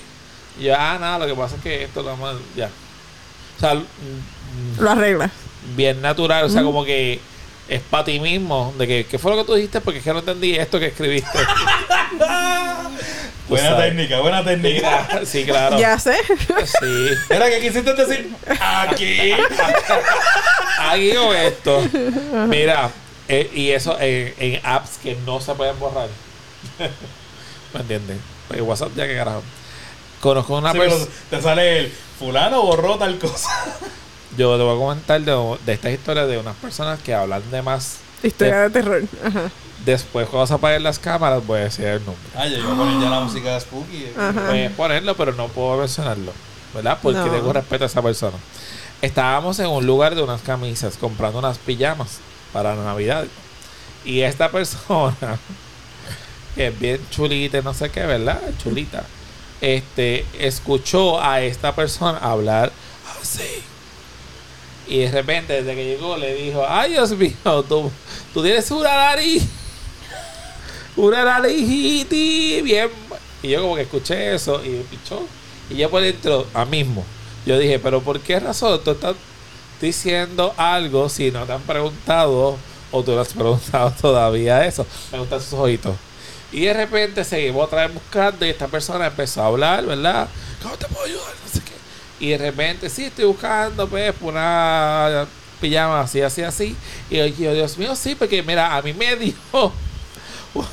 Y 0.58 0.64
yo, 0.64 0.74
ah, 0.78 0.98
nada, 1.00 1.18
lo 1.18 1.26
que 1.26 1.34
pasa 1.34 1.56
es 1.56 1.62
que 1.62 1.84
esto 1.84 2.02
lo 2.02 2.08
vamos 2.10 2.34
a- 2.36 2.58
ya. 2.58 2.68
O 3.56 3.60
sea, 3.60 3.74
mm, 3.74 3.84
Lo 4.80 4.90
arreglas. 4.90 5.30
bien 5.74 6.00
natural, 6.02 6.44
o 6.44 6.48
sea, 6.48 6.62
Mm. 6.62 6.66
como 6.66 6.84
que 6.84 7.18
es 7.68 7.80
para 7.80 8.04
ti 8.04 8.20
mismo, 8.20 8.72
de 8.78 8.86
que, 8.86 9.06
¿qué 9.06 9.18
fue 9.18 9.32
lo 9.32 9.38
que 9.38 9.44
tú 9.44 9.54
dijiste? 9.54 9.80
Porque 9.80 9.98
es 9.98 10.04
que 10.04 10.12
no 10.12 10.18
entendí 10.20 10.54
esto 10.56 10.78
que 10.78 10.86
escribiste. 10.86 11.38
Buena 13.48 13.68
sabes. 13.70 13.90
técnica, 13.90 14.20
buena 14.20 14.44
técnica. 14.44 15.08
sí, 15.24 15.44
claro. 15.44 15.78
Ya 15.78 15.98
sé. 16.00 16.16
Sí. 16.80 17.08
Era 17.30 17.48
que 17.48 17.60
quisiste 17.60 17.94
decir 17.94 18.30
aquí. 18.60 19.32
Aquí 20.90 21.16
o 21.16 21.32
esto. 21.32 21.80
Mira, 22.48 22.90
eh, 23.28 23.48
y 23.54 23.70
eso 23.70 23.96
en, 24.00 24.34
en 24.38 24.60
apps 24.64 24.98
que 25.02 25.16
no 25.24 25.40
se 25.40 25.54
pueden 25.54 25.78
borrar. 25.78 26.08
¿Me 27.74 27.80
entiendes? 27.80 28.18
Porque 28.48 28.62
WhatsApp 28.62 28.90
ya 28.96 29.06
que 29.06 29.16
carajo. 29.16 29.42
Conozco 30.20 30.56
una 30.56 30.72
Sí, 30.72 30.78
pero 30.78 30.90
persona. 30.92 31.12
te 31.30 31.42
sale 31.42 31.78
el 31.80 31.92
fulano 32.18 32.62
borró 32.62 32.96
tal 32.96 33.18
cosa. 33.18 33.48
Yo 34.36 34.56
te 34.56 34.62
voy 34.62 34.76
a 34.76 34.78
comentar 34.78 35.20
de, 35.20 35.56
de 35.64 35.72
estas 35.72 35.92
historias 35.92 36.28
de 36.28 36.38
unas 36.38 36.56
personas 36.56 37.00
que 37.00 37.14
hablan 37.14 37.48
de 37.50 37.62
más. 37.62 37.98
Historia 38.22 38.60
de 38.62 38.70
terror. 38.70 39.02
Ajá. 39.24 39.50
Después, 39.84 40.26
cuando 40.28 40.46
se 40.46 40.54
apaguen 40.54 40.82
las 40.82 40.98
cámaras, 40.98 41.46
voy 41.46 41.60
a 41.60 41.64
decir 41.64 41.84
el 41.86 42.04
nombre. 42.04 42.22
Ay, 42.34 42.50
yo 42.52 42.58
iba 42.58 42.72
a 42.72 42.76
poner 42.76 43.00
ya 43.00 43.08
la 43.10 43.20
música 43.20 43.54
de 43.54 43.60
Spooky. 43.60 44.08
Ajá. 44.16 44.32
Puedes 44.46 44.72
ponerlo, 44.72 45.16
pero 45.16 45.32
no 45.32 45.48
puedo 45.48 45.76
mencionarlo. 45.78 46.32
¿Verdad? 46.74 46.98
Porque 47.02 47.18
No. 47.18 47.30
tengo 47.30 47.52
respeto 47.52 47.84
a 47.84 47.86
esa 47.86 48.02
persona. 48.02 48.36
Estábamos 49.00 49.58
en 49.58 49.66
un 49.68 49.86
lugar 49.86 50.14
de 50.14 50.22
unas 50.22 50.40
camisas 50.42 50.96
comprando 50.96 51.38
unas 51.38 51.58
pijamas 51.58 52.18
para 52.52 52.74
Navidad. 52.74 53.26
Y 54.04 54.22
esta 54.22 54.50
persona, 54.50 55.38
que 56.56 56.68
es 56.68 56.80
bien 56.80 57.00
chulita, 57.10 57.60
no 57.60 57.74
sé 57.74 57.90
qué, 57.90 58.00
¿verdad? 58.00 58.40
Chulita. 58.60 59.04
Este, 59.60 60.24
escuchó 60.38 61.20
a 61.20 61.42
esta 61.42 61.74
persona 61.74 62.18
hablar 62.18 62.72
así. 63.20 63.62
Y 64.88 65.00
de 65.00 65.10
repente, 65.10 65.52
desde 65.52 65.74
que 65.74 65.84
llegó, 65.84 66.16
le 66.16 66.34
dijo: 66.34 66.64
Ay, 66.66 66.92
Dios 66.92 67.10
mío, 67.12 67.64
tú, 67.68 67.90
tú 68.32 68.42
tienes 68.42 68.70
una 68.70 68.94
nariz. 68.94 69.44
Una 70.96 71.24
nariz 71.24 72.08
bien. 72.08 72.88
Y 73.42 73.48
yo, 73.48 73.62
como 73.62 73.76
que 73.76 73.82
escuché 73.82 74.34
eso 74.34 74.64
y 74.64 74.82
pichó. 74.90 75.26
Y 75.68 75.76
yo 75.76 75.90
por 75.90 76.00
dentro, 76.00 76.46
a 76.54 76.64
mismo, 76.64 77.04
yo 77.44 77.58
dije: 77.58 77.78
¿Pero 77.78 78.00
por 78.00 78.20
qué 78.20 78.40
razón 78.40 78.80
tú 78.82 78.92
estás 78.92 79.14
diciendo 79.80 80.54
algo 80.56 81.08
si 81.08 81.30
no 81.30 81.44
te 81.44 81.52
han 81.52 81.62
preguntado 81.62 82.56
o 82.92 83.02
tú 83.02 83.12
no 83.12 83.20
has 83.20 83.32
preguntado 83.32 83.92
todavía 84.00 84.64
eso? 84.64 84.86
Me 85.12 85.18
gustan 85.18 85.40
sus 85.40 85.54
ojitos. 85.54 85.96
Y 86.52 86.64
de 86.66 86.72
repente 86.72 87.24
seguimos 87.24 87.64
otra 87.64 87.86
vez 87.86 87.94
buscando 87.94 88.46
y 88.46 88.50
esta 88.50 88.68
persona 88.68 89.06
empezó 89.06 89.42
a 89.42 89.46
hablar, 89.46 89.84
¿verdad? 89.84 90.28
¿Cómo 90.62 90.76
te 90.76 90.86
puedo 90.86 91.04
ayudar? 91.04 91.34
No 91.44 91.52
sé 91.52 91.60
qué. 91.60 92.24
Y 92.24 92.30
de 92.30 92.38
repente, 92.38 92.88
sí, 92.88 93.04
estoy 93.04 93.24
buscando, 93.24 93.88
pues, 93.88 94.14
una 94.20 95.26
pijama 95.60 96.00
así, 96.00 96.22
así, 96.22 96.42
así. 96.42 96.76
Y 97.10 97.16
yo, 97.32 97.52
Dios 97.52 97.76
mío, 97.78 97.94
sí, 97.96 98.14
porque 98.14 98.42
mira, 98.42 98.76
a 98.76 98.82
mí 98.82 98.92
me 98.92 99.16
dio 99.16 99.34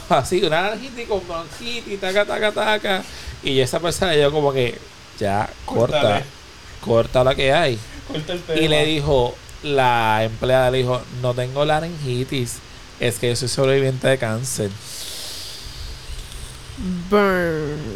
así, 0.10 0.44
una 0.44 0.62
narjita 0.62 1.04
con 1.08 1.28
bronquitis, 1.28 2.00
taca, 2.00 2.26
taca, 2.26 2.52
taca. 2.52 3.04
Y 3.44 3.60
esa 3.60 3.80
persona, 3.80 4.16
yo 4.16 4.32
como 4.32 4.54
que, 4.54 4.78
ya, 5.20 5.50
corta, 5.66 6.24
corta 6.82 7.24
la 7.24 7.36
que 7.36 7.52
hay. 7.52 7.78
Corta 8.08 8.34
el 8.34 8.42
tema. 8.42 8.60
Y 8.60 8.68
le 8.68 8.86
dijo, 8.86 9.36
la 9.64 10.24
empleada 10.24 10.72
le 10.72 10.80
dijo, 10.80 11.02
no 11.22 11.34
tengo 11.34 11.66
laringitis, 11.66 12.60
es 13.00 13.20
que 13.20 13.30
yo 13.30 13.36
soy 13.36 13.48
sobreviviente 13.48 14.08
de 14.08 14.18
cáncer. 14.18 14.70
Burn. 17.10 17.94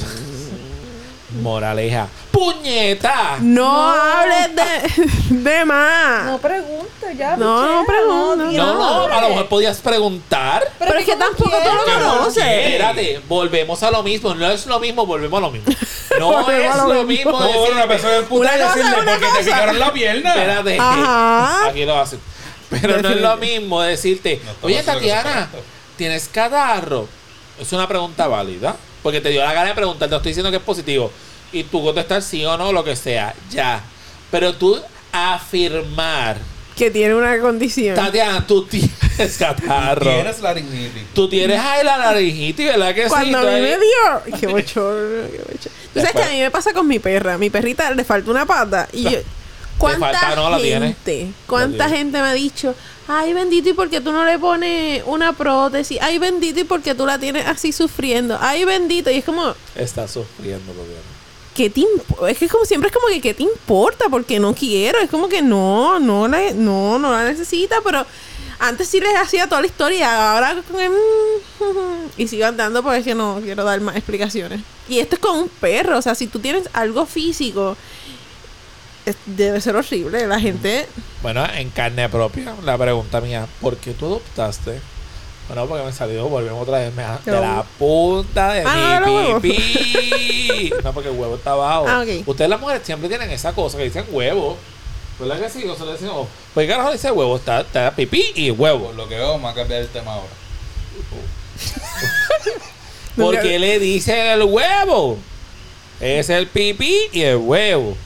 Moraleja, 1.41 2.07
¡puñeta! 2.31 3.35
No 3.41 3.91
hables 3.91 4.55
de, 4.55 5.35
de 5.35 5.65
más. 5.65 6.25
No 6.25 6.37
preguntes, 6.37 7.17
ya. 7.17 7.35
No, 7.35 7.83
no 7.83 8.49
Dios, 8.49 8.65
No, 8.65 9.07
no, 9.09 9.13
a 9.13 9.21
lo 9.21 9.29
mejor 9.29 9.47
podías 9.49 9.77
preguntar. 9.79 10.63
Pero 10.79 10.95
es 10.97 11.05
que 11.05 11.15
tampoco 11.17 11.51
tú 11.51 11.69
lo 11.91 11.99
conoces. 11.99 12.43
Espérate, 12.45 13.21
volvemos 13.27 13.83
a 13.83 13.91
lo 13.91 14.03
mismo. 14.03 14.33
No 14.35 14.49
es 14.49 14.65
lo 14.67 14.79
mismo, 14.79 15.05
volvemos 15.05 15.37
a 15.37 15.41
lo 15.41 15.51
mismo. 15.51 15.73
No 16.17 16.49
es 16.49 16.75
lo 16.77 16.93
lo 16.93 17.03
mismo. 17.03 17.31
mismo. 17.33 17.39
No, 17.39 17.47
decir- 17.47 17.71
una 17.73 17.87
persona 17.87 18.15
en 18.17 18.25
puta 18.25 18.51
y 18.57 18.59
Una 18.61 18.67
decirle 18.75 18.91
porque 18.95 19.25
te 19.37 19.43
picaron 19.43 19.79
la 19.79 19.93
pierna. 19.93 20.29
Espérate. 20.33 20.77
Ajá. 20.79 21.67
Aquí 21.67 21.85
lo 21.85 21.99
hacen. 21.99 22.19
Pero 22.69 23.01
no 23.01 23.09
es 23.09 23.21
lo 23.21 23.37
mismo 23.37 23.81
decirte, 23.81 24.41
oye 24.63 24.81
Tatiana. 24.81 25.49
¿tienes 25.97 26.27
catarro? 26.29 27.07
Es 27.59 27.71
una 27.73 27.87
pregunta 27.87 28.27
válida. 28.27 28.75
Porque 29.03 29.21
te 29.21 29.29
dio 29.29 29.43
la 29.43 29.53
gana 29.53 29.69
de 29.69 29.75
preguntar, 29.75 30.09
te 30.09 30.15
estoy 30.15 30.31
diciendo 30.31 30.51
que 30.51 30.57
es 30.57 30.63
positivo. 30.63 31.11
Y 31.51 31.63
tú 31.63 31.81
contestar 31.83 32.21
sí 32.21 32.43
o 32.45 32.57
no, 32.57 32.71
lo 32.71 32.83
que 32.83 32.95
sea. 32.95 33.33
Ya. 33.49 33.81
Pero 34.31 34.53
tú 34.55 34.77
afirmar, 35.11 36.37
Que 36.75 36.91
tiene 36.91 37.15
una 37.15 37.39
condición. 37.39 37.95
Tatiana, 37.95 38.45
tú 38.45 38.65
tienes 38.65 39.37
catarro. 39.39 40.11
Tienes 40.11 40.41
laringitis. 40.41 41.03
Tú 41.13 41.27
tienes 41.29 41.59
ay, 41.59 41.83
la 41.83 41.97
laringitis, 41.97 42.67
¿verdad 42.67 42.93
que 42.93 43.03
sí? 43.03 43.09
Cuando 43.09 43.39
a 43.39 43.43
mí 43.43 43.61
me 43.61 43.77
dio. 43.77 44.37
Qué 44.39 44.47
bochorno, 44.47 45.27
qué 45.31 45.37
bochorno. 45.39 45.77
Tú 45.93 45.99
sabes 45.99 46.11
que 46.11 46.23
a 46.23 46.29
mí 46.29 46.39
me 46.39 46.51
pasa 46.51 46.73
con 46.73 46.87
mi 46.87 46.99
perra. 46.99 47.37
Mi 47.37 47.49
perrita 47.49 47.89
le 47.91 48.03
falta 48.03 48.29
una 48.29 48.45
pata. 48.45 48.87
Y 48.91 49.03
yo. 49.03 49.19
¿Cuánta 49.77 50.11
falta, 50.11 50.35
no 50.35 50.49
la 50.49 50.57
tiene. 50.57 50.87
gente? 50.87 51.31
¿Cuánta 51.45 51.85
tiene. 51.85 51.97
gente 51.97 52.21
me 52.21 52.27
ha 52.27 52.33
dicho? 52.33 52.75
Ay, 53.07 53.33
bendito, 53.33 53.69
¿y 53.69 53.73
por 53.73 53.89
qué 53.89 54.01
tú 54.01 54.11
no 54.11 54.25
le 54.25 54.37
pones 54.37 55.01
una 55.05 55.31
prótesis? 55.33 55.97
Ay, 56.01 56.17
bendito, 56.19 56.59
¿y 56.59 56.63
por 56.65 56.81
qué 56.81 56.93
tú 56.93 57.05
la 57.05 57.17
tienes 57.17 57.45
así 57.47 57.71
sufriendo? 57.71 58.37
Ay, 58.41 58.65
bendito. 58.65 59.09
Y 59.09 59.15
es 59.17 59.23
como, 59.25 59.53
Está 59.75 60.07
sufriendo, 60.07 60.73
gobierno. 60.73 61.17
¿qué 61.55 61.69
te 61.69 61.81
imp- 61.81 62.29
Es 62.29 62.37
que 62.37 62.47
como 62.49 62.65
siempre 62.65 62.89
es 62.89 62.93
como 62.93 63.07
que, 63.07 63.21
¿qué 63.21 63.33
te 63.33 63.43
importa? 63.43 64.05
Porque 64.09 64.39
no 64.39 64.53
quiero. 64.53 64.99
Es 64.99 65.09
como 65.09 65.27
que 65.29 65.41
no, 65.41 65.99
no 65.99 66.27
la, 66.27 66.51
no, 66.53 66.99
no 66.99 67.11
la 67.11 67.23
necesita, 67.23 67.77
pero 67.83 68.05
antes 68.59 68.87
sí 68.89 68.99
les 68.99 69.15
hacía 69.15 69.47
toda 69.47 69.61
la 69.61 69.67
historia. 69.67 70.33
Ahora 70.33 70.61
con 70.69 70.79
el, 70.81 70.91
mm, 70.91 72.11
y 72.17 72.27
sigo 72.27 72.45
andando 72.45 72.83
porque 72.83 72.99
es 72.99 73.05
que 73.05 73.15
no 73.15 73.39
quiero 73.41 73.63
dar 73.63 73.79
más 73.81 73.95
explicaciones. 73.95 74.59
Y 74.89 74.99
esto 74.99 75.15
es 75.15 75.21
con 75.21 75.37
un 75.39 75.49
perro. 75.49 75.97
O 75.97 76.01
sea, 76.01 76.13
si 76.13 76.27
tú 76.27 76.39
tienes 76.39 76.69
algo 76.73 77.05
físico, 77.05 77.75
debe 79.25 79.61
ser 79.61 79.75
horrible. 79.75 80.27
La 80.27 80.39
gente. 80.39 80.87
Bueno, 81.21 81.45
en 81.55 81.69
carne 81.69 82.09
propia, 82.09 82.55
la 82.63 82.77
pregunta 82.77 83.21
mía, 83.21 83.47
¿por 83.61 83.77
qué 83.77 83.93
tú 83.93 84.05
adoptaste? 84.05 84.79
Bueno, 85.47 85.65
porque 85.65 85.85
me 85.85 85.93
salió, 85.93 86.27
volvemos 86.27 86.61
otra 86.61 86.79
vez, 86.79 86.93
me, 86.93 87.03
de 87.03 87.39
la 87.39 87.63
punta 87.79 88.51
de 88.51 88.63
Ah, 88.65 88.99
no, 89.01 89.07
mi 89.07 89.15
huevos. 89.15 89.41
pipí. 89.41 90.73
no, 90.83 90.93
porque 90.93 91.09
el 91.09 91.15
huevo 91.15 91.35
está 91.35 91.51
abajo. 91.51 91.85
Ah. 91.87 92.03
Ustedes 92.25 92.49
las 92.49 92.59
mujeres 92.59 92.85
siempre 92.85 93.07
tienen 93.07 93.31
esa 93.31 93.53
cosa 93.53 93.77
que 93.77 93.85
dicen 93.85 94.05
huevo. 94.11 94.57
¿Verdad 95.19 95.39
que 95.39 95.49
sí? 95.49 95.63
Nosotros 95.65 95.99
decimos, 95.99 96.27
pues 96.53 96.69
carajo 96.69 96.91
dice 96.91 97.11
huevo, 97.11 97.37
está, 97.37 97.61
está 97.61 97.95
pipí 97.95 98.23
y 98.35 98.51
huevo. 98.51 98.87
Por 98.87 98.95
lo 98.95 99.07
que 99.07 99.15
veo, 99.15 99.31
vamos 99.31 99.51
a 99.51 99.55
cambiar 99.55 99.81
el 99.81 99.87
tema 99.87 100.15
ahora. 100.15 100.27
Porque 103.15 103.57
le 103.57 103.79
dice 103.79 104.33
el 104.33 104.43
huevo. 104.43 105.17
Es 105.99 106.29
el 106.29 106.47
pipí 106.47 106.95
y 107.11 107.21
el 107.21 107.37
huevo. 107.37 107.97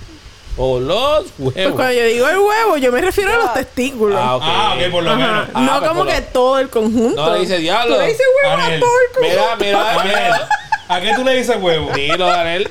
O 0.57 0.79
los 0.79 1.25
Pues 1.41 1.55
huevos. 1.55 1.75
cuando 1.75 1.93
yo 1.93 2.03
digo 2.05 2.27
el 2.27 2.37
huevo, 2.39 2.77
yo 2.77 2.91
me 2.91 3.01
refiero 3.01 3.33
a 3.33 3.37
los 3.37 3.53
testículos. 3.53 4.19
Ah, 4.21 4.35
ok. 4.35 4.43
Ah, 4.45 4.75
ok, 4.77 4.91
por 4.91 5.03
lo 5.03 5.15
menos. 5.15 5.47
Ah, 5.53 5.61
no 5.61 5.79
pues 5.79 5.89
como 5.89 6.05
que 6.05 6.21
todo 6.21 6.59
el 6.59 6.69
conjunto. 6.69 7.25
No 7.25 7.33
le 7.33 7.39
dice 7.39 7.55
Tú 7.55 7.61
diablo. 7.61 7.97
le 7.97 8.07
dices 8.07 8.25
huevo 8.43 8.53
a 8.53 8.57
Daniel. 8.61 8.79
todo 8.81 8.91
el 8.99 9.11
conjunto. 9.13 9.55
Mira, 9.59 9.81
mira, 10.03 10.03
mira. 10.03 10.49
¿A 10.89 11.01
qué 11.01 11.13
tú 11.15 11.23
le 11.23 11.35
dices 11.37 11.55
huevo? 11.59 11.89
Dilo, 11.93 12.25
Daniel. 12.27 12.69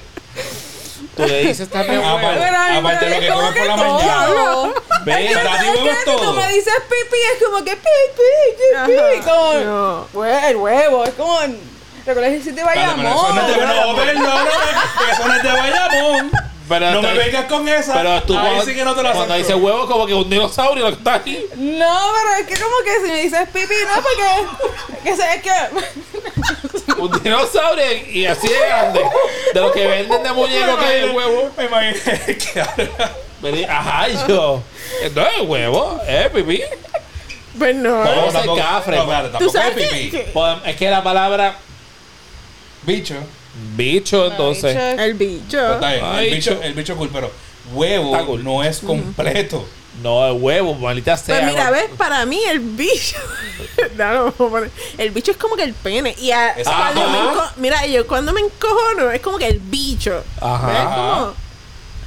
Tú 1.17 1.27
le 1.27 1.43
dices 1.47 1.69
también 1.71 2.03
Ah, 2.05 2.15
huevo. 2.17 2.29
Aparte 2.79 3.07
pero 3.07 3.09
de 3.09 3.11
lo 3.11 3.17
es 3.17 3.21
que 3.21 3.33
comes 3.33 3.59
por 3.59 3.67
la 3.67 3.77
todo. 3.77 3.95
mañana. 4.67 4.75
Ve, 5.05 5.13
que, 5.15 5.29
que 5.29 5.95
si 6.05 6.17
tú 6.25 6.33
me 6.35 6.49
dices 6.53 6.75
pipí, 6.89 7.17
es 7.35 7.45
como 7.47 7.65
que 7.65 7.77
pipí, 7.77 8.87
pipí, 8.87 8.99
Ajá, 8.99 9.25
como... 9.25 9.55
no. 10.15 10.25
El 10.49 10.57
huevo, 10.57 11.05
es 11.05 11.15
como... 11.15 11.39
¿Recuerdas 12.07 12.33
el 12.33 12.43
sitio 12.43 12.55
de 12.55 12.63
Dale, 12.63 12.81
pero 12.97 12.97
Bayamón? 12.97 13.17
eso 13.17 13.35
no 13.35 13.41
es 13.41 13.47
de 13.47 14.15
no, 14.15 14.35
que 14.35 15.13
eso 15.13 15.29
no 15.29 15.35
es 15.35 15.43
de 15.43 15.49
Bayamón. 15.51 16.31
Pero 16.71 16.91
No 16.93 17.03
me 17.03 17.15
vengas 17.15 17.45
con 17.47 17.69
esa. 17.69 17.93
Pero 17.95 18.23
tú 18.23 18.33
Ahí 18.39 18.45
cuando, 18.47 18.65
sí 18.65 18.75
que 18.75 18.85
no 18.85 18.95
te 18.95 19.03
la 19.03 19.13
cuando 19.13 19.35
dices 19.35 19.57
huevo, 19.57 19.87
como 19.89 20.07
que 20.07 20.15
un 20.15 20.31
dinosaurio 20.31 20.85
lo 20.85 20.91
que 20.93 20.99
está 20.99 21.15
aquí. 21.15 21.37
No, 21.57 22.13
pero 22.15 22.37
es 22.41 22.47
que 22.47 22.63
como 22.63 22.77
que 22.85 22.95
si 23.07 23.13
me 23.13 23.23
dices 23.23 23.49
pipí, 23.53 23.75
no, 23.89 24.03
porque... 24.03 25.03
Que 25.03 25.17
sé, 25.17 25.23
es 25.35 25.43
que... 25.43 27.01
Un 27.01 27.23
dinosaurio 27.23 27.85
y 28.13 28.25
así 28.27 28.47
de 28.49 28.59
grande. 28.59 29.01
De 29.53 29.61
los 29.61 29.73
que 29.73 29.87
venden 29.87 30.23
de 30.23 30.33
muñeco 30.33 30.79
que 30.79 30.85
hay 30.87 31.01
el 31.03 31.11
huevo. 31.11 31.51
Me 31.57 31.65
imaginé 31.65 32.37
que 32.39 32.61
ahora- 32.61 33.15
Ajá, 33.69 34.09
y 34.09 34.17
yo. 34.29 34.63
No 35.15 35.23
es 35.23 35.41
huevo, 35.43 36.01
es 36.07 36.29
pipí. 36.29 36.63
Pues 37.59 37.75
no. 37.75 38.05
No, 38.05 38.25
tampoco- 38.33 38.57
cafre. 38.57 38.97
No, 38.97 39.03
espérate, 39.03 39.27
Tú 39.29 39.33
tampoco 39.33 39.53
sabes 39.53 39.77
es 39.77 39.83
que, 39.89 39.95
pipí. 39.97 40.11
que 40.13 40.19
Pues, 40.33 40.57
Es 40.67 40.77
que 40.77 40.89
la 40.91 41.03
palabra 41.03 41.57
Bicho. 42.83 43.15
Bicho, 43.77 44.27
entonces. 44.31 44.77
el 44.99 45.15
bicho. 45.15 45.59
Pues 45.79 46.01
Ay, 46.03 46.29
el 46.29 46.35
bicho, 46.35 46.55
cho- 46.55 46.63
el 46.63 46.75
bicho 46.75 46.97
cool, 46.97 47.11
pero 47.13 47.31
huevo 47.73 48.27
cool. 48.27 48.45
no 48.45 48.63
es 48.63 48.79
completo. 48.81 49.67
No 50.03 50.27
es 50.27 50.41
huevo, 50.41 50.75
maldita 50.77 51.17
sea. 51.17 51.41
Pues 51.41 51.51
mira, 51.51 51.71
ves, 51.71 51.87
para 51.99 52.25
mí 52.25 52.41
el 52.49 52.61
bicho. 52.61 53.17
no, 53.97 54.33
no, 54.39 54.61
el 54.99 55.11
bicho 55.11 55.33
es 55.33 55.37
como 55.37 55.57
que 55.57 55.65
el 55.65 55.75
pene. 55.75 56.15
Y 56.19 56.31
a- 56.31 56.51
Exacto. 56.57 57.01
cuando 57.03 57.09
me 57.11 57.19
enco- 57.19 57.51
mira, 57.57 57.87
yo 57.87 58.07
cuando 58.07 58.33
me 58.33 58.41
encojono 58.41 59.11
es 59.11 59.21
como 59.21 59.37
que 59.37 59.49
el 59.49 59.59
bicho. 59.59 60.23
Ajá. 60.41 60.67
¿Ves? 60.69 60.85
Como, 60.85 61.35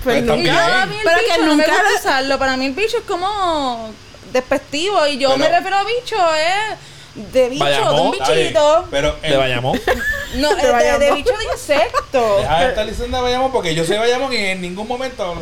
pues 0.04 0.26
yo, 0.26 0.32
el 0.34 0.89
Pero 1.04 1.18
que 1.28 1.38
no 1.41 1.56
me 1.56 1.64
nunca 1.64 1.68
gusta 1.72 2.00
usarlo. 2.00 2.39
Para 2.39 2.58
mí 2.58 2.66
el 2.66 2.74
bicho 2.74 2.98
es 2.98 3.04
como 3.04 3.91
despectivo. 4.32 5.06
Y 5.08 5.18
yo 5.20 5.30
Pero- 5.30 5.39
me 5.39 5.50
refiero 5.50 5.78
a 5.78 5.84
bicho, 5.84 6.16
es 6.36 6.78
de 7.16 7.49
bicho, 7.49 7.64
de 7.66 7.72
Bayamón, 7.72 8.07
un 8.07 8.14
Está 8.16 8.32
bien, 8.32 8.39
bichito. 8.47 8.88
Pero 8.91 9.11
De 9.22 9.28
el- 9.28 9.38
Bayamón. 9.38 9.80
No, 10.36 10.49
De 10.49 10.55
es 10.55 10.61
de, 10.64 10.68
de 10.68 10.74
Bayamón. 10.74 11.16
bicho 11.18 11.38
de 11.38 11.43
insecto. 11.45 12.38
Deja 12.39 12.59
de 12.61 12.68
estar 12.70 12.86
diciendo 12.88 13.18
de 13.18 13.24
Bayamón 13.24 13.51
porque 13.51 13.76
yo 13.76 13.84
soy 13.84 13.93
de 13.95 13.99
Bayamón 13.99 14.34
y 14.34 14.38
en 14.38 14.61
ningún 14.61 14.88
momento 14.88 15.36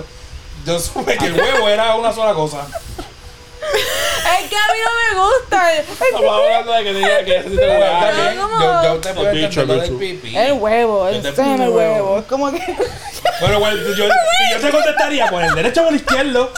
yo 0.65 0.80
supe 0.80 1.17
que 1.17 1.26
el 1.28 1.34
huevo 1.39 1.69
era 1.69 1.95
una 1.95 2.11
sola 2.11 2.34
cosa. 2.34 2.67
Es 3.61 4.49
que 4.49 4.55
a 4.55 4.74
mí 4.74 4.80
no 4.84 5.15
me 5.15 5.22
gusta. 5.30 5.74
el- 5.74 5.80
Estamos 5.80 6.34
hablando 6.43 6.72
de 6.74 6.84
que 6.84 6.93
diga 6.93 7.24
que 7.24 7.41
Bueno, 7.41 7.61
huevo. 7.61 7.84
está 7.86 8.34
no, 8.34 8.84
yo, 8.84 8.84
yo 8.95 8.99
te 8.99 9.13
puedo 9.13 9.30
El 9.30 9.38
bicho, 9.47 9.61
el 9.61 9.97
pipí. 9.97 10.38
El 10.38 10.53
huevo, 10.53 11.07
el 11.07 11.22
te- 11.22 11.30
el 11.30 11.36
huevo. 11.59 11.76
huevo. 11.78 12.19
Es 12.19 12.26
como 12.26 12.51
que. 12.51 12.76
Pero 13.39 13.59
bueno, 13.59 13.78
yo, 13.95 14.05
si 14.05 14.51
yo 14.53 14.59
te 14.59 14.72
contestaría 14.72 15.28
por 15.28 15.41
el 15.43 15.55
derecho 15.55 15.82
o 15.82 15.84
por 15.86 15.93
el 15.93 15.99
izquierdo, 16.01 16.51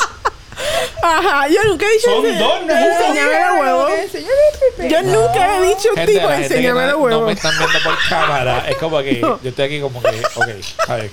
Ajá, 1.02 1.48
yo 1.48 1.64
nunca 1.66 1.86
he 1.86 1.94
dicho 1.94 2.10
Son 2.16 2.26
ese- 2.26 2.40
dos, 2.40 2.66
¿no? 2.66 2.74
Enséñame 2.74 3.40
los 3.40 3.60
huevos. 3.62 3.92
Yo 4.90 5.04
nunca 5.04 5.58
he 5.58 5.68
dicho 5.68 5.90
un 5.96 6.06
tipo, 6.06 6.28
gente 6.28 6.28
que 6.28 6.44
enséñame 6.44 6.82
no, 6.82 6.88
los 6.88 6.98
me 7.00 7.04
huevos. 7.06 7.32
están 7.34 7.52
viendo 7.58 7.80
por 7.84 7.94
cámara. 8.10 8.66
Es 8.70 8.78
como 8.78 9.00
que 9.00 9.20
yo 9.20 9.40
estoy 9.44 9.66
aquí 9.66 9.82
como 9.82 10.02
que, 10.02 10.10
ok, 10.10 10.48
a 10.88 10.96
ver. 10.96 11.12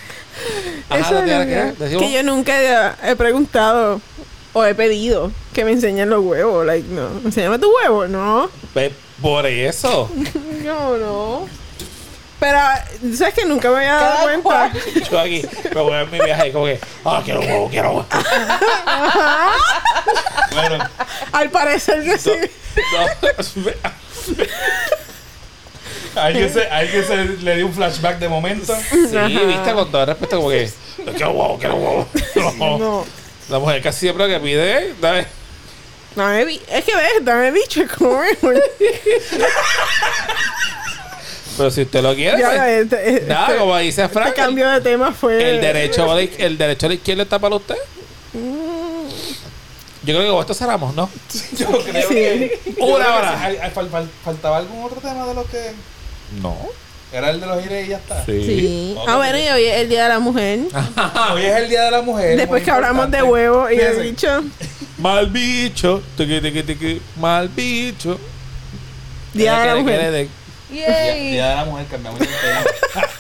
Ajá, 0.89 1.01
Eso 1.01 1.15
¿no 1.15 1.25
tienes 1.25 1.47
nunca- 1.47 1.73
que 1.79 1.85
decimos? 1.85 2.03
que 2.05 2.13
yo 2.13 2.23
nunca 2.23 2.97
he, 3.05 3.17
preguntado 3.17 4.01
o 4.53 4.65
he 4.65 4.75
pedido 4.75 5.31
que 5.53 5.65
me 5.65 5.73
enseñen 5.73 6.09
los 6.11 6.25
huevos. 6.25 6.65
Like, 6.67 6.89
no. 6.89 7.09
Enséñame 7.25 7.59
tu 7.59 7.71
huevo, 7.75 8.07
no. 8.07 8.51
Por 9.21 9.47
eso. 9.47 10.11
No, 10.65 10.97
no. 10.99 11.49
Pero, 12.41 12.59
¿sabes 13.17 13.35
que 13.35 13.45
Nunca 13.45 13.71
me 13.71 13.77
había 13.77 13.95
dado 13.95 14.11
Cada 14.13 14.23
cuenta. 14.23 14.43
cual. 14.43 14.73
Yo 15.11 15.21
aquí 15.21 15.47
me 15.75 15.81
voy 15.83 15.95
a 15.95 16.05
mi 16.07 16.19
viaje 16.21 16.49
y 16.49 16.53
como 16.53 16.65
que, 16.65 16.81
ah, 17.05 17.21
quiero 17.25 17.41
huevo, 17.41 17.69
quiero 17.69 17.91
huevo. 17.91 18.07
bueno, 20.53 20.89
Al 21.33 21.51
parecer 21.51 22.03
que 22.03 22.19
sí. 22.19 22.33
No, 22.95 23.71
alguien 26.23 26.53
se, 26.53 26.67
alguien 26.69 27.05
se 27.07 27.17
le 27.45 27.57
dio 27.57 27.67
un 27.67 27.75
flashback 27.75 28.19
de 28.19 28.29
momento. 28.29 28.75
Sí, 28.91 28.97
viste, 29.47 29.73
con 29.75 29.91
todo 29.91 30.01
el 30.03 30.07
respeto, 30.09 30.37
como 30.37 30.49
que, 30.51 30.71
quiero 31.17 31.31
huevo, 31.33 31.59
quiero 31.59 31.75
huevo. 31.77 32.09
No. 32.57 32.79
No. 32.79 33.07
La 33.49 33.59
mujer 33.59 33.83
casi 33.83 34.01
siempre 34.01 34.27
lo 34.29 34.33
que 34.33 34.41
pide, 34.41 34.95
dame. 35.01 35.27
Dame 36.15 36.45
bi- 36.45 36.63
es 36.69 36.85
que 36.85 36.95
ves, 36.95 37.13
dame 37.23 37.51
bicho, 37.51 37.83
es 37.83 37.91
como 37.91 38.21
mejor. 38.21 38.63
Pero 41.61 41.71
si 41.71 41.83
usted 41.83 42.03
lo 42.03 42.15
quiere, 42.15 42.39
Ya, 42.41 42.49
pues, 42.49 42.61
este, 42.85 43.11
este- 43.17 43.27
nada, 43.27 43.57
como 43.59 43.77
dice 43.79 44.03
este 44.03 44.15
Frank, 44.15 44.35
cambio 44.35 44.69
de 44.71 44.81
tema 44.81 45.13
fue. 45.13 45.51
el 45.57 45.61
derecho, 45.61 46.11
a 46.11 46.15
la, 46.15 46.21
el 46.23 46.57
derecho 46.59 46.87
a 46.87 46.89
la 46.89 46.95
izquierda 46.95 47.23
está 47.25 47.39
para 47.39 47.57
usted. 47.57 47.77
Yo 50.03 50.15
creo 50.15 50.21
que 50.23 50.29
con 50.31 50.41
esto 50.41 50.55
cerramos, 50.55 50.95
¿no? 50.95 51.11
Yo 51.59 51.67
creo 51.85 52.09
Sí. 52.09 52.15
que. 52.15 52.61
Una 52.79 53.15
hora. 53.17 53.51
sí. 53.51 53.57
¿Faltaba 54.25 54.57
algún 54.57 54.83
otro 54.85 55.01
tema 55.01 55.27
de 55.27 55.35
los 55.35 55.47
que.? 55.47 55.73
No. 56.41 56.57
Era 57.13 57.31
el 57.31 57.41
de 57.41 57.47
los 57.47 57.61
gires 57.63 57.87
y 57.87 57.91
ya 57.91 57.97
está. 57.97 58.25
Sí. 58.25 58.95
Ok. 58.97 59.05
Ah, 59.09 59.17
bueno, 59.17 59.37
y 59.39 59.49
hoy 59.49 59.65
es 59.65 59.77
el 59.81 59.89
Día 59.89 60.05
de 60.05 60.09
la 60.11 60.21
Mujer. 60.21 60.61
Hoy 61.35 61.43
es 61.45 61.57
el 61.57 61.69
Día 61.69 61.83
de 61.83 61.91
la 61.91 62.03
Mujer. 62.03 62.37
Después 62.37 62.63
que 62.63 62.71
hablamos 62.71 63.11
de 63.11 63.21
huevo 63.23 63.69
y 63.69 63.77
de 63.77 64.01
bicho. 64.01 64.45
Mal 64.99 65.27
bicho. 65.27 66.03
Tiqui, 66.17 66.41
tiqui, 66.41 66.63
tiqui, 66.63 67.03
mal 67.17 67.49
bicho. 67.49 68.17
Día 69.35 69.59
de 69.59 69.67
la 69.67 69.75
Mujer. 69.77 70.29
Yay. 70.73 71.31
Día 71.33 71.49
de 71.51 71.55
la 71.57 71.65
Mujer, 71.65 71.87
cambiamos 71.91 72.21
el 72.21 72.27
tema. 72.29 73.05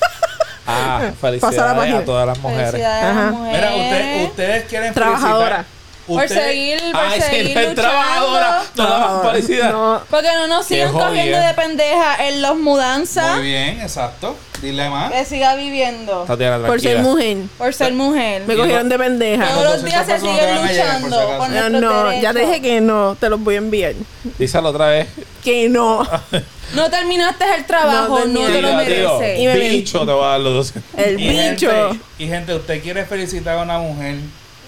Ah, 0.73 1.11
felicidades 1.21 1.95
a 1.95 2.05
todas 2.05 2.27
las 2.29 2.39
mujeres. 2.39 2.71
Felicidades 2.71 3.03
a 3.05 3.09
las 3.09 3.17
Ajá. 3.17 3.31
mujeres. 3.33 3.71
Mira, 3.71 3.83
usted- 3.83 4.25
ustedes 4.25 4.65
quieren 4.67 4.95
Trabajadora. 4.95 5.65
felicitar. 5.65 5.80
Por 6.17 6.29
seguir, 6.29 6.81
por 6.93 7.01
Ay, 7.01 7.21
si 7.21 7.31
seguir 7.31 7.55
no 7.55 7.61
es 7.61 7.75
trabajadora, 7.75 8.63
luchando. 8.77 8.99
no 8.99 9.23
más 9.23 9.33
felicidad. 9.33 9.73
No. 9.73 10.01
Porque 10.11 10.29
no 10.35 10.47
nos 10.47 10.67
sigan 10.67 10.93
cogiendo 10.93 11.39
de 11.39 11.55
pendeja 11.55 12.29
en 12.29 12.43
los 12.43 12.57
mudanzas. 12.59 13.37
Muy 13.37 13.45
bien, 13.47 13.81
exacto. 13.81 14.37
Dile 14.63 14.91
más. 14.91 15.11
Que 15.11 15.25
siga 15.25 15.55
viviendo. 15.55 16.25
Tatiana, 16.25 16.67
Por 16.67 16.81
ser 16.81 16.99
mujer. 16.99 17.39
Por 17.57 17.73
ser 17.73 17.93
mujer. 17.95 18.43
Me 18.47 18.55
cogieron 18.57 18.89
de 18.91 18.99
pendeja. 18.99 19.47
Todos 19.49 19.65
Los 19.65 19.85
días 19.85 20.05
se 20.07 20.19
200 20.19 20.21
siguen 20.21 20.47
llegar, 20.47 20.61
por 20.61 20.69
si 20.69 20.75
luchando 21.17 21.39
por 21.39 21.57
Ah, 21.57 21.69
no, 21.71 22.21
ya 22.21 22.33
te 22.35 22.41
dije 22.41 22.61
que 22.61 22.81
no, 22.83 23.17
te 23.19 23.29
los 23.31 23.41
voy 23.41 23.55
a 23.55 23.59
enviar. 23.59 23.95
Díselo 24.39 24.69
otra 24.69 24.87
vez. 24.89 25.09
Que 25.43 25.69
no. 25.69 26.07
No 26.71 26.89
terminaste 26.89 27.45
el 27.57 27.65
trabajo, 27.65 28.21
No 28.29 28.47
te 28.47 28.63
lo 28.63 28.73
mereces. 28.75 29.41
Y 29.41 29.45
me- 29.47 29.59
Bicho 29.71 30.07
te 30.07 30.13
va 30.13 30.29
a 30.29 30.31
dar 30.33 30.41
los 30.41 30.73
dos. 30.73 30.83
El 30.97 31.19
Y 31.19 31.29
bicho. 31.29 31.69
gente, 31.69 32.01
y 32.19 32.29
gente, 32.29 32.55
usted 32.55 32.81
quiere 32.81 33.05
felicitar 33.07 33.59
a 33.59 33.63
una 33.63 33.79
mujer 33.79 34.15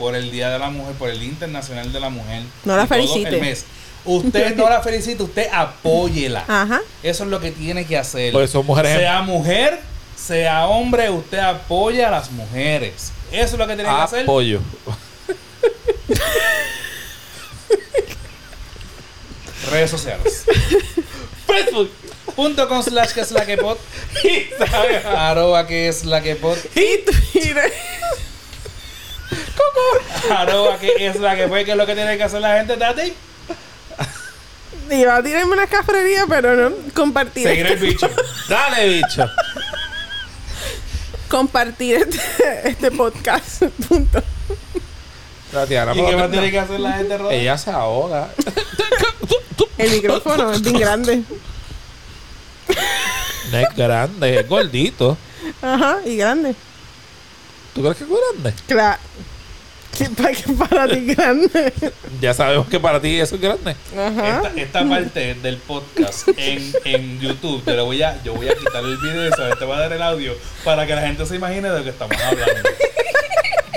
por 0.02 0.16
el 0.16 0.32
Día 0.32 0.50
de 0.50 0.58
la 0.58 0.68
Mujer, 0.68 0.96
por 0.96 1.10
el 1.10 1.22
Internacional 1.22 1.92
de 1.92 2.00
la 2.00 2.10
Mujer. 2.10 2.42
No 2.64 2.76
la 2.76 2.88
felicite. 2.88 3.28
el 3.28 3.40
mes. 3.40 3.64
Usted 4.04 4.56
no 4.56 4.68
la 4.68 4.80
felicite, 4.82 5.22
usted 5.22 5.46
apóyela. 5.52 6.44
Ajá. 6.48 6.80
Eso 7.04 7.22
es 7.22 7.30
lo 7.30 7.38
que 7.38 7.52
tiene 7.52 7.86
que 7.86 7.96
hacer. 7.96 8.32
Porque 8.32 8.48
son 8.48 8.66
mujeres- 8.66 8.98
Sea 8.98 9.22
mujer, 9.22 9.78
sea 10.16 10.66
hombre, 10.66 11.08
usted 11.08 11.38
apoya 11.38 12.08
a 12.08 12.10
las 12.10 12.32
mujeres. 12.32 13.12
Eso 13.30 13.52
es 13.52 13.52
lo 13.52 13.64
que 13.68 13.76
tiene 13.76 13.88
que 13.88 13.94
hacer. 13.96 14.22
Apoyo. 14.24 14.58
Redes 19.70 19.90
sociales. 19.90 20.44
Facebook. 21.46 21.88
Punto 22.34 22.68
con 22.68 22.82
slash 22.82 23.12
que 23.12 23.20
es 23.20 23.30
la 23.30 23.46
que 23.46 23.56
pot. 23.56 23.78
Arroba 25.16 25.64
que 25.68 25.86
es 25.86 26.04
la 26.04 26.20
que 26.20 26.34
pot. 26.34 26.58
Y 26.74 27.04
Twitter. 27.04 27.72
Arroba 30.30 30.78
que 30.78 31.06
es 31.06 31.20
la 31.20 31.36
que 31.36 31.48
fue. 31.48 31.64
Que 31.64 31.72
es 31.72 31.76
lo 31.76 31.86
que 31.86 31.94
tiene 31.94 32.16
que 32.16 32.22
hacer 32.22 32.40
la 32.40 32.56
gente, 32.56 32.76
Tati. 32.76 33.12
Iba 34.90 35.16
a 35.16 35.22
tirarme 35.22 35.52
una 35.52 35.66
cafrería, 35.66 36.26
pero 36.28 36.54
no. 36.54 36.76
Compartir. 36.94 37.46
Seguir 37.46 37.66
el 37.66 37.78
bicho. 37.78 38.08
Dale, 38.48 38.88
bicho. 38.88 39.28
Compartir 41.28 41.96
este, 41.96 42.68
este 42.68 42.90
podcast. 42.90 43.62
Punto. 43.88 44.22
Tatiana, 45.50 45.94
¿Y 45.94 46.06
qué 46.06 46.16
más 46.16 46.30
tiene 46.30 46.50
que 46.50 46.58
hacer 46.58 46.80
la 46.80 46.92
gente, 46.92 47.18
Roda? 47.18 47.34
Ella 47.34 47.58
se 47.58 47.70
ahoga. 47.70 48.30
El 49.78 49.90
micrófono 49.90 50.52
es 50.52 50.62
bien 50.62 50.78
grande. 50.78 51.22
No 53.50 53.58
es 53.58 53.76
grande, 53.76 54.40
es 54.40 54.48
gordito. 54.48 55.16
Ajá, 55.60 55.98
y 56.06 56.16
grande. 56.16 56.54
¿Tú 57.74 57.82
crees 57.82 57.96
que 57.96 58.04
es 58.04 58.10
grande? 58.10 58.54
Claro. 58.66 59.00
Para, 60.10 60.32
que 60.32 60.52
para 60.52 60.88
ti 60.88 61.14
grande. 61.14 61.72
Ya 62.20 62.34
sabemos 62.34 62.68
que 62.68 62.78
para 62.78 63.00
ti 63.00 63.18
eso 63.18 63.34
es 63.34 63.40
grande. 63.40 63.76
Ajá. 63.96 64.36
Esta, 64.36 64.60
esta 64.60 64.88
parte 64.88 65.34
del 65.34 65.56
podcast 65.58 66.28
en, 66.36 66.72
en 66.84 67.20
YouTube, 67.20 67.64
te 67.64 67.74
lo 67.74 67.86
voy 67.86 68.02
a, 68.02 68.22
yo 68.22 68.34
voy 68.34 68.48
a 68.48 68.54
quitar 68.54 68.84
el 68.84 68.96
video, 68.98 69.30
¿sabes? 69.34 69.58
te 69.58 69.64
voy 69.64 69.76
a 69.76 69.80
dar 69.80 69.92
el 69.92 70.02
audio 70.02 70.34
para 70.64 70.86
que 70.86 70.94
la 70.94 71.02
gente 71.02 71.26
se 71.26 71.36
imagine 71.36 71.68
de 71.68 71.78
lo 71.78 71.84
que 71.84 71.90
estamos 71.90 72.16
hablando. 72.16 72.68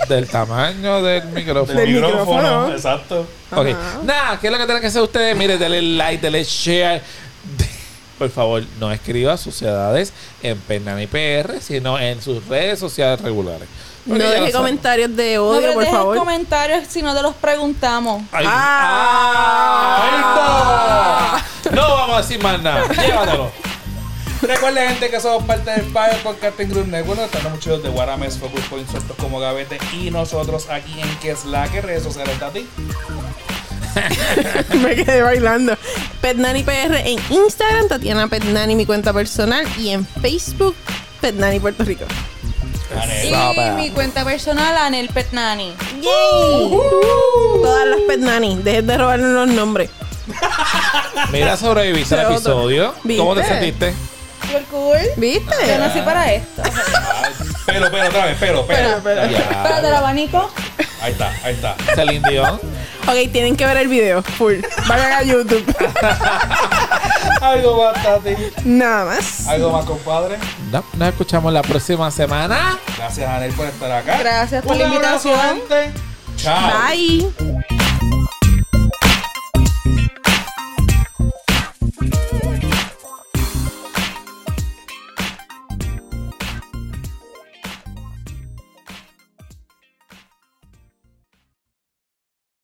Del 0.10 0.28
tamaño 0.28 1.02
del 1.02 1.26
micrófono. 1.30 1.80
Del 1.80 1.90
micrófono, 1.90 2.22
micrófono. 2.26 2.72
exacto. 2.74 3.28
Ok. 3.52 3.68
Nada, 4.04 4.40
¿qué 4.40 4.48
es 4.48 4.54
lo 4.54 4.60
que 4.60 4.66
tienen 4.66 4.82
que 4.82 4.88
hacer 4.88 5.02
ustedes? 5.02 5.36
Mire, 5.36 5.58
denle 5.58 5.82
like, 5.82 6.22
denle 6.22 6.44
share. 6.44 7.02
Por 8.20 8.30
favor, 8.30 8.64
no 8.80 8.92
escriba 8.92 9.36
suciedades 9.36 10.14
en 10.44 10.58
Pernani 10.60 11.08
PR, 11.08 11.60
sino 11.60 12.00
en 12.00 12.22
sus 12.22 12.46
redes 12.48 12.80
sociales 12.80 13.20
regulares. 13.22 13.68
No 14.06 14.16
deje 14.18 14.52
comentarios 14.52 15.16
de 15.16 15.36
No 15.36 15.44
odio, 15.46 15.68
me 15.70 15.74
por 15.74 15.84
dejes 15.84 15.98
favor. 15.98 16.18
comentarios 16.18 16.88
si 16.88 17.02
no 17.02 17.16
te 17.16 17.22
los 17.24 17.34
preguntamos. 17.36 18.22
Ay, 18.32 18.46
Ah. 18.48 20.00
¡Ahí 20.04 21.40
está! 21.66 21.76
No 21.76 21.82
vamos 21.96 22.16
a 22.18 22.22
decir 22.22 22.42
más 22.44 22.62
nada. 22.62 22.88
Llévatelo. 22.88 23.52
Recuerden, 24.42 24.90
gente, 24.90 25.10
que 25.10 25.20
somos 25.20 25.44
parte 25.46 25.72
del 25.72 25.86
Fire 25.92 26.18
Podcasting 26.22 26.70
Group 26.70 26.88
Network. 26.88 27.20
Estamos 27.22 27.54
muchos 27.54 27.82
de 27.82 27.90
Guarames, 27.90 28.38
Focus 28.38 28.62
Point, 28.70 28.90
sueltos 28.92 29.18
como 29.18 29.40
Gavete. 29.40 29.80
Y 29.94 30.12
nosotros 30.12 30.70
aquí 30.70 31.00
en 31.02 31.18
Que 31.20 31.32
es 31.32 31.46
la 31.46 31.68
que 31.68 31.82
redes 31.82 32.04
sociales 32.04 32.40
de 32.40 32.52
ti. 32.52 32.68
Me 34.78 34.96
quedé 34.96 35.22
bailando. 35.24 35.76
Petnani 36.22 36.64
PR 36.64 36.98
en 36.98 37.18
Instagram, 37.30 37.88
Tatiana 37.88 38.28
Petnani, 38.28 38.76
mi 38.76 38.86
cuenta 38.86 39.14
personal. 39.14 39.66
Y 39.80 39.90
en 39.90 40.06
Facebook, 40.06 40.76
Petnani 41.22 41.60
Puerto 41.60 41.84
Rico. 41.84 42.06
Anel. 43.02 43.28
Y 43.28 43.72
mi 43.82 43.90
cuenta 43.92 44.24
personal, 44.24 44.78
Anel 44.78 45.10
Petnani. 45.10 45.74
¡Yay! 46.02 46.72
Todas 47.62 47.88
las 47.88 48.00
Petnani. 48.08 48.58
Dejen 48.64 48.88
de 48.88 48.98
robarnos 48.98 49.30
los 49.48 49.48
nombres. 49.56 49.90
Mira, 51.32 51.56
sobreviviste 51.58 52.16
al 52.16 52.22
Ese 52.22 52.28
otro. 52.30 52.38
episodio. 52.70 52.94
¿Cómo 53.18 53.34
te 53.36 53.42
¿Viste? 53.42 53.54
sentiste? 53.56 53.94
Super 54.42 54.64
cool. 54.66 54.98
¿Viste? 55.18 55.56
Yo 55.68 55.78
nací 55.80 56.02
para 56.02 56.34
esto. 56.34 56.62
Ay, 56.64 57.34
Pero, 57.66 57.90
pero, 57.92 58.08
otra 58.10 58.26
vez, 58.26 58.38
pero, 58.40 58.66
pero. 58.68 59.00
Pero. 59.04 59.22
Espérate, 59.26 59.88
el 59.88 59.94
abanico. 59.96 60.50
Ahí 61.02 61.12
está, 61.12 61.34
ahí 61.44 61.54
está. 61.56 61.76
Celine 61.96 62.30
Dion. 62.30 62.60
Ok, 63.08 63.32
tienen 63.32 63.56
que 63.56 63.66
ver 63.66 63.78
el 63.78 63.88
video. 63.88 64.22
Full. 64.24 64.56
Vayan 64.88 65.12
a 65.14 65.24
YouTube. 65.24 65.64
Algo 67.42 67.84
más, 67.84 68.04
Tati. 68.04 68.36
Nada 68.64 69.06
más. 69.06 69.48
Algo 69.48 69.72
más, 69.72 69.86
compadre. 69.86 70.38
No, 70.72 70.84
nos 70.94 71.10
escuchamos 71.10 71.54
la 71.54 71.62
próxima 71.62 72.10
semana. 72.12 72.78
Gracias, 72.98 73.30
Anel, 73.30 73.54
por 73.54 73.68
estar 73.68 73.92
acá. 73.92 74.18
Gracias 74.20 74.64
por 74.64 74.74
Un 74.74 74.80
la 74.80 74.88
abrazo, 74.88 75.30
invitación. 75.30 75.62
gente. 75.70 76.00
Chao. 76.38 76.72
Bye. 76.90 77.75